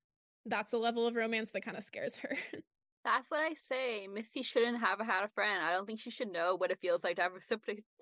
[0.45, 2.38] that's a level of romance that kind of scares her
[3.07, 4.05] That's what I say.
[4.14, 5.64] Misty shouldn't have had a friend.
[5.64, 7.84] I don't think she should know what it feels like to have a reciprocal.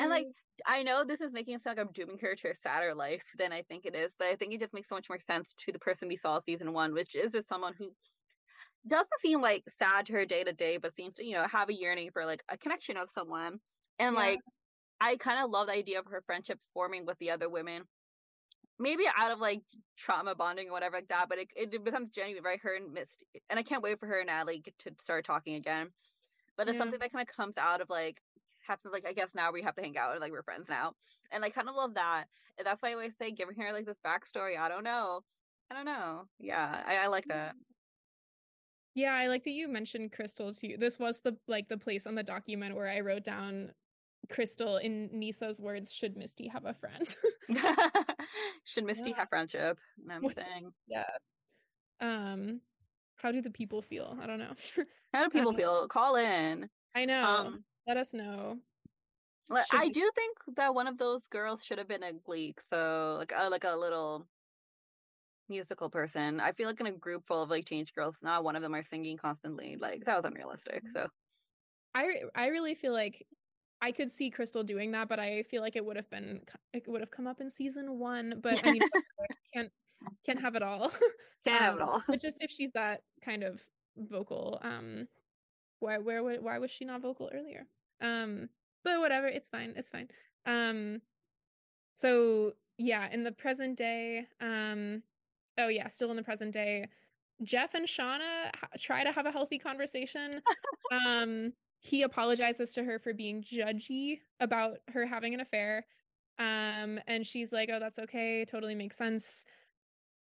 [0.00, 0.28] And like,
[0.64, 3.24] I know this is making it sound like I'm dooming her to a sadder life
[3.36, 5.52] than I think it is, but I think it just makes so much more sense
[5.58, 7.90] to the person we saw season one, which is just someone who
[8.86, 11.68] doesn't seem like sad to her day to day, but seems to, you know, have
[11.68, 13.60] a yearning for like a connection of someone.
[13.98, 14.16] And Yeah.
[14.16, 14.40] like,
[15.00, 17.88] I kind of love the idea of her friendships forming with the other women.
[18.78, 19.62] Maybe out of like
[19.96, 22.60] trauma bonding or whatever like that, but it, it becomes genuine, right?
[22.60, 25.92] Her and Misty, and I can't wait for her and Natalie to start talking again.
[26.56, 26.78] But it's Yeah.
[26.78, 28.22] something that kind of comes out of like
[28.60, 30.94] happens like I guess now we have to hang out, and like we're friends now,
[31.30, 32.28] and I kind of love that.
[32.58, 34.58] And that's why I always say giving her like this backstory.
[34.58, 35.22] I don't know,
[35.70, 36.28] I don't know.
[36.38, 37.56] Yeah, I, I like that.
[38.94, 42.14] Yeah i like that you mentioned crystal too this was the like the place on
[42.14, 43.72] the document where i wrote down
[44.30, 47.16] crystal in nisa's words should misty have a friend
[48.64, 49.16] Should Misty Yeah.
[49.18, 49.78] have friendship?
[49.98, 51.18] And I'm saying, yeah
[52.00, 52.60] um
[53.16, 54.54] how do the people feel i don't know
[55.12, 55.88] how do people Uh, feel?
[55.88, 56.70] Call in.
[56.94, 58.60] i know Um, let us know
[59.56, 63.16] Should I do think that one of those girls should have been a Gleek, so
[63.18, 64.26] like a like a little
[65.48, 66.40] musical person.
[66.40, 68.74] I feel like in a group full of like teenage girls, not one of them
[68.74, 69.76] are singing constantly.
[69.76, 70.84] Like that was unrealistic.
[70.90, 71.08] So
[71.94, 73.26] I I really feel like
[73.80, 76.88] I could see Crystal doing that, but I feel like it would have been it
[76.88, 78.40] would have come up in season one.
[78.40, 78.82] But I mean,
[79.54, 79.72] can't
[80.26, 80.92] can't have it all.
[81.44, 82.02] can't have it Um, all.
[82.10, 83.64] but just if she's that kind of
[83.96, 85.08] vocal, um,
[85.80, 87.68] why where why was she not vocal earlier?
[88.00, 88.50] Um,
[88.84, 90.08] but whatever, it's fine, it's fine.
[90.46, 91.02] Um,
[91.94, 95.02] so yeah, in the present day, um,
[95.58, 96.88] oh yeah, still in the present day,
[97.42, 100.40] Jeff and Shauna ha- try to have a healthy conversation.
[100.92, 105.86] um, he apologizes to her for being judgy about her having an affair.
[106.38, 108.44] Um, and she's like, "Oh, that's okay.
[108.44, 109.44] Totally makes sense."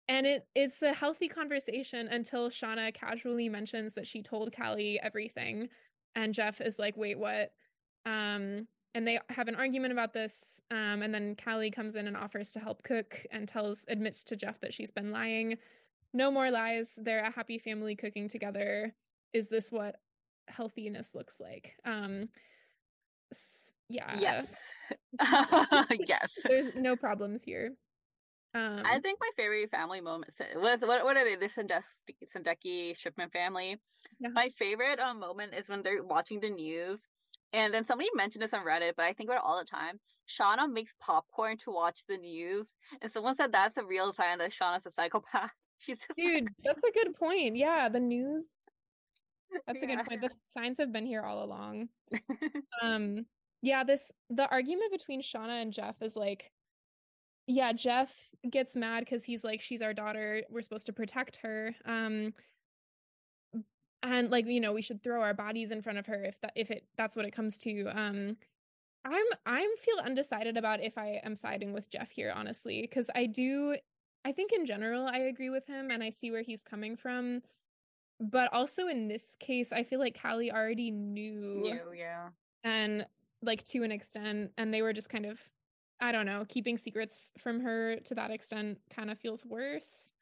[0.09, 5.69] And it it's a healthy conversation until Shauna casually mentions that she told Callie everything,
[6.15, 7.53] and Jeff is like, "Wait, what?"
[8.05, 10.63] Um, and they have an argument about this.
[10.71, 14.37] Um, and then Callie comes in and offers to help cook and tells admits to
[14.37, 15.59] Jeff that she's been lying.
[16.15, 16.99] No more lies.
[17.01, 18.95] They're a happy family cooking together.
[19.35, 19.97] Is this what
[20.49, 21.75] healthiness looks like?
[21.85, 22.31] Um,
[23.91, 24.19] yeah.
[24.19, 24.47] yes,
[26.09, 26.33] yes.
[26.49, 27.73] There's no problems here.
[28.55, 31.37] Um, I think my favorite family moment was what what are they?
[31.37, 31.83] The Sadecki,
[32.35, 33.77] Sadecki Shipman family.
[34.19, 34.31] yeah.
[34.31, 37.07] My favorite um, moment is when they're watching the news,
[37.53, 39.99] and then somebody mentioned this on Reddit, but I think about it all the time.
[40.29, 42.67] Shauna makes popcorn to watch the news,
[43.01, 45.51] and someone said that's a real sign that Shauna's a psychopath.
[45.79, 47.57] She's just like- Dude, that's a good point.
[47.57, 48.47] Yeah, the news.
[49.67, 50.21] That's a good point.
[50.23, 51.89] The signs have been here all along.
[52.83, 53.25] Um,
[53.63, 56.51] yeah, this the argument between Shauna and Jeff is like,
[57.47, 58.13] yeah, Jeff
[58.51, 60.43] gets mad because he's like, she's our daughter.
[60.51, 61.75] We're supposed to protect her.
[61.87, 62.33] Um,
[64.03, 66.53] and like, you know, we should throw our bodies in front of her if that
[66.55, 67.87] if it that's what it comes to.
[67.89, 68.37] Um,
[69.05, 73.27] I'm I'm feel undecided about if I am siding with Jeff here, honestly, because I
[73.27, 73.77] do.
[74.25, 77.43] I think in general I agree with him and I see where he's coming from.
[78.19, 82.31] But also in this case, I feel like Callie already knew New, yeah.
[82.65, 83.07] and
[83.43, 85.41] like to an extent and they were just kind of
[86.01, 90.13] i don't know keeping secrets from her to that extent kind of feels worse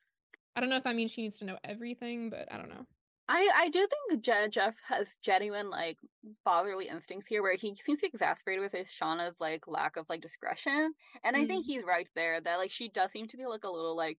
[0.57, 2.87] i don't know if that means she needs to know everything but i don't know
[3.29, 5.99] I I do think Je- Jeff has genuine like
[6.45, 10.07] fatherly instincts here where he seems to be exasperated with his Shauna's like lack of
[10.09, 10.95] like discretion.
[11.23, 11.67] And I think Mm.
[11.67, 14.19] he's right there that like she does seem to be like a little like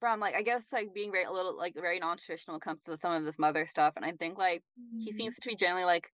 [0.00, 2.98] from like I guess like being very a little like very non traditional comes to
[2.98, 3.94] some of this mother stuff.
[3.96, 4.64] And I think like
[4.96, 5.12] he Mhm.
[5.12, 6.10] seems to be generally like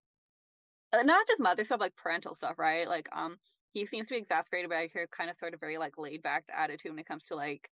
[0.92, 2.88] uh, not just mother stuff, like parental stuff, right?
[2.88, 3.38] Like um
[3.72, 6.44] he seems to be exasperated by her kind of sort of very like laid back
[6.52, 7.70] attitude when it comes to like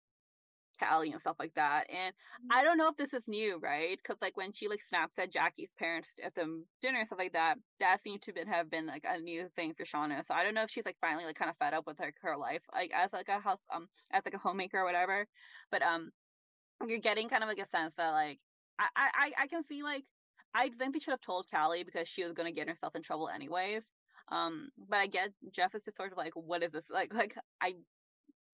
[0.82, 1.86] Callie and stuff like that.
[1.90, 2.14] And
[2.52, 3.98] I don't know if this is new, right?
[3.98, 7.34] Because like when she like snaps at Jackie's parents at the dinner and stuff like
[7.34, 10.26] that, that seemed to been, have been like a new thing for Shauna.
[10.26, 12.16] So I don't know if she's like finally like kind of fed up with like
[12.22, 15.28] her life, like as like a house um as like a homemaker or whatever.
[15.72, 16.12] But um
[16.88, 18.40] you're getting kind of like a sense that like
[18.80, 20.04] I I I- I can see like
[20.54, 23.30] I think they should have told Callie because she was gonna get herself in trouble
[23.30, 23.84] anyways.
[24.30, 27.14] Um, but I guess Jeff is just sort of like, what is this like?
[27.22, 27.74] Like I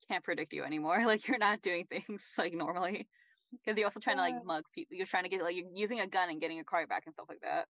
[0.08, 1.04] can't predict you anymore.
[1.06, 3.08] Like you're not doing things like normally
[3.52, 4.98] because you're also trying to like mug people.
[4.98, 7.14] You're trying to get like you're using a gun and getting a car back and
[7.14, 7.68] stuff like that.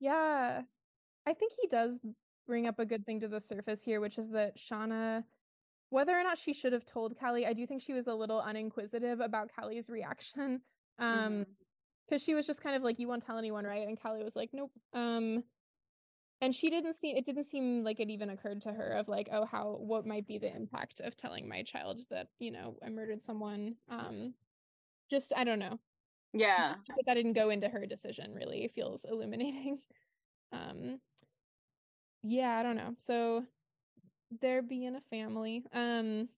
[0.00, 0.62] Yeah.
[1.26, 2.00] I think he does
[2.46, 5.24] bring up a good thing to the surface here, which is that Shauna,
[5.88, 8.42] whether or not she should have told Callie, I do think she was a little
[8.42, 10.60] uninquisitive about Callie's reaction.
[10.98, 11.46] Um, Mhm.
[12.06, 14.36] because she was just kind of like, "You won't tell anyone, right?" And Callie was
[14.36, 15.42] like, "Nope." Um,
[16.44, 17.16] and she didn't see.
[17.16, 20.26] It didn't seem like it even occurred to her of like, "Oh, how what might
[20.26, 24.34] be the impact of telling my child that you know I murdered someone?" Um,
[25.10, 25.78] just I don't know.
[26.34, 26.74] Yeah.
[26.86, 28.34] But that didn't go into her decision.
[28.34, 29.78] Really feels illuminating.
[30.52, 31.00] Um,
[32.22, 32.94] yeah, I don't know.
[32.98, 33.44] So
[34.40, 35.64] they're being a family.
[35.72, 36.28] Um,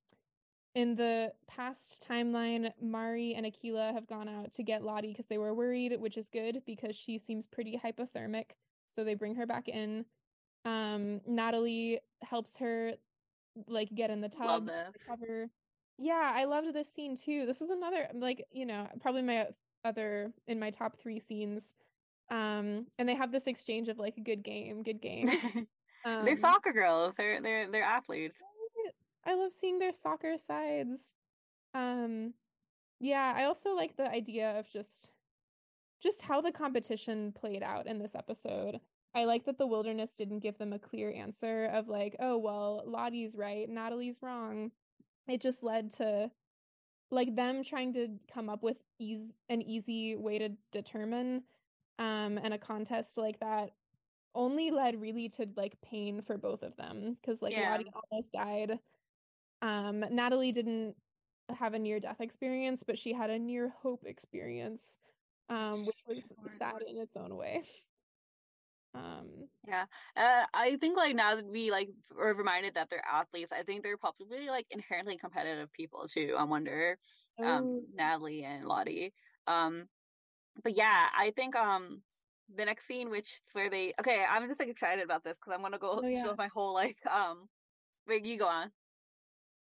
[0.75, 5.37] in the past timeline, Mari and Akila have gone out to get Lottie because they
[5.37, 8.53] were worried, which is good because she seems pretty hypothermic.
[8.89, 10.05] So they bring her back in.
[10.65, 12.93] Um, Natalie helps her
[13.69, 15.49] like get in the tub recover.
[15.99, 17.47] Yeah, I loved this scene too.
[17.47, 19.47] This is another like, you know, probably my
[19.85, 21.65] other in my top 3 scenes.
[22.31, 25.31] Um, and they have this exchange of like good game, good game.
[26.05, 27.15] Um, they're soccer girls.
[27.17, 28.37] They're they're they're athletes.
[29.27, 31.01] I love seeing their soccer sides.
[31.75, 32.35] Um
[33.01, 35.11] yeah, I also like the idea of just
[36.03, 38.81] just how the competition played out in this episode.
[39.15, 42.83] I like that the wilderness didn't give them a clear answer of like, oh well,
[42.87, 44.71] Lottie's right, Natalie's wrong.
[45.27, 46.31] It just led to
[47.11, 51.43] like them trying to come up with ease an easy way to determine
[51.99, 53.71] um and a contest like that
[54.35, 57.71] only led really to like pain for both of them because like Yeah.
[57.71, 58.79] Lottie almost died
[59.63, 60.97] um Natalie didn't
[61.57, 64.99] have a near death experience but she had a near hope experience
[65.49, 67.63] um which was sad in its own way
[68.95, 69.87] um Yeah,
[70.17, 73.83] uh, I think like now that we like are reminded that they're athletes, I think
[73.83, 76.37] they're probably like inherently competitive people too.
[76.39, 76.99] I wonder,
[77.43, 79.13] um, oh, Natalie and Lottie.
[79.47, 79.89] Um,
[80.63, 82.03] but yeah, I think um
[82.49, 85.53] the next scene, which is where they okay, I'm just like excited about this because
[85.55, 86.23] I'm gonna go Oh, yeah.
[86.23, 87.49] show my whole like um.
[88.07, 88.73] Wait, you go on.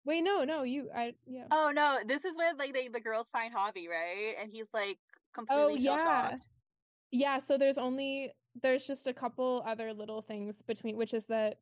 [0.04, 3.28] wait no no you I yeah Oh no, this is where like they the girls
[3.30, 4.36] find Javi, right?
[4.38, 4.98] And he's like
[5.48, 5.96] Oh, yeah.
[5.96, 6.46] shell-shocked.
[7.12, 8.32] Yeah, so there's only
[8.62, 11.56] there's just a couple other little things between which is that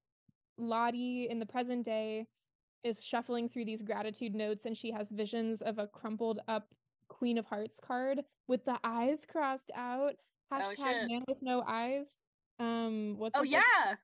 [0.59, 2.26] Lottie in the present day
[2.84, 6.68] is shuffling through these gratitude notes and she has visions of a crumpled up
[7.09, 10.14] Queen of Hearts card with the eyes crossed out.
[10.52, 11.09] Hashtag shit.
[11.10, 12.16] man with no eyes.
[12.60, 13.96] Um what's Oh it that-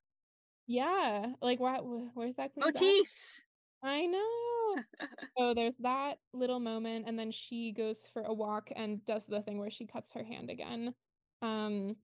[0.66, 1.32] yeah, Yeah.
[1.40, 1.80] Like what
[2.14, 3.02] where's that queen's eye?
[3.82, 4.16] I know.
[5.38, 9.40] So there's that little moment, and then she goes for a walk and does the
[9.40, 10.94] thing where she cuts her hand again.
[11.40, 11.96] Um,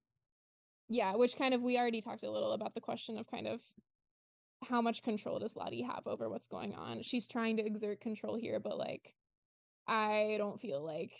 [0.88, 3.60] yeah, which kind of we already talked a little about the question of kind of
[4.64, 7.02] how much control does Lottie have over what's going on.
[7.02, 9.14] She's trying to exert control here, but like
[9.86, 11.12] I don't feel like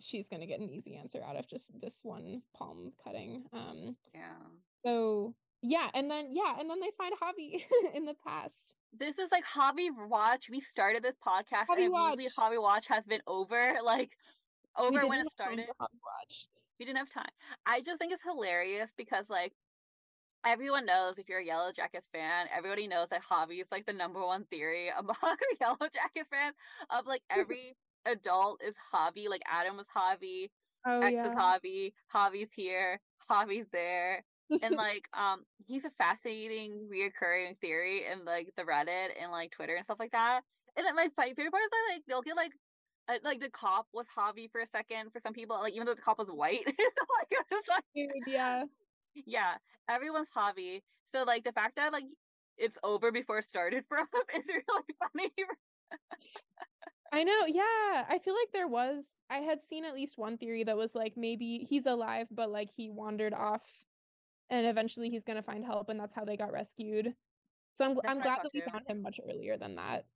[0.00, 3.44] she's gonna get an easy answer out of just this one palm cutting.
[3.52, 4.46] Um, yeah.
[4.84, 7.62] so yeah, and then yeah, and then they find Javi
[7.94, 8.76] in the past.
[8.92, 10.48] This is like Javi Watch.
[10.50, 12.18] We started this podcast Javi and Watch.
[12.38, 14.10] Javi Watch has been over, like
[14.76, 15.66] over when it started.
[16.78, 17.30] We didn't have time.
[17.66, 19.52] I just think it's hilarious because like
[20.46, 24.24] everyone knows if you're a Yellowjackets fan, everybody knows that Javi is like the number
[24.24, 25.16] one theory among
[25.62, 26.54] Yellowjackets fans
[26.90, 27.76] of like every
[28.06, 29.28] adult is Javi.
[29.28, 30.50] Like Adam was Javi,
[30.86, 31.30] Oh X yeah.
[31.30, 34.24] is Javi, Javi's here, Javi's there.
[34.62, 39.74] And like um he's a fascinating reoccurring theory in like the Reddit and like Twitter
[39.76, 40.40] and stuff like that.
[40.76, 42.52] And then my favorite part is that like they'll get like
[43.08, 45.94] uh, like the cop was Javi for a second for some people, like even though
[45.94, 46.60] the cop was white.
[46.66, 46.72] so
[47.18, 48.64] like it was like Dude, yeah.
[49.26, 49.54] yeah,
[49.88, 52.04] everyone's Javi So like the fact that like
[52.56, 55.32] it's over before it started for them is really funny.
[57.12, 57.46] I know.
[57.46, 58.04] Yeah.
[58.08, 61.14] I feel like there was I had seen at least one theory that was like
[61.16, 63.62] maybe he's alive but like he wandered off
[64.50, 67.14] and eventually he's gonna find help, and that's how they got rescued.
[67.70, 68.66] So I'm That's I'm glad that we too.
[68.70, 70.06] found him much earlier than that.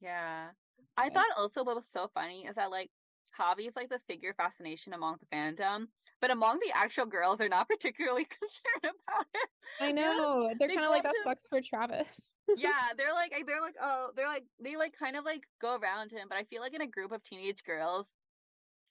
[0.00, 0.50] Yeah.
[0.96, 1.10] I Yeah.
[1.10, 2.90] thought also what was so funny is that like
[3.38, 5.86] Javi is like this figure fascination among the fandom,
[6.20, 9.50] but among the actual girls, they're not particularly concerned about it.
[9.80, 12.32] I They're know they're kind of like that to- sucks for Travis.
[12.56, 16.12] yeah, they're like they're like oh they're like they like kind of like go around
[16.12, 18.12] him, but I feel like in a group of teenage girls,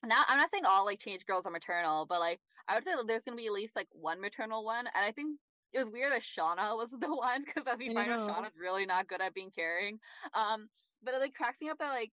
[0.10, 2.92] not I'm not saying all like teenage girls are maternal, but like I would say
[2.96, 5.38] that there's gonna be at least like one maternal one, and I think
[5.74, 8.30] it was weird that Shauna was the one because as we I find out.
[8.30, 10.00] Shauna's really not good at being caring.
[10.34, 10.68] Um,
[11.04, 12.12] but it like cracks me up that like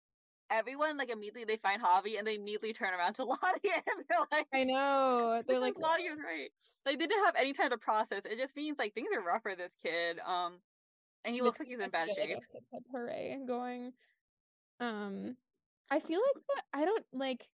[0.52, 4.20] everyone like immediately they find Javi and they immediately turn around to Lottie and they're
[4.32, 6.50] like, I know they're like Lottie was right.
[6.86, 8.22] Like they didn't have any time to process.
[8.26, 10.20] It just means like things are rough for this kid.
[10.20, 10.60] Um,
[11.24, 12.26] and he this looks like he's in bad like, shape.
[12.26, 12.40] a hip
[12.72, 13.92] hip hooray going.
[14.80, 15.36] Um,
[15.90, 17.48] I feel like I don't like.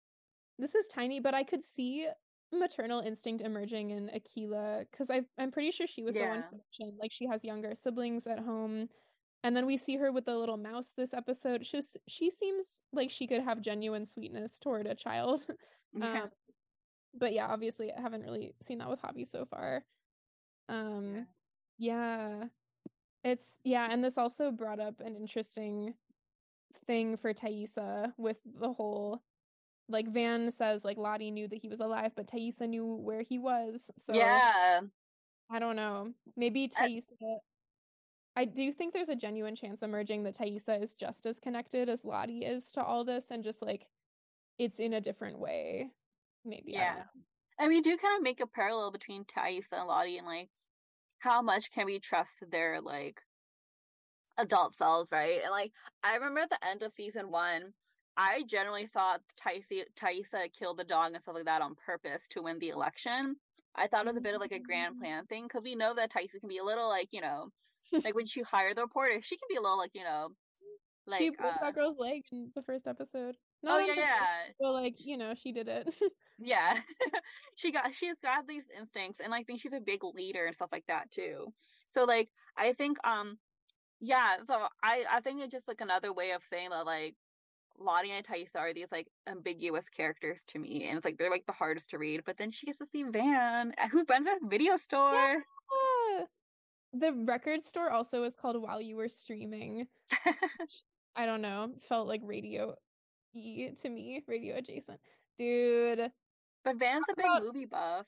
[0.62, 2.08] This is tiny, but I could see
[2.54, 7.00] maternal instinct emerging in Akilah because I'm pretty sure she was the one who mentioned
[7.02, 8.88] like she has younger siblings at home,
[9.44, 11.66] and then we see her with the little mouse this episode.
[11.66, 15.46] She's she seems like she could have genuine sweetness toward a child.
[15.94, 16.22] Yeah.
[16.22, 16.30] Um,
[17.14, 19.84] but yeah, obviously I haven't really seen that with Hobby so far.
[20.70, 21.28] Um,
[21.78, 22.46] yeah.
[23.26, 25.96] It's yeah, and this also brought up an interesting
[26.88, 29.22] thing for Taissa with the whole
[29.90, 33.38] like Van says like Lottie knew that he was alive, but Taissa knew where he
[33.38, 33.92] was.
[33.98, 34.82] So yeah.
[35.52, 36.14] I don't know.
[36.36, 37.38] Maybe I- Taissa
[38.36, 42.06] I do think there's a genuine chance emerging that Taissa is just as connected as
[42.06, 43.86] Lottie is to all this and just like
[44.58, 45.90] it's in a different way.
[46.46, 46.72] Maybe.
[46.72, 46.96] Yeah.
[46.96, 47.22] know.
[47.60, 50.50] And we do kind of make a parallel between Taissa and Lottie and like
[51.20, 53.20] how much can we trust their like
[54.38, 55.42] adult selves, right?
[55.44, 55.72] And like
[56.04, 57.74] I remember at the end of season one,
[58.18, 62.60] I generally thought Taissa killed the dog and stuff like that on purpose to win
[62.60, 63.38] the election.
[63.76, 65.00] I thought it was a bit of like a grand Mm.
[65.00, 67.52] plan thing because we know that Taissa can be a little like you know,
[68.04, 70.36] like when she hired the reporter, she can be a little like you know,
[71.06, 73.38] like she broke uh, that girl's leg in the first episode.
[73.66, 75.96] oh Not on yeah yeah But like, you know, she did it.
[76.38, 76.82] Yeah.
[77.56, 80.72] she got she's got these instincts and I think she's a big leader and stuff
[80.72, 81.54] like that too.
[81.90, 83.40] So like I think um
[84.00, 87.18] yeah, so I I think it's just like another way of saying that like
[87.84, 91.46] Lottie and Taissa are these like ambiguous characters to me and it's like they're like
[91.46, 94.48] the hardest to read, but then she gets to see Van uh, who runs a
[94.48, 95.38] video store.
[95.74, 96.24] Ah.
[96.94, 99.88] the record store also is called While You Were Streaming.
[101.16, 101.70] I don't know.
[101.88, 102.76] Felt like radio
[103.34, 105.00] e to me, radio adjacent.
[105.38, 106.12] Dude,
[106.64, 108.06] but Van's a big about- movie buff.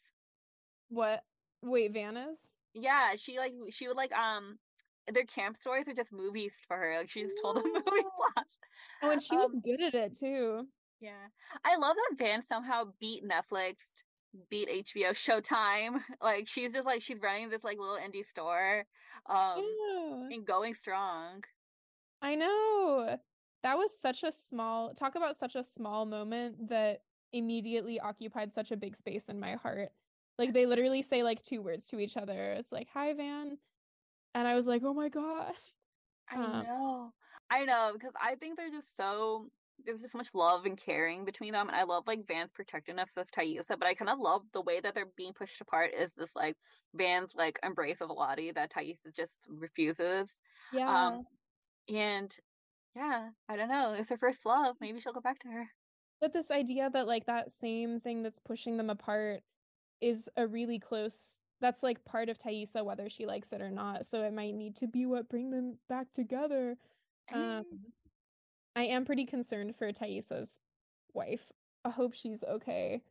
[0.89, 1.23] what?
[1.61, 2.51] Wait, Van is?
[2.73, 4.57] Yeah, she like she would like um
[5.13, 6.97] their camp stories are just movies for her.
[6.97, 8.43] Like she just told them movie No.
[9.03, 10.67] Oh, and she was Um, good at it too.
[10.99, 11.27] Yeah.
[11.65, 13.75] I love that Van somehow beat Netflix,
[14.49, 16.01] beat HBO Showtime.
[16.21, 18.85] Like she's just like she's running this like little indie store.
[19.25, 20.35] Um yeah.
[20.35, 21.43] and going strong.
[22.21, 23.17] I know.
[23.63, 27.01] That was such a small talk about such a small moment that
[27.33, 29.89] immediately occupied such a big space in my heart.
[30.37, 32.53] Like they literally say like two words to each other.
[32.53, 33.57] It's like, "Hi Van."
[34.33, 35.53] And I was like, "Oh my god."
[36.29, 37.13] I Um, know.
[37.53, 39.49] I know, because I think they're just so
[39.85, 41.67] there's just so much love and caring between them.
[41.67, 44.79] And I love like Van's protectiveness of Taissa, but I kind of love the way
[44.79, 46.55] that they're being pushed apart is this like
[46.95, 50.29] Van's like embrace of Lottie that Taissa just refuses.
[50.71, 51.07] Yeah.
[51.07, 51.23] Um
[51.89, 52.35] and
[52.95, 53.95] yeah, I don't know.
[53.97, 54.75] It's her first love.
[54.79, 55.67] Maybe she'll go back to her.
[56.21, 59.41] But this idea that like that same thing that's pushing them apart
[60.01, 64.05] is a really close that's like part of Taissa whether she likes it or not.
[64.05, 66.77] So it might need to be what bring them back together.
[67.33, 67.93] Um.
[68.75, 70.59] I am pretty concerned for Taissa's
[71.13, 71.51] wife.
[71.85, 73.01] I hope she's okay.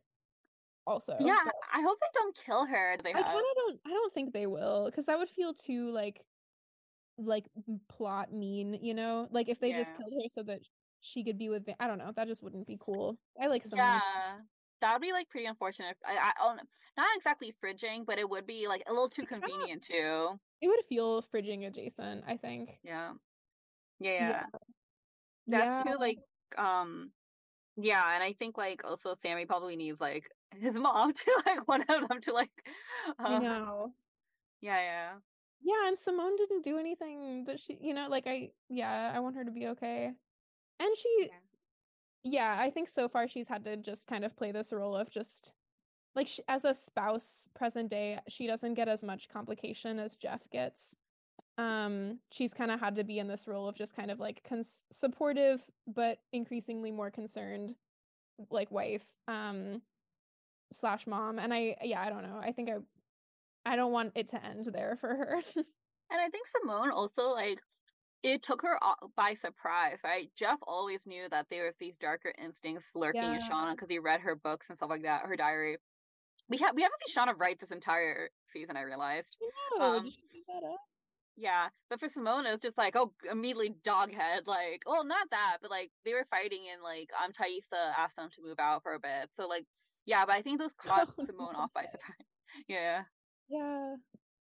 [0.85, 1.15] Also.
[1.19, 2.97] yeah, but I hope they don't kill her.
[3.01, 5.91] They I kind of don't I don't think they will cuz that would feel too
[5.91, 6.25] like
[7.17, 7.45] like
[7.87, 9.27] plot mean, you know?
[9.31, 9.97] Like if they just Yeah.
[9.97, 10.61] killed her so that
[11.01, 13.17] she could be with I don't know, that just wouldn't be cool.
[13.39, 13.85] I like Simone.
[13.85, 14.41] Yeah,
[14.81, 15.97] that would be like pretty unfortunate.
[16.05, 16.57] I, I, oh,
[16.97, 20.39] not exactly fridging, but it would be like a little too convenient too.
[20.61, 22.79] It would feel fridging adjacent, I think.
[22.83, 23.13] Yeah,
[23.99, 24.45] yeah, yeah.
[25.47, 25.83] That's Yeah.
[25.83, 26.19] too like,
[26.57, 27.13] um,
[27.77, 31.81] yeah, and I think like also Sammy probably needs like his mom to like one
[31.81, 32.67] of them to like,
[33.23, 33.95] I uh, know.
[34.61, 35.19] yeah, yeah,
[35.61, 39.35] Yeah, and Simone didn't do anything that she, you know, like I, yeah, I want
[39.35, 40.13] her to be okay.
[40.79, 41.39] And she, Yeah.
[42.23, 45.09] yeah, I think so far she's had to just kind of play this role of
[45.09, 45.53] just,
[46.15, 50.49] like, sh as a spouse present day, she doesn't get as much complication as Jeff
[50.49, 50.97] gets.
[51.57, 54.43] Um, she's kind of had to be in this role of just kind of like
[54.47, 57.75] cons- supportive, but increasingly more concerned,
[58.49, 59.05] like wife.
[59.27, 59.81] Um,
[60.73, 61.39] slash mom.
[61.39, 62.39] And I yeah, I don't know.
[62.41, 65.35] I think I I don't want it to end there for her.
[65.55, 65.65] and
[66.11, 67.59] I think Simone also like
[68.23, 68.79] it took her
[69.17, 70.29] by surprise, right?
[70.37, 73.35] Jeff always knew that there was these darker instincts lurking yeah.
[73.35, 75.77] in Shauna because he read her books and stuff like that, her diary.
[76.49, 78.77] We have we haven't seen Shauna write this entire season.
[78.77, 79.37] I realized.
[79.77, 80.79] No, um, that up?
[81.35, 84.45] Yeah, but for Simone, it was just like, oh, immediately doghead.
[84.45, 88.29] Like, oh, not that, but like they were fighting, and like um, Taissa asked them
[88.35, 89.29] to move out for a bit.
[89.35, 89.65] So like,
[90.05, 92.27] yeah, but I think those caught Simone off by surprise.
[92.67, 93.03] yeah.
[93.49, 93.95] Yeah.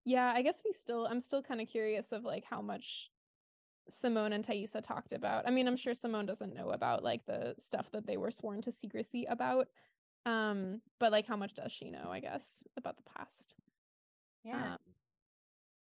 [0.05, 1.07] Yeah, I guess we still.
[1.07, 3.11] I'm still kind of curious of like how much
[3.89, 5.47] Simone and Taissa talked about.
[5.47, 8.61] I mean, I'm sure Simone doesn't know about like the stuff that they were sworn
[8.63, 9.69] to secrecy about.
[10.27, 13.55] Um, but like how much does she know, I guess, about the past?
[14.45, 14.75] Yeah.
[14.75, 14.79] Um,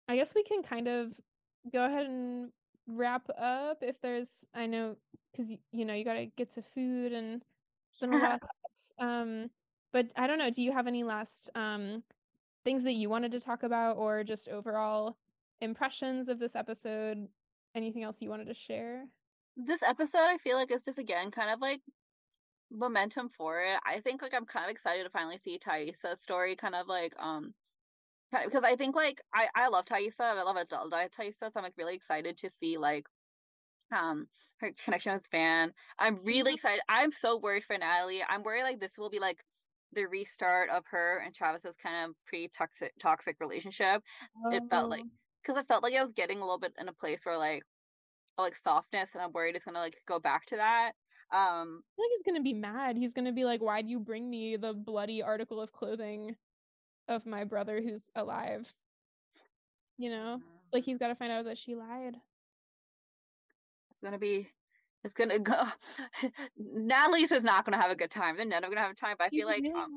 [0.08, 1.18] I guess we can kind of
[1.72, 2.50] go ahead and
[2.86, 4.96] wrap up if there's I know
[5.34, 7.44] cuz you know, you got to get to food and
[8.00, 8.42] been a lot.
[8.98, 9.50] Um,
[9.92, 12.02] but I don't know, do you have any last um
[12.64, 15.16] things that you wanted to talk about or just overall
[15.60, 17.28] impressions of this episode
[17.74, 19.04] anything else you wanted to share?
[19.56, 21.80] This episode, I feel like it's just again kind of like
[22.70, 23.78] momentum for it.
[23.86, 27.12] I think like I'm kind of excited to finally see Taissa's story, kind of like
[27.18, 27.54] um,
[28.32, 31.74] because I think like I I love Taissa, I love adult Taissa, so I'm like
[31.76, 33.06] really excited to see like
[33.94, 34.26] um
[34.60, 35.72] her connection with Van.
[35.98, 36.54] I'm really mm-hmm.
[36.54, 36.80] excited.
[36.88, 38.22] I'm so worried for Natalie.
[38.28, 39.38] I'm worried like this will be like
[39.92, 44.02] the restart of her and Travis's kind of pretty toxic toxic relationship.
[44.44, 44.52] Oh.
[44.52, 45.04] It felt like
[45.42, 47.62] because I felt like I was getting a little bit in a place where like
[48.38, 50.92] like softness and I'm worried it's gonna like go back to that.
[51.32, 52.96] Um I think he's gonna be mad.
[52.96, 56.34] He's gonna be like, Why'd you bring me the bloody article of clothing
[57.08, 58.72] of my brother who's alive?
[59.98, 60.40] You know?
[60.72, 62.16] Like he's gotta find out that she lied.
[63.90, 64.48] It's gonna be
[65.04, 65.66] it's gonna go
[66.58, 68.36] Natalie's is not gonna have a good time.
[68.36, 69.90] They're never gonna have a time, but I feel like um,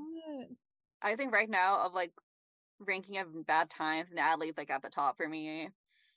[1.02, 2.12] I think right now of like
[2.80, 5.70] ranking of bad times, Natalie's like at the top for me.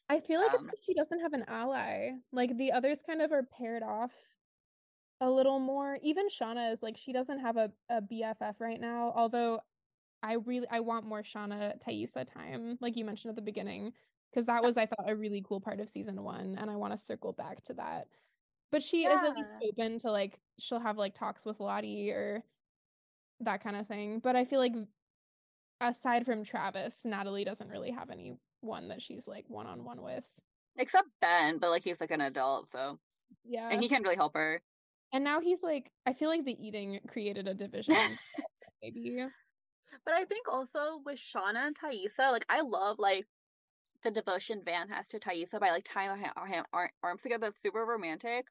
[0.08, 2.10] I feel like um, it's because she doesn't have an ally.
[2.32, 4.12] Like the others kind of are paired off
[5.20, 5.98] a little more.
[6.02, 9.12] Even Shauna is like she doesn't have a, a BFF right now.
[9.16, 9.60] Although
[10.22, 13.92] I really I want more Shauna Taissa time, like you mentioned at the beginning,
[14.30, 16.92] because that was I thought a really cool part of season one, and I want
[16.92, 18.06] to circle back to that.
[18.70, 19.14] But she yeah.
[19.14, 22.42] is at least open to like she'll have like talks with Lottie or
[23.40, 24.20] that kind of thing.
[24.22, 24.74] But I feel like
[25.80, 30.24] aside from Travis, Natalie doesn't really have anyone that she's like one on one with.
[30.78, 32.98] Except Ben, but like he's like an adult, so
[33.44, 33.68] yeah.
[33.70, 34.62] And he can't really help her.
[35.12, 37.96] And now he's like I feel like the eating created a division
[38.82, 39.24] maybe.
[40.04, 43.26] But I think also with Shauna and Taissa, like I love like
[44.02, 46.64] the devotion Van has to Taissa by like tying their
[47.02, 47.46] arms together.
[47.46, 48.46] That's super romantic.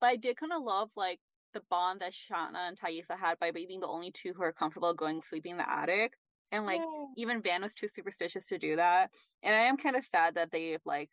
[0.00, 1.20] But I did kind of love like
[1.54, 4.94] the bond that Shauna and Taissa had by being the only two who are comfortable
[4.94, 6.14] going sleeping in the attic.
[6.52, 6.80] And like
[7.16, 9.10] even Van was too superstitious to do that.
[9.42, 11.10] And I am kind of sad that they've like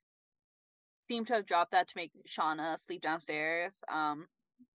[1.08, 3.74] seem to have dropped that to make Shauna sleep downstairs.
[3.92, 4.28] Um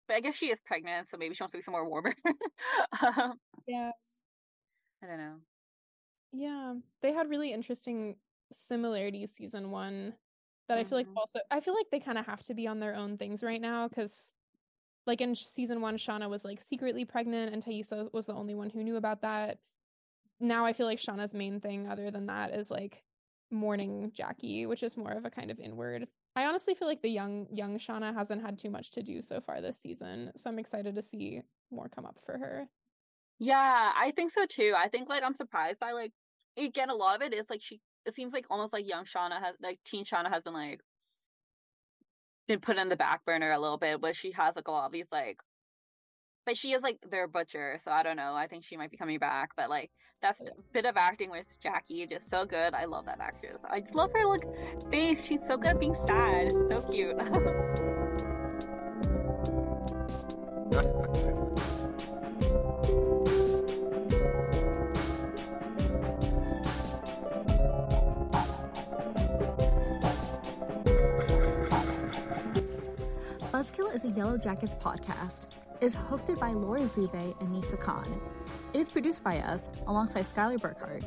[0.07, 2.15] but I guess she is pregnant, so maybe she wants to be somewhere warmer.
[3.01, 3.33] um,
[3.67, 3.91] yeah.
[5.03, 5.35] I don't know.
[6.31, 6.73] Yeah.
[7.01, 8.15] They had really interesting
[8.51, 10.13] similarities season one
[10.67, 10.81] that mm-hmm.
[10.81, 11.17] I feel like mm-hmm.
[11.17, 13.61] also I feel like they kind of have to be on their own things right
[13.61, 14.33] now because
[15.05, 18.69] like in season one, Shauna was like secretly pregnant and Taissa was the only one
[18.69, 19.59] who knew about that
[20.39, 23.03] now I feel like Shauna's main thing, other than that, is like
[23.51, 26.07] mourning Jackie, which is more of a kind of inward.
[26.35, 29.41] I honestly feel like the young young Shauna hasn't had too much to do so
[29.41, 32.67] far this season, so I'm excited to see more come up for her.
[33.39, 34.73] Yeah, I think so too.
[34.77, 36.11] I think like I'm surprised by like
[36.57, 39.41] again a lot of it is like she it seems like almost like young Shauna
[39.41, 40.81] has like teen Shauna has been like
[42.47, 44.87] been put in the back burner a little bit, but she has like a lot
[44.87, 45.37] of these like
[46.45, 48.33] but she is like their butcher, so I don't know.
[48.33, 49.91] I think she might be coming back, but like
[50.21, 52.73] that's a bit of acting with Jackie, just so good.
[52.73, 53.57] I love that actress.
[53.69, 54.43] I just love her like
[54.89, 55.23] face.
[55.23, 56.51] She's so good at being sad.
[56.51, 57.85] It's so cute.
[74.05, 75.47] A Yellowjackets podcast.
[75.81, 78.21] It is hosted by Laura Dzubay and Nisa Khan.
[78.73, 81.03] It is produced by us alongside Skylar Burkhardt.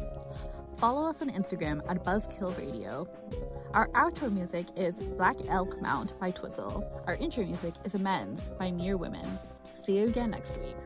[0.76, 3.08] Follow us on Instagram at Buzzkill Radio.
[3.72, 6.84] Our outro music is Black Elk Mount by Twizzle.
[7.06, 9.38] Our intro music is Amends by Mere Women.
[9.86, 10.76] See you again next week.